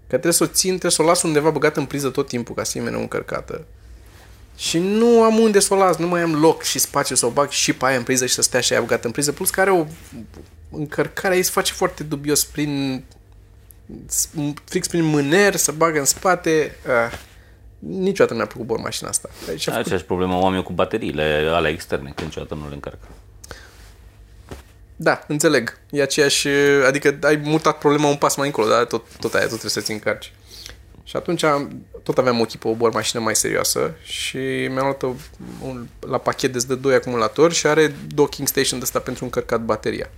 Că 0.00 0.16
trebuie 0.16 0.32
să 0.32 0.44
o 0.44 0.46
țin, 0.46 0.70
trebuie 0.70 0.90
să 0.90 1.02
o 1.02 1.04
las 1.04 1.22
undeva 1.22 1.50
băgat 1.50 1.76
în 1.76 1.86
priză 1.86 2.08
tot 2.08 2.28
timpul 2.28 2.54
ca 2.54 2.64
să 2.64 2.70
fie 2.70 2.80
mereu 2.80 3.00
încărcată. 3.00 3.64
Și 4.56 4.78
nu 4.78 5.22
am 5.22 5.38
unde 5.38 5.58
să 5.58 5.74
o 5.74 5.76
las, 5.76 5.96
nu 5.96 6.06
mai 6.06 6.20
am 6.20 6.40
loc 6.40 6.62
și 6.62 6.78
spațiu 6.78 7.16
să 7.16 7.26
o 7.26 7.30
bag 7.30 7.48
și 7.48 7.72
pe 7.72 7.86
aia 7.86 7.96
în 7.96 8.02
priză 8.02 8.26
și 8.26 8.34
să 8.34 8.42
stea 8.42 8.60
și 8.60 8.72
aia 8.72 8.80
băgată 8.80 9.06
în 9.06 9.12
priză. 9.12 9.32
Plus 9.32 9.50
că 9.50 9.60
are 9.60 9.70
o 9.70 9.86
încărcare 10.70 11.34
aici 11.34 11.44
se 11.44 11.50
face 11.50 11.72
foarte 11.72 12.02
dubios 12.02 12.44
prin 12.44 13.04
fix 14.64 14.88
prin 14.88 15.04
mâner, 15.04 15.56
să 15.56 15.72
bagă 15.72 15.98
în 15.98 16.04
spate. 16.04 16.76
Ah, 16.86 17.18
niciodată 17.78 18.32
nu 18.32 18.38
mi-a 18.38 18.46
plăcut 18.46 18.66
bormașina 18.66 19.08
asta. 19.08 19.28
Deci 19.46 19.68
a 19.68 19.70
făcut... 19.70 19.84
Aceeași 19.84 20.04
problemă 20.04 20.34
oamenii 20.34 20.64
cu 20.64 20.72
bateriile 20.72 21.50
ale 21.52 21.68
externe, 21.68 22.12
că 22.16 22.22
niciodată 22.22 22.54
nu 22.54 22.68
le 22.68 22.74
încarcă. 22.74 23.08
Da, 24.96 25.24
înțeleg. 25.26 25.78
E 25.90 26.02
aceeași, 26.02 26.48
adică 26.86 27.18
ai 27.22 27.36
mutat 27.36 27.78
problema 27.78 28.08
un 28.08 28.16
pas 28.16 28.36
mai 28.36 28.46
încolo, 28.46 28.68
dar 28.68 28.84
tot, 28.84 29.06
tot 29.20 29.34
aia, 29.34 29.42
tot 29.42 29.58
trebuie 29.58 29.70
să-ți 29.70 29.92
încarci. 29.92 30.32
Și 31.04 31.16
atunci 31.16 31.44
tot 32.02 32.18
aveam 32.18 32.40
ochii 32.40 32.58
pe 32.58 32.68
o 32.68 32.74
bormașină 32.74 33.22
mai 33.22 33.36
serioasă 33.36 33.94
și 34.02 34.36
mi-am 34.36 34.84
luat 34.84 35.02
o, 35.02 35.14
un, 35.62 35.86
la 36.00 36.18
pachet 36.18 36.62
de 36.62 36.74
doi 36.74 36.94
acumulatori 36.94 37.54
și 37.54 37.66
are 37.66 37.94
docking 38.14 38.48
station 38.48 38.78
de 38.78 38.84
asta 38.84 38.98
pentru 38.98 39.24
încărcat 39.24 39.60
bateria. 39.60 40.10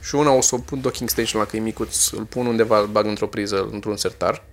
Și 0.00 0.14
una 0.14 0.30
o 0.30 0.40
să 0.40 0.54
o 0.54 0.58
pun 0.58 0.80
docking 0.80 1.08
station 1.08 1.40
la 1.40 1.46
că 1.46 1.56
e 1.56 1.60
micuț, 1.60 2.08
îl 2.08 2.24
pun 2.24 2.46
undeva, 2.46 2.78
îl 2.78 2.86
bag 2.86 3.06
într-o 3.06 3.26
priză, 3.26 3.68
într-un 3.72 3.96
sertar 3.96 4.44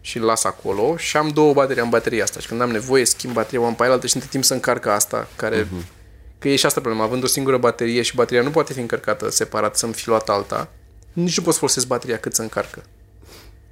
și 0.00 0.16
îl 0.16 0.24
las 0.24 0.44
acolo 0.44 0.96
și 0.96 1.16
am 1.16 1.28
două 1.28 1.52
baterii 1.52 1.82
în 1.82 1.88
bateria 1.88 2.22
asta 2.22 2.40
și 2.40 2.46
când 2.46 2.60
am 2.60 2.70
nevoie 2.70 3.04
schimb 3.04 3.32
bateria, 3.32 3.60
o 3.60 3.64
am 3.64 3.74
pe 3.74 3.84
aia 3.84 3.98
și 4.04 4.14
între 4.14 4.30
timp 4.30 4.44
să 4.44 4.54
încarcă 4.54 4.90
asta 4.90 5.28
care... 5.36 5.64
Uh-huh. 5.64 5.96
Că 6.38 6.48
e 6.48 6.56
și 6.56 6.66
asta 6.66 6.80
problema, 6.80 7.04
având 7.04 7.22
o 7.22 7.26
singură 7.26 7.56
baterie 7.56 8.02
și 8.02 8.14
bateria 8.14 8.42
nu 8.42 8.50
poate 8.50 8.72
fi 8.72 8.80
încărcată 8.80 9.30
separat, 9.30 9.76
să-mi 9.76 9.92
fi 9.92 10.08
luat 10.08 10.28
alta, 10.28 10.70
nici 11.12 11.36
nu 11.36 11.42
pot 11.42 11.52
să 11.52 11.58
folosesc 11.58 11.86
bateria 11.86 12.18
cât 12.18 12.34
să 12.34 12.42
încarcă. 12.42 12.82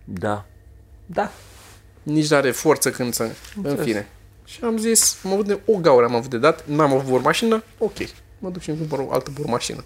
Da. 0.05 0.45
Da. 1.07 1.33
Nici 2.03 2.29
nu 2.31 2.37
are 2.37 2.51
forță 2.51 2.91
când 2.91 3.15
să... 3.15 3.23
Înțeles. 3.57 3.79
În 3.79 3.85
fine. 3.85 4.09
Și 4.45 4.59
am 4.63 4.79
zis, 4.79 5.19
am 5.25 5.33
avut 5.33 5.47
de, 5.47 5.61
o 5.65 5.77
gaură 5.77 6.05
am 6.05 6.15
avut 6.15 6.31
de 6.31 6.39
dat, 6.39 6.67
n-am 6.67 6.93
avut 6.93 7.23
mașină, 7.23 7.63
ok. 7.79 7.97
Mă 8.39 8.51
duc 8.51 8.63
și 8.63 8.69
îmi 8.69 8.79
cumpăr 8.79 8.99
o 8.99 9.13
altă 9.13 9.31
mașină. 9.47 9.85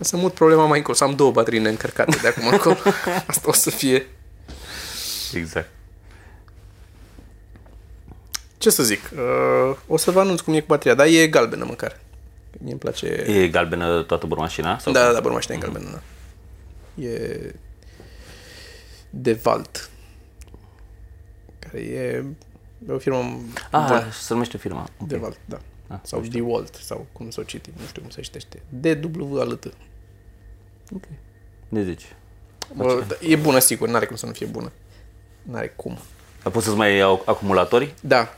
Ca 0.00 0.06
să 0.06 0.16
mut 0.16 0.34
problema 0.34 0.66
mai 0.66 0.78
încolo, 0.78 0.96
să 0.96 1.04
am 1.04 1.14
două 1.14 1.30
baterii 1.30 1.58
încărcate 1.58 2.18
de 2.22 2.28
acum 2.28 2.46
încolo. 2.46 2.76
Asta 3.26 3.48
o 3.48 3.52
să 3.52 3.70
fie. 3.70 4.06
Exact. 5.32 5.68
Ce 8.58 8.70
să 8.70 8.82
zic? 8.82 9.10
Uh, 9.14 9.76
o 9.86 9.96
să 9.96 10.10
vă 10.10 10.20
anunț 10.20 10.40
cum 10.40 10.54
e 10.54 10.60
cu 10.60 10.66
bateria, 10.66 10.94
dar 10.94 11.06
e 11.06 11.26
galbenă 11.26 11.64
măcar. 11.64 12.00
Mie 12.58 12.70
îmi 12.70 12.80
place... 12.80 13.06
E 13.06 13.48
galbenă 13.48 14.02
toată 14.02 14.26
burmașina? 14.26 14.78
Sau 14.78 14.92
da, 14.92 15.06
da, 15.06 15.12
da, 15.12 15.20
burmașina 15.20 15.54
mm-hmm. 15.54 15.58
e 15.58 15.62
galbenă, 15.62 15.90
da. 15.90 17.02
E 17.02 17.54
de 19.10 19.32
Valt. 19.32 19.90
Care 21.58 21.82
e 21.82 22.24
o 22.88 22.98
firmă... 22.98 23.40
Ah, 23.70 23.84
bună. 23.86 24.04
se 24.12 24.32
numește 24.32 24.56
firma. 24.56 24.80
Okay. 24.80 25.06
De 25.06 25.16
Valt, 25.16 25.38
da. 25.44 25.60
Ah, 25.86 25.98
sau 26.02 26.20
De 26.20 26.40
Walt, 26.40 26.74
sau 26.74 27.06
cum 27.12 27.30
să 27.30 27.40
o 27.40 27.42
citi, 27.42 27.70
nu 27.76 27.86
știu 27.86 28.02
cum 28.02 28.10
se 28.10 28.20
citește. 28.20 28.62
D-W 28.68 29.40
a 29.40 29.44
T. 29.44 29.72
Ok. 30.94 31.02
De 31.68 31.82
zici. 31.82 32.14
Bă, 32.74 33.04
e 33.20 33.36
bună, 33.36 33.58
sigur, 33.58 33.88
n-are 33.88 34.06
cum 34.06 34.16
să 34.16 34.26
nu 34.26 34.32
fie 34.32 34.46
bună. 34.46 34.72
N-are 35.42 35.72
cum. 35.76 35.98
Dar 36.42 36.52
poți 36.52 36.64
să-ți 36.64 36.76
mai 36.76 36.96
iau 36.96 37.22
acumulatori? 37.26 37.94
Da. 38.00 38.34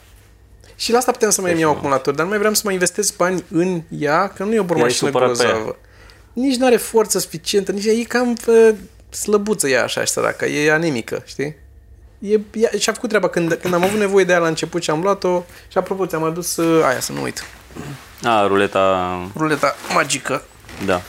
Și 0.76 0.92
la 0.92 0.98
asta 0.98 1.12
putem 1.12 1.30
să 1.30 1.40
mai 1.40 1.50
deci 1.50 1.60
iau 1.60 1.70
acumulatori, 1.70 2.16
dar 2.16 2.24
nu 2.24 2.30
mai 2.30 2.38
vreau 2.38 2.54
să 2.54 2.62
mai 2.64 2.72
investesc 2.72 3.16
bani 3.16 3.44
în 3.50 3.82
ea, 3.88 4.28
că 4.28 4.44
nu 4.44 4.54
e 4.54 4.58
o 4.58 4.64
bormașină 4.64 5.10
grozavă. 5.10 5.76
Nici 6.32 6.56
nu 6.56 6.66
are 6.66 6.76
forță 6.76 7.18
suficientă, 7.18 7.72
nici 7.72 7.84
e 7.84 8.04
cam 8.04 8.36
uh, 8.46 8.74
slăbuță 9.10 9.68
ea 9.68 9.82
așa, 9.82 10.04
săraca, 10.04 10.46
e 10.46 10.72
anemică, 10.72 11.22
știi? 11.24 11.56
E, 12.18 12.40
e, 12.52 12.78
și-a 12.78 12.92
făcut 12.92 13.08
treaba 13.08 13.28
când, 13.28 13.52
când 13.52 13.74
am 13.74 13.82
avut 13.82 13.98
nevoie 13.98 14.24
de 14.24 14.32
ea 14.32 14.38
la 14.38 14.46
început 14.46 14.82
și 14.82 14.90
am 14.90 15.02
luat-o 15.02 15.44
și 15.68 15.78
apropo, 15.78 16.06
ți-am 16.06 16.22
adus 16.22 16.56
uh, 16.56 16.84
aia, 16.84 17.00
să 17.00 17.12
nu 17.12 17.22
uit. 17.22 17.44
A, 18.22 18.46
ruleta... 18.46 19.30
Ruleta 19.36 19.76
magică. 19.94 20.42
Da. 20.84 21.02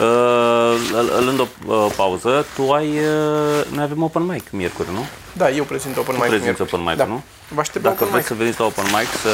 Uh, 0.00 0.74
luând 1.20 1.40
o 1.40 1.46
uh, 1.66 1.92
pauză, 1.96 2.46
tu 2.54 2.72
ai... 2.72 2.88
Uh, 2.88 3.64
noi 3.74 3.82
avem 3.82 4.02
open 4.02 4.22
mic 4.22 4.50
miercuri, 4.50 4.88
nu? 4.92 5.04
Da, 5.36 5.50
eu 5.50 5.64
prezint 5.64 5.96
open 5.96 6.14
mic 6.14 6.24
prezinți 6.24 6.60
open 6.60 6.82
mic, 6.82 6.96
da. 6.96 7.04
nu? 7.04 7.22
Vă 7.48 7.60
aștept 7.60 7.84
Dacă 7.84 7.94
open 8.04 8.08
vreți 8.08 8.28
mic. 8.28 8.36
să 8.36 8.42
veniți 8.42 8.60
la 8.60 8.66
open 8.66 8.84
mic, 8.84 9.08
să 9.22 9.30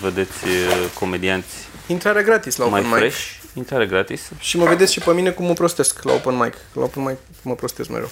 vedeți 0.00 0.44
uh, 0.44 0.90
comedianți 0.98 1.54
Intrare 1.86 2.22
gratis 2.22 2.56
la 2.56 2.64
open 2.64 2.80
mai 2.80 2.90
mic. 2.90 2.98
fresh, 2.98 3.26
intrare 3.54 3.86
gratis. 3.86 4.30
Și 4.38 4.58
mă 4.58 4.64
vedeți 4.64 4.92
și 4.92 5.00
pe 5.00 5.12
mine 5.12 5.30
cum 5.30 5.46
mă 5.46 5.52
prostesc 5.52 6.02
la 6.02 6.12
open 6.12 6.36
mic. 6.36 6.54
La 6.72 6.82
open 6.82 7.02
mic 7.02 7.16
mă 7.42 7.54
prostesc 7.54 7.88
mereu. 7.88 8.10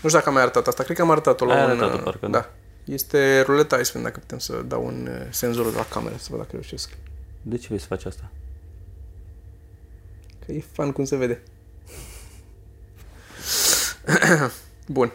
Nu 0.00 0.08
știu 0.08 0.18
dacă 0.18 0.28
am 0.28 0.32
mai 0.34 0.42
arătat 0.42 0.66
asta, 0.66 0.82
cred 0.82 0.96
că 0.96 1.02
am 1.02 1.10
arătat-o 1.10 1.44
la 1.44 1.54
Ai 1.54 1.64
un... 1.64 1.70
arătat-o, 1.70 1.96
parcă, 2.02 2.26
da. 2.26 2.38
da. 2.38 2.48
Este 2.84 3.42
ruleta 3.46 3.76
Icewind, 3.76 4.06
dacă 4.06 4.18
putem 4.18 4.38
să 4.38 4.52
dau 4.66 4.84
un 4.84 5.08
uh, 5.10 5.26
senzor 5.30 5.74
la 5.74 5.86
cameră, 5.90 6.14
să 6.18 6.26
văd 6.30 6.38
dacă 6.38 6.50
reușesc. 6.52 6.90
De 7.42 7.56
ce 7.56 7.66
vrei 7.66 7.80
să 7.80 7.86
faci 7.88 8.04
asta? 8.04 8.22
Că 10.48 10.54
e 10.54 10.64
fan 10.72 10.92
cum 10.92 11.04
se 11.04 11.16
vede. 11.16 11.42
Bun. 14.86 15.12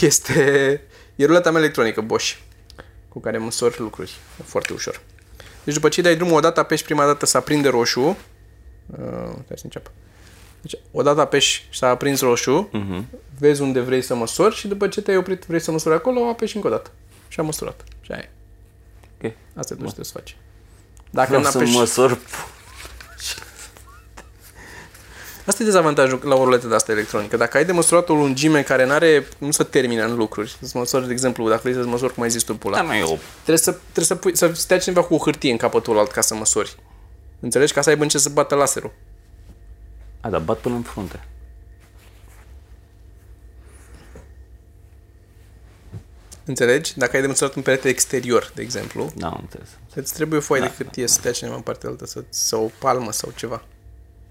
Este... 0.00 0.82
E 1.16 1.24
ruleta 1.24 1.50
mea 1.50 1.60
electronică, 1.60 2.00
Bosch, 2.00 2.36
cu 3.08 3.20
care 3.20 3.38
măsori 3.38 3.80
lucruri. 3.80 4.12
E 4.40 4.42
foarte 4.42 4.72
ușor. 4.72 5.00
Deci 5.64 5.74
după 5.74 5.88
ce 5.88 6.02
dai 6.02 6.16
drumul, 6.16 6.34
odată 6.34 6.60
apeși 6.60 6.84
prima 6.84 7.04
dată 7.04 7.26
să 7.26 7.36
aprinde 7.36 7.68
roșu. 7.68 8.00
Uh, 8.00 8.16
hai 9.24 9.56
să 9.56 9.60
înceapă. 9.62 9.90
Deci, 10.60 10.74
odată 10.90 11.20
apeși 11.20 11.66
și 11.70 11.78
s-a 11.78 11.88
aprins 11.88 12.20
roșu, 12.20 12.70
uh-huh. 12.72 13.18
vezi 13.38 13.62
unde 13.62 13.80
vrei 13.80 14.02
să 14.02 14.14
măsori 14.14 14.54
și 14.54 14.68
după 14.68 14.88
ce 14.88 15.00
te-ai 15.00 15.16
oprit, 15.16 15.44
vrei 15.44 15.60
să 15.60 15.70
măsori 15.70 15.94
acolo, 15.94 16.28
apeși 16.28 16.56
încă 16.56 16.68
o 16.68 16.70
dată. 16.70 16.90
Și 17.28 17.40
am 17.40 17.46
măsurat. 17.46 17.84
Și 18.00 18.12
aia 18.12 18.22
e. 18.22 18.30
Ok. 19.26 19.32
Asta 19.54 19.74
e 19.74 19.76
tot 19.76 19.86
ce 19.86 19.92
trebuie 19.92 20.04
să 20.04 20.12
faci. 20.12 20.36
Dacă 21.10 21.28
Vreau 21.28 21.42
să 21.42 21.58
apeși... 21.58 21.76
măsor 21.76 22.18
Asta 25.46 25.62
e 25.62 25.66
dezavantajul 25.66 26.20
la 26.22 26.34
o 26.34 26.44
ruletă 26.44 26.66
de 26.66 26.74
asta 26.74 26.92
electronică. 26.92 27.36
Dacă 27.36 27.56
ai 27.56 27.64
de 27.64 27.72
măsurat 27.72 28.08
o 28.08 28.14
lungime 28.14 28.62
care 28.62 28.86
n-are, 28.86 29.26
nu 29.38 29.50
se 29.50 29.64
termină 29.64 30.04
în 30.04 30.16
lucruri, 30.16 30.56
să 30.60 30.78
măsori, 30.78 31.06
de 31.06 31.12
exemplu, 31.12 31.48
dacă 31.48 31.60
vrei 31.62 31.74
să 31.74 31.86
măsori 31.86 32.14
cum 32.14 32.22
ai 32.22 32.30
zis 32.30 32.42
tu 32.42 32.56
pula, 32.56 32.82
da, 32.82 32.98
eu. 32.98 33.18
trebuie 33.32 33.58
să, 33.58 33.70
trebuie 33.70 34.04
să, 34.04 34.14
pui, 34.14 34.36
să 34.36 34.50
stea 34.54 34.78
cineva 34.78 35.02
cu 35.02 35.14
o 35.14 35.18
hârtie 35.18 35.50
în 35.50 35.56
capătul 35.56 35.98
alt 35.98 36.10
ca 36.10 36.20
să 36.20 36.34
măsori. 36.34 36.76
Înțelegi? 37.40 37.72
Ca 37.72 37.80
să 37.80 37.88
aibă 37.88 38.02
în 38.02 38.08
ce 38.08 38.18
să 38.18 38.28
bată 38.28 38.54
laserul. 38.54 38.92
A, 40.20 40.28
da, 40.28 40.38
bat 40.38 40.58
până 40.58 40.74
în 40.74 40.82
frunte. 40.82 41.24
Înțelegi? 46.44 46.98
Dacă 46.98 47.16
ai 47.16 47.22
de 47.22 47.28
măsurat 47.28 47.54
un 47.54 47.62
perete 47.62 47.88
exterior, 47.88 48.52
de 48.54 48.62
exemplu, 48.62 49.12
da, 49.16 49.26
am 49.26 49.38
înțeles. 49.40 49.68
îți 49.94 50.14
trebuie 50.14 50.38
o 50.38 50.42
foaie 50.42 50.62
da, 50.62 50.68
de 50.68 50.74
hârtie 50.76 51.04
da, 51.04 51.08
să 51.08 51.18
stea 51.18 51.32
cineva 51.32 51.56
în 51.56 51.62
partea 51.62 51.88
altă, 51.88 52.06
să, 52.06 52.24
sau 52.28 52.64
o 52.64 52.70
palmă 52.78 53.12
sau 53.12 53.32
ceva 53.36 53.64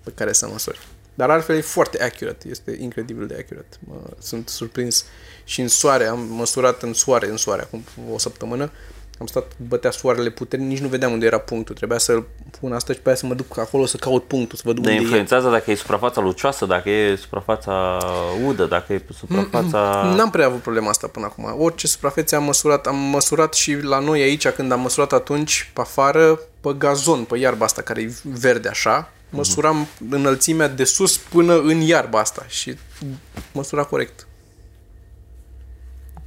pe 0.04 0.12
care 0.16 0.34
să 0.34 0.48
măsori. 0.48 0.80
Dar 1.14 1.30
altfel 1.30 1.56
e 1.56 1.62
foarte 1.62 2.04
accurate, 2.04 2.48
este 2.50 2.78
incredibil 2.80 3.28
de 3.28 3.38
accurate. 3.40 3.78
Mă, 3.88 3.96
sunt 4.20 4.50
surprins 4.50 5.06
și 5.44 5.62
în 5.62 5.68
soare, 5.68 6.06
am 6.06 6.20
măsurat 6.20 6.82
în 6.82 6.94
soare, 6.94 7.30
în 7.30 7.38
soare, 7.38 7.62
acum 7.62 7.84
o 8.14 8.18
săptămână, 8.18 8.72
am 9.20 9.26
stat, 9.26 9.52
bătea 9.68 9.92
soarele 9.92 10.30
puternic, 10.30 10.68
nici 10.68 10.80
nu 10.80 10.88
vedeam 10.88 11.12
unde 11.12 11.26
era 11.26 11.38
punctul. 11.38 11.76
Trebuia 11.76 11.98
să-l 11.98 12.28
pun 12.60 12.74
asta 12.74 12.94
și 12.94 13.00
pe 13.00 13.08
aia 13.08 13.18
să 13.18 13.26
mă 13.26 13.34
duc 13.34 13.58
acolo 13.58 13.86
să 13.86 13.98
caut 13.98 14.24
punctul, 14.24 14.58
să 14.58 14.64
văd 14.66 14.78
unde 14.78 14.92
influențează 14.92 15.48
e. 15.48 15.52
dacă 15.52 15.72
e 15.72 15.76
suprafața 15.76 16.22
lucioasă, 16.22 16.66
dacă 16.66 16.90
e 16.90 17.16
suprafața 17.16 17.98
udă, 18.46 18.66
dacă 18.66 18.94
e 18.94 19.02
suprafața... 19.18 20.14
N-am 20.16 20.30
prea 20.30 20.46
avut 20.46 20.62
problema 20.62 20.90
asta 20.90 21.08
până 21.08 21.26
acum. 21.26 21.56
Orice 21.58 21.88
suprafețe 21.88 22.36
am 22.36 22.44
măsurat, 22.44 22.88
am 22.88 22.96
măsurat 22.96 23.54
și 23.54 23.82
la 23.82 24.00
noi 24.00 24.22
aici, 24.22 24.48
când 24.48 24.72
am 24.72 24.80
măsurat 24.80 25.14
atunci, 25.14 25.72
pe 25.74 25.82
afară, 25.82 26.40
pe 26.62 26.74
gazon, 26.78 27.24
pe 27.24 27.38
iarba 27.38 27.66
asta 27.66 27.82
care 27.82 28.02
e 28.02 28.14
verde 28.24 28.68
așa, 28.68 29.12
măsuram 29.34 29.88
înălțimea 30.10 30.68
de 30.68 30.84
sus 30.84 31.18
până 31.18 31.60
în 31.60 31.82
iarba 31.82 32.20
asta 32.20 32.46
și 32.48 32.78
măsura 33.52 33.84
corect. 33.84 34.28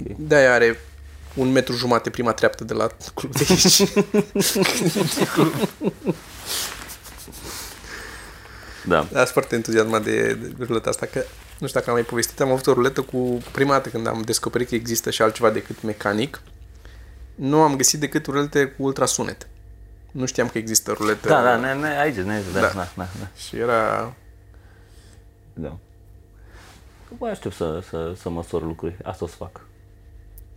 Okay. 0.01 0.15
De-aia 0.19 0.53
are 0.53 0.79
un 1.33 1.51
metru 1.51 1.75
jumate 1.75 2.09
prima 2.09 2.31
treaptă 2.31 2.63
de 2.63 2.73
la 2.73 2.87
club 3.13 3.31
de 3.31 3.45
aici. 3.49 3.83
da. 8.85 9.07
Dar 9.11 9.23
sunt 9.23 9.27
foarte 9.27 9.55
entuziasmat 9.55 10.03
de, 10.03 10.33
de 10.33 10.63
ruleta 10.65 10.89
asta, 10.89 11.05
că 11.05 11.23
nu 11.59 11.67
știu 11.67 11.79
dacă 11.79 11.89
am 11.89 11.95
mai 11.95 12.05
povestit, 12.05 12.39
am 12.39 12.51
avut 12.51 12.67
o 12.67 12.73
ruletă 12.73 13.01
cu 13.01 13.41
prima 13.51 13.71
dată 13.71 13.89
când 13.89 14.07
am 14.07 14.21
descoperit 14.21 14.67
că 14.69 14.75
există 14.75 15.09
și 15.09 15.21
altceva 15.21 15.49
decât 15.49 15.81
mecanic. 15.81 16.41
Nu 17.35 17.61
am 17.61 17.75
găsit 17.75 17.99
decât 17.99 18.25
rulete 18.25 18.65
cu 18.65 18.83
ultrasunet. 18.83 19.47
Nu 20.11 20.25
știam 20.25 20.47
că 20.49 20.57
există 20.57 20.91
ruletă. 20.91 21.27
Da, 21.27 21.43
da, 21.43 21.55
ne, 21.55 21.73
ne, 21.73 21.99
aici, 21.99 22.15
ne, 22.15 22.41
da, 22.53 22.59
Da. 22.59 22.67
da, 22.67 22.87
da, 22.95 23.07
da, 23.19 23.27
Și 23.47 23.57
era... 23.57 24.13
da. 25.53 25.77
Bă, 27.17 27.27
aștept 27.27 27.55
să, 27.55 27.83
să, 27.89 28.13
să 28.21 28.29
măsor 28.29 28.61
lucruri. 28.63 28.97
Asta 29.03 29.25
o 29.25 29.27
să 29.27 29.35
fac. 29.37 29.61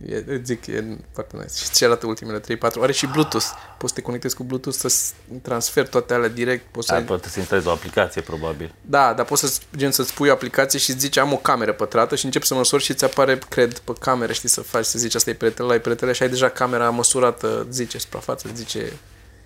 E, 0.07 0.23
îți 0.27 0.43
zic, 0.43 0.65
e 0.67 0.97
foarte 1.13 1.35
nice. 1.37 1.53
Și 1.63 1.69
ce 1.71 1.85
arată 1.85 2.05
ultimele 2.07 2.39
3-4? 2.39 2.43
Are 2.81 2.91
și 2.91 3.07
Bluetooth. 3.07 3.45
Poți 3.77 3.93
să 3.93 3.99
te 3.99 4.01
conectezi 4.05 4.35
cu 4.35 4.43
Bluetooth 4.43 4.77
să 4.77 5.13
transferi 5.41 5.89
toate 5.89 6.13
alea 6.13 6.27
direct. 6.29 6.65
Poți 6.71 6.87
să 6.87 6.93
Ai 6.93 6.99
ai... 6.99 7.05
poate 7.05 7.29
să 7.29 7.39
instalezi 7.39 7.67
o 7.67 7.71
aplicație, 7.71 8.21
probabil. 8.21 8.73
Da, 8.81 9.13
dar 9.13 9.25
poți 9.25 9.41
să 9.41 9.61
gen 9.75 9.91
să-ți 9.91 10.13
pui 10.13 10.29
o 10.29 10.31
aplicație 10.31 10.79
și 10.79 10.89
îți 10.89 10.99
zici 10.99 11.17
am 11.17 11.33
o 11.33 11.37
cameră 11.37 11.73
pătrată 11.73 12.15
și 12.15 12.25
începi 12.25 12.45
să 12.45 12.53
măsori 12.53 12.83
și 12.83 12.91
îți 12.91 13.03
apare, 13.03 13.37
cred, 13.49 13.77
pe 13.77 13.93
cameră, 13.99 14.31
știi, 14.33 14.49
să 14.49 14.61
faci, 14.61 14.85
să 14.85 14.99
zici 14.99 15.15
asta 15.15 15.29
e 15.29 15.33
pretele, 15.33 15.67
ăla 15.67 15.75
e 15.75 15.79
pretele 15.79 16.11
și 16.11 16.23
ai 16.23 16.29
deja 16.29 16.49
camera 16.49 16.89
măsurată, 16.89 17.59
îți 17.67 17.75
zice 17.75 17.97
suprafață, 17.97 18.47
îți 18.47 18.57
zice 18.57 18.93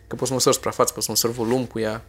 că 0.07 0.15
poți 0.15 0.27
să 0.27 0.33
măsori 0.33 0.55
suprafață, 0.55 0.93
poți 0.93 1.05
să 1.05 1.11
măsori 1.11 1.33
volum 1.33 1.65
cu 1.65 1.79
ea, 1.79 2.03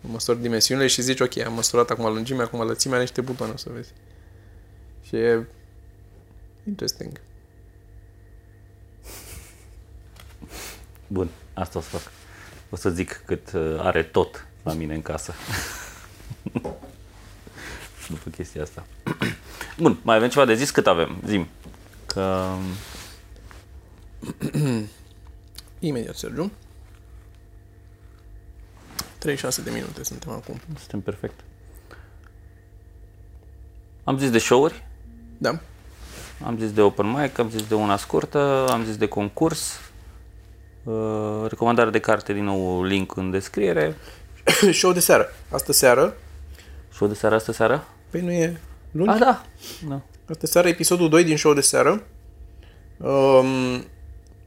măsori 0.00 0.40
dimensiunile 0.40 0.86
și 0.86 1.02
zici 1.02 1.20
ok, 1.20 1.38
am 1.38 1.52
măsurat 1.52 1.90
acum 1.90 2.04
lungimea, 2.04 2.44
acum 2.44 2.66
lățimea, 2.66 2.96
are 2.96 3.04
niște 3.04 3.20
butoane, 3.20 3.52
o 3.52 3.56
să 3.56 3.70
vezi. 3.72 3.92
Și 5.02 5.16
e 5.16 5.46
interesting. 6.66 7.20
Bun, 11.06 11.28
asta 11.54 11.78
o 11.78 11.82
să 11.82 11.88
fac. 11.88 12.12
O 12.70 12.76
să 12.76 12.90
zic 12.90 13.22
cât 13.26 13.52
uh, 13.52 13.76
are 13.78 14.02
tot 14.02 14.46
la 14.62 14.72
mine 14.72 14.94
în 14.94 15.02
casă. 15.02 15.34
După 18.08 18.30
chestia 18.30 18.62
asta. 18.62 18.86
Bun, 19.82 19.98
mai 20.02 20.16
avem 20.16 20.28
ceva 20.28 20.44
de 20.44 20.54
zis? 20.54 20.70
Cât 20.70 20.86
avem? 20.86 21.22
Zim. 21.26 21.48
Că... 22.06 22.54
Imediat, 25.78 26.16
Sergiu. 26.16 26.52
36 29.22 29.62
de 29.62 29.70
minute 29.70 30.04
suntem 30.04 30.30
acum. 30.30 30.60
Suntem 30.78 31.00
perfect. 31.00 31.40
Am 34.04 34.18
zis 34.18 34.30
de 34.30 34.38
show-uri, 34.38 34.84
Da. 35.38 35.58
am 36.44 36.58
zis 36.58 36.72
de 36.72 36.80
open 36.80 37.06
mic, 37.10 37.38
am 37.38 37.50
zis 37.50 37.66
de 37.66 37.74
una 37.74 37.96
scurtă, 37.96 38.66
am 38.70 38.84
zis 38.84 38.96
de 38.96 39.08
concurs, 39.08 39.80
uh, 40.84 41.44
recomandare 41.48 41.90
de 41.90 41.98
carte, 41.98 42.32
din 42.32 42.44
nou 42.44 42.82
link 42.84 43.16
în 43.16 43.30
descriere. 43.30 43.96
Show 44.72 44.92
de 44.92 45.00
seară. 45.00 45.26
Astă 45.50 45.72
seară. 45.72 46.16
Show 46.92 47.08
de 47.08 47.14
seară, 47.14 47.34
astă 47.34 47.52
seară? 47.52 47.84
Păi 48.10 48.20
nu 48.20 48.30
e 48.30 48.60
luni? 48.90 49.10
Ah, 49.10 49.18
da. 49.18 49.44
da. 49.88 50.00
Astă 50.28 50.46
seară, 50.46 50.68
episodul 50.68 51.08
2 51.08 51.24
din 51.24 51.36
show 51.36 51.54
de 51.54 51.60
seară. 51.60 52.02
Um, 52.96 53.84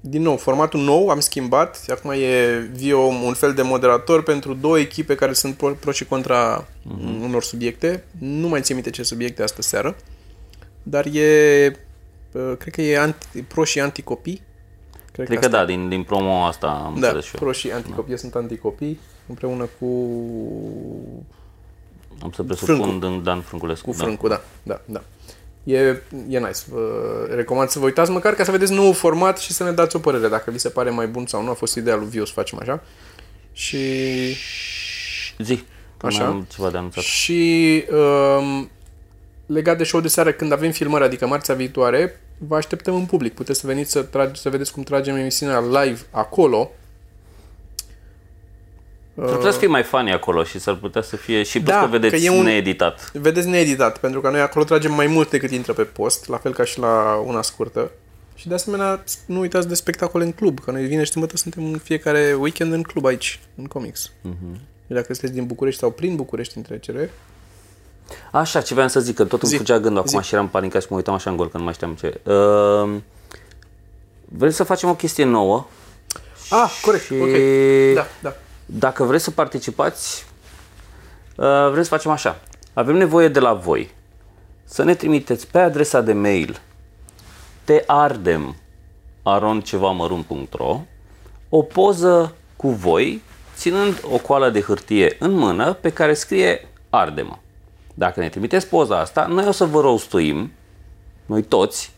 din 0.08 0.22
nou, 0.22 0.38
formatul 0.38 0.80
nou, 0.80 1.10
am 1.10 1.20
schimbat. 1.20 1.86
Acum 1.88 2.12
e 2.12 2.58
Vio 2.74 3.00
un 3.00 3.34
fel 3.34 3.54
de 3.54 3.62
moderator 3.62 4.24
pentru 4.24 4.54
două 4.54 4.80
echipe 4.80 5.16
care 5.16 5.34
sunt 5.34 5.56
pro, 5.56 5.74
pro 5.80 5.92
și 5.92 6.06
contra 6.06 6.64
uh-huh. 6.64 7.22
unor 7.24 7.44
subiecte. 7.44 8.04
Nu 8.20 8.48
mai 8.48 8.62
țin 8.62 8.76
minte 8.76 8.90
ce 8.90 9.04
subiecte 9.04 9.44
astă 9.44 9.62
seară. 9.62 9.96
Dar 10.84 11.06
e, 11.06 11.80
uh, 12.32 12.54
cred 12.58 12.74
că 12.74 12.82
e 12.82 13.00
anti, 13.00 13.42
pro 13.42 13.64
și 13.64 13.80
anticopii. 13.80 14.42
Cred, 15.12 15.28
Cred 15.28 15.40
că 15.40 15.48
da, 15.48 15.66
din, 15.66 15.90
din 15.90 16.04
promo 16.04 16.44
asta 16.44 16.68
am 16.68 17.00
Da, 17.00 17.08
înțeles 17.08 17.26
și 17.26 17.32
eu. 17.36 17.42
pro 17.42 17.52
și 17.52 17.72
anticopii. 17.72 18.12
Eu 18.12 18.18
sunt 18.18 18.36
anticopii 18.36 19.00
împreună 19.28 19.70
cu, 19.80 19.86
Am 22.22 22.32
să 22.32 22.44
presupun 22.44 22.76
Frâncu. 22.76 23.08
din 23.08 23.24
Dan 23.24 23.42
Frânculescu. 23.42 23.90
cu 23.90 23.96
Frâncu, 23.96 24.28
da, 24.28 24.42
da, 24.64 24.82
da. 24.86 25.02
E, 25.66 25.78
e 26.30 26.40
nice. 26.40 26.60
Vă 26.70 27.28
recomand 27.36 27.70
să 27.70 27.80
vă 27.80 27.86
uitați 27.86 28.12
măcar 28.12 28.34
ca 28.34 28.44
să 28.44 28.52
vedeți 28.52 28.74
nou 28.74 28.92
format 28.92 29.38
și 29.38 29.52
să 29.52 29.64
ne 29.64 29.72
dați 29.72 29.96
o 29.96 30.00
părere 30.00 30.28
dacă 30.28 30.52
vi 30.52 30.58
se 30.58 30.70
pare 30.70 30.90
mai 30.90 31.08
bun 31.08 31.26
sau 31.26 31.44
nu. 31.44 31.50
A 31.50 31.54
fost 31.54 31.76
ideea 31.76 31.96
lui 31.96 32.08
Vio 32.08 32.26
să 32.26 32.34
facem 32.34 32.58
așa. 32.62 32.84
Și, 33.52 33.78
Da. 35.38 35.44
Zi, 35.44 35.64
că 35.98 36.06
Așa. 36.06 36.24
mai 36.24 36.28
am 36.28 36.48
ceva 36.54 36.70
de 36.70 36.78
anunțat. 36.78 37.04
și 37.04 37.84
um, 37.92 38.70
legat 39.46 39.78
de 39.78 39.84
show 39.84 40.02
de 40.02 40.08
seară, 40.08 40.32
când 40.32 40.52
avem 40.52 40.72
filmări, 40.72 41.04
adică 41.04 41.28
marțea 41.28 41.56
viitoare, 41.56 42.22
vă 42.38 42.56
așteptăm 42.56 42.96
în 42.96 43.06
public. 43.06 43.34
Puteți 43.34 43.60
să 43.60 43.68
veniți 43.68 43.92
să, 43.92 44.02
trage, 44.02 44.40
să 44.40 44.50
vedeți 44.50 44.72
cum 44.72 44.84
tragem 44.84 45.16
emisiunea 45.16 45.60
live 45.60 46.02
acolo. 46.12 46.72
S-ar 49.18 49.36
putea 49.36 49.52
să 49.52 49.58
fie 49.58 49.68
mai 49.68 49.84
funny 49.84 50.12
acolo 50.12 50.44
și 50.44 50.60
s-ar 50.60 50.76
putea 50.76 51.02
să 51.02 51.16
fie 51.16 51.44
și 51.44 51.60
Da, 51.60 51.72
da, 51.74 51.80
că 51.80 51.88
vedeți 51.88 52.16
că 52.16 52.22
e 52.22 52.30
un- 52.30 52.44
needitat. 52.44 53.12
Vedeți 53.14 53.48
needitat, 53.48 53.98
pentru 53.98 54.22
că 54.22 54.30
noi 54.30 54.40
acolo 54.42 54.66
tragem 54.66 54.94
mai 54.94 55.08
mult 55.08 55.30
decât 55.30 55.52
intră 55.52 55.74
pe 55.74 55.84
post, 55.84 56.28
la 56.28 56.38
fel 56.38 56.54
ca 56.54 56.64
și 56.64 56.80
la 56.80 57.22
una 57.26 57.42
scurtă. 57.42 57.92
Și 58.36 58.48
de 58.48 58.54
asemenea, 58.54 59.04
nu 59.26 59.40
uitați 59.40 59.68
de 59.68 59.74
spectacole 59.74 60.24
în 60.24 60.32
club, 60.32 60.60
că 60.60 60.72
noi 60.72 60.86
vine 60.86 61.04
și 61.04 61.12
sâmbătă 61.12 61.38
suntem 61.38 61.66
în 61.66 61.78
fiecare 61.78 62.36
weekend 62.40 62.74
în 62.74 62.82
club 62.82 63.06
aici, 63.06 63.40
în 63.56 63.66
comics. 63.66 64.10
Uh-huh. 64.10 64.60
Dacă 64.88 65.14
sunteți 65.14 65.34
din 65.34 65.46
București 65.46 65.80
sau 65.80 65.90
prin 65.92 66.16
București 66.16 66.58
în 66.58 66.64
trecere, 66.64 67.12
Așa, 68.32 68.62
ce 68.62 68.74
vreau 68.74 68.90
să 68.90 69.00
zic, 69.00 69.16
că 69.16 69.24
tot 69.26 69.42
îmi 69.42 69.52
Zi. 69.52 69.58
fugea 69.58 69.80
gândul 69.80 70.02
acum 70.08 70.22
Zi. 70.22 70.28
și 70.28 70.34
eram 70.34 70.48
panicat 70.48 70.82
și 70.82 70.88
mă 70.90 70.96
uitam 70.96 71.14
așa 71.14 71.30
în 71.30 71.38
gol, 71.38 71.50
că 71.50 71.58
nu 71.58 71.64
mai 71.64 71.74
știam 71.74 71.94
ce. 71.94 72.20
Uh, 72.24 72.96
vrem 74.26 74.52
să 74.52 74.64
facem 74.64 74.90
o 74.90 74.96
chestie 74.96 75.24
nouă. 75.24 75.66
Ah, 76.50 76.80
corect, 76.82 77.04
Și- 77.04 77.14
ok. 77.14 77.30
Da, 77.96 78.08
da. 78.22 78.36
Dacă 78.66 79.04
vreți 79.04 79.24
să 79.24 79.32
participați, 79.32 80.26
uh, 81.36 81.70
vrem 81.72 81.84
să 81.84 81.90
facem 81.90 82.12
așa. 82.12 82.40
Avem 82.74 82.96
nevoie 82.96 83.28
de 83.28 83.40
la 83.40 83.54
voi 83.54 83.94
să 84.64 84.84
ne 84.84 84.96
trimiteți 84.96 85.48
pe 85.48 85.60
adresa 85.60 86.02
de 86.02 86.14
mail 86.14 86.62
teardem 87.64 88.56
aroncevamărunt.ro 89.24 90.82
o 91.50 91.62
poză 91.62 92.36
cu 92.56 92.70
voi 92.70 93.22
ținând 93.56 94.04
o 94.12 94.18
coală 94.18 94.50
de 94.50 94.62
hârtie 94.62 95.16
în 95.20 95.32
mână 95.32 95.74
pe 95.74 95.90
care 95.90 96.14
scrie 96.14 96.68
ardemă. 96.90 97.40
Dacă 97.94 98.20
ne 98.20 98.30
trimiteți 98.30 98.68
poza 98.68 99.00
asta, 99.00 99.26
noi 99.26 99.48
o 99.48 99.52
să 99.52 99.66
vă 99.66 99.82
rostuim, 99.82 100.52
noi 101.26 101.44
toți, 101.44 101.92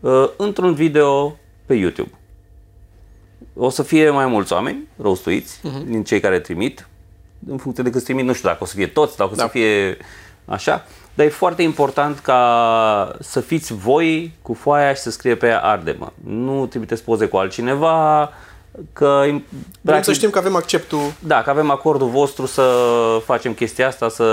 uh, 0.00 0.28
într-un 0.36 0.74
video 0.74 1.36
pe 1.66 1.74
YouTube. 1.74 2.10
O 3.56 3.68
să 3.68 3.82
fie 3.82 4.10
mai 4.10 4.26
mulți 4.26 4.52
oameni 4.52 4.88
rostuiți 5.02 5.58
uh-huh. 5.58 5.86
din 5.86 6.04
cei 6.04 6.20
care 6.20 6.38
trimit, 6.38 6.88
în 7.50 7.56
funcție 7.56 7.82
de 7.82 7.90
cât 7.90 8.04
trimit, 8.04 8.24
nu 8.24 8.32
știu 8.32 8.48
dacă 8.48 8.62
o 8.62 8.66
să 8.66 8.74
fie 8.74 8.86
toți, 8.86 9.16
dacă 9.16 9.30
o 9.32 9.36
Da. 9.36 9.42
să 9.42 9.48
fie 9.48 9.96
așa, 10.44 10.84
dar 11.14 11.26
e 11.26 11.28
foarte 11.28 11.62
important 11.62 12.18
ca 12.18 13.16
să 13.20 13.40
fiți 13.40 13.74
voi 13.74 14.32
cu 14.42 14.54
foaia 14.54 14.94
și 14.94 15.00
să 15.00 15.10
scrie 15.10 15.34
pe 15.34 15.46
ea 15.46 15.60
ardemă. 15.60 16.12
Nu 16.24 16.66
trimiteți 16.66 17.04
poze 17.04 17.26
cu 17.26 17.36
altcineva, 17.36 18.30
că 18.92 19.24
Vrem 19.80 20.02
să 20.02 20.12
știm 20.12 20.30
că 20.30 20.38
avem 20.38 20.56
acceptul 20.56 21.12
da, 21.18 21.42
că 21.42 21.50
avem 21.50 21.70
acordul 21.70 22.08
vostru 22.08 22.46
să 22.46 22.62
facem 23.24 23.52
chestia 23.52 23.86
asta, 23.86 24.08
să, 24.08 24.24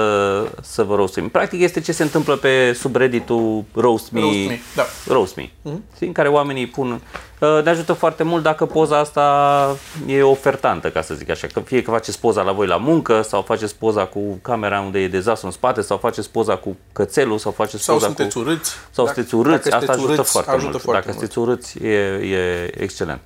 să 0.61 0.83
vă 0.83 0.95
roastim. 0.95 1.29
Practic 1.29 1.61
este 1.61 1.79
ce 1.81 1.91
se 1.91 2.03
întâmplă 2.03 2.35
pe 2.35 2.73
subredditul 2.73 3.63
Roast 3.73 4.11
Me, 4.11 4.19
Roast 4.19 4.47
Me, 4.47 4.59
da. 4.75 4.83
Roast 5.07 5.35
Me 5.35 5.45
uh-huh. 5.45 5.99
în 5.99 6.11
care 6.11 6.27
oamenii 6.27 6.67
pun... 6.67 7.01
uh, 7.39 7.63
Ne 7.63 7.69
ajută 7.69 7.93
foarte 7.93 8.23
mult 8.23 8.43
dacă 8.43 8.65
poza 8.65 8.97
asta 8.97 9.75
e 10.07 10.21
ofertantă, 10.21 10.89
ca 10.89 11.01
să 11.01 11.13
zic 11.13 11.29
așa. 11.29 11.47
Că 11.53 11.59
fie 11.59 11.81
că 11.81 11.91
faceți 11.91 12.19
poza 12.19 12.41
la 12.41 12.51
voi 12.51 12.67
la 12.67 12.77
muncă, 12.77 13.21
sau 13.21 13.41
faceți 13.41 13.75
poza 13.75 14.05
cu 14.05 14.19
camera 14.41 14.79
unde 14.79 14.99
e 14.99 15.07
dezastru 15.07 15.45
în 15.47 15.53
spate, 15.53 15.81
sau 15.81 15.97
faceți 15.97 16.29
poza 16.31 16.55
cu 16.55 16.77
cățelul, 16.93 17.37
sau 17.37 17.51
faceți 17.51 17.83
sau 17.83 17.95
poza 17.95 18.05
sunteți 18.05 18.33
cu... 18.35 18.39
urâți. 18.39 18.71
Sau 18.91 19.05
Dacă- 19.05 19.15
sunteți 19.15 19.35
urâți, 19.35 19.69
dacă 19.69 19.75
asta 19.75 19.93
sunteți 19.93 19.97
ajută 19.97 20.13
urâți, 20.13 20.31
foarte 20.31 20.51
ajută 20.51 20.69
mult. 20.71 20.81
Foarte 20.81 21.07
dacă 21.07 21.17
mult. 21.19 21.31
sunteți 21.31 21.39
urâți, 21.39 21.83
e, 21.83 21.97
e 22.37 22.71
excelent. 22.83 23.21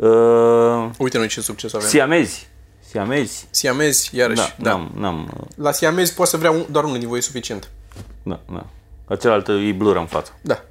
Uh, 0.00 0.90
Uite 0.98 1.18
noi 1.18 1.28
ce 1.28 1.40
succes 1.40 1.74
avem. 1.74 1.88
siamezi. 1.88 2.48
Siamezi. 2.88 3.46
Siamezi, 3.50 4.16
iarăși. 4.16 4.40
Da, 4.40 4.54
Da. 4.58 4.70
N-am, 4.70 4.90
n-am, 4.96 5.32
uh, 5.40 5.46
La 5.56 5.72
siamezi 5.72 6.14
poate 6.14 6.30
să 6.30 6.36
vrea 6.36 6.50
un, 6.50 6.64
doar 6.70 6.84
unul 6.84 6.98
din 6.98 7.08
voi 7.08 7.18
e 7.18 7.22
suficient. 7.22 7.70
da, 8.22 8.40
da. 8.52 8.66
La 9.06 9.16
celălalt 9.16 9.48
îi 9.48 9.72
blură 9.72 9.98
în 9.98 10.06
față. 10.06 10.38
Da. 10.42 10.62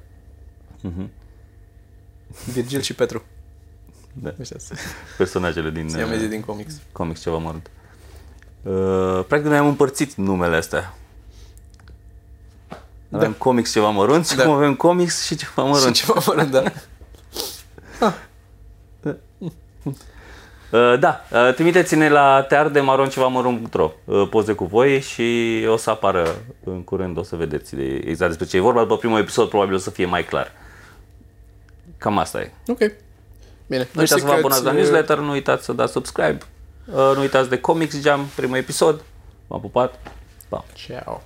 Virgil 2.52 2.80
și 2.80 2.94
Petru. 2.94 3.22
Da. 4.12 4.34
Ăștia 4.40 4.56
sunt 4.58 4.78
Personajele 5.16 5.70
din 5.70 5.88
siamezii 5.88 6.24
uh, 6.24 6.30
din 6.30 6.40
comics. 6.40 6.74
comics 6.92 7.20
ceva 7.20 7.36
mărunt. 7.36 7.70
Uh, 8.62 9.24
practic 9.26 9.48
noi 9.48 9.58
am 9.58 9.66
împărțit 9.66 10.14
numele 10.14 10.56
astea. 10.56 10.94
Avem 13.10 13.32
comics 13.32 13.72
ceva 13.72 13.88
mărunt 13.90 14.26
și 14.28 14.36
Da. 14.36 14.42
acum 14.42 14.54
avem 14.54 14.74
comics 14.74 15.24
și 15.24 15.36
ceva 15.36 15.62
Și 15.62 15.68
mărunt. 15.70 15.94
ceva 15.94 16.22
mărunt, 16.26 16.50
da. 16.50 16.62
Uh, 18.00 18.12
da, 20.98 21.24
uh, 21.30 21.54
trimiteți-ne 21.54 22.08
la 22.08 22.42
teardemaroncevamărunt.ro 22.48 23.92
uh, 24.04 24.28
poze 24.30 24.52
cu 24.52 24.64
voi 24.64 25.00
și 25.00 25.58
o 25.68 25.76
să 25.76 25.90
apară 25.90 26.34
în 26.64 26.82
curând, 26.82 27.18
o 27.18 27.22
să 27.22 27.36
vedeți 27.36 27.74
de, 27.74 28.00
exact 28.04 28.28
despre 28.28 28.46
ce 28.46 28.56
e 28.56 28.60
vorba. 28.60 28.80
După 28.80 28.96
primul 28.96 29.18
episod 29.18 29.48
probabil 29.48 29.74
o 29.74 29.78
să 29.78 29.90
fie 29.90 30.06
mai 30.06 30.24
clar. 30.24 30.52
Cam 31.98 32.18
asta 32.18 32.40
e. 32.40 32.52
Ok. 32.66 32.78
Bine. 33.66 33.88
Nu 33.92 34.00
uitați 34.00 34.20
să 34.20 34.26
vă 34.26 34.32
abonați 34.32 34.64
la 34.64 34.72
newsletter, 34.72 35.18
nu 35.18 35.30
uitați 35.30 35.64
să 35.64 35.72
dați 35.72 35.92
subscribe, 35.92 36.38
uh, 36.86 36.94
nu 37.14 37.20
uitați 37.20 37.48
de 37.48 37.58
Comics 37.58 38.00
Jam, 38.00 38.26
primul 38.36 38.56
episod. 38.56 39.00
V-am 39.46 39.60
pupat. 39.60 39.98
Pa! 40.48 40.64
Ciao. 40.74 41.22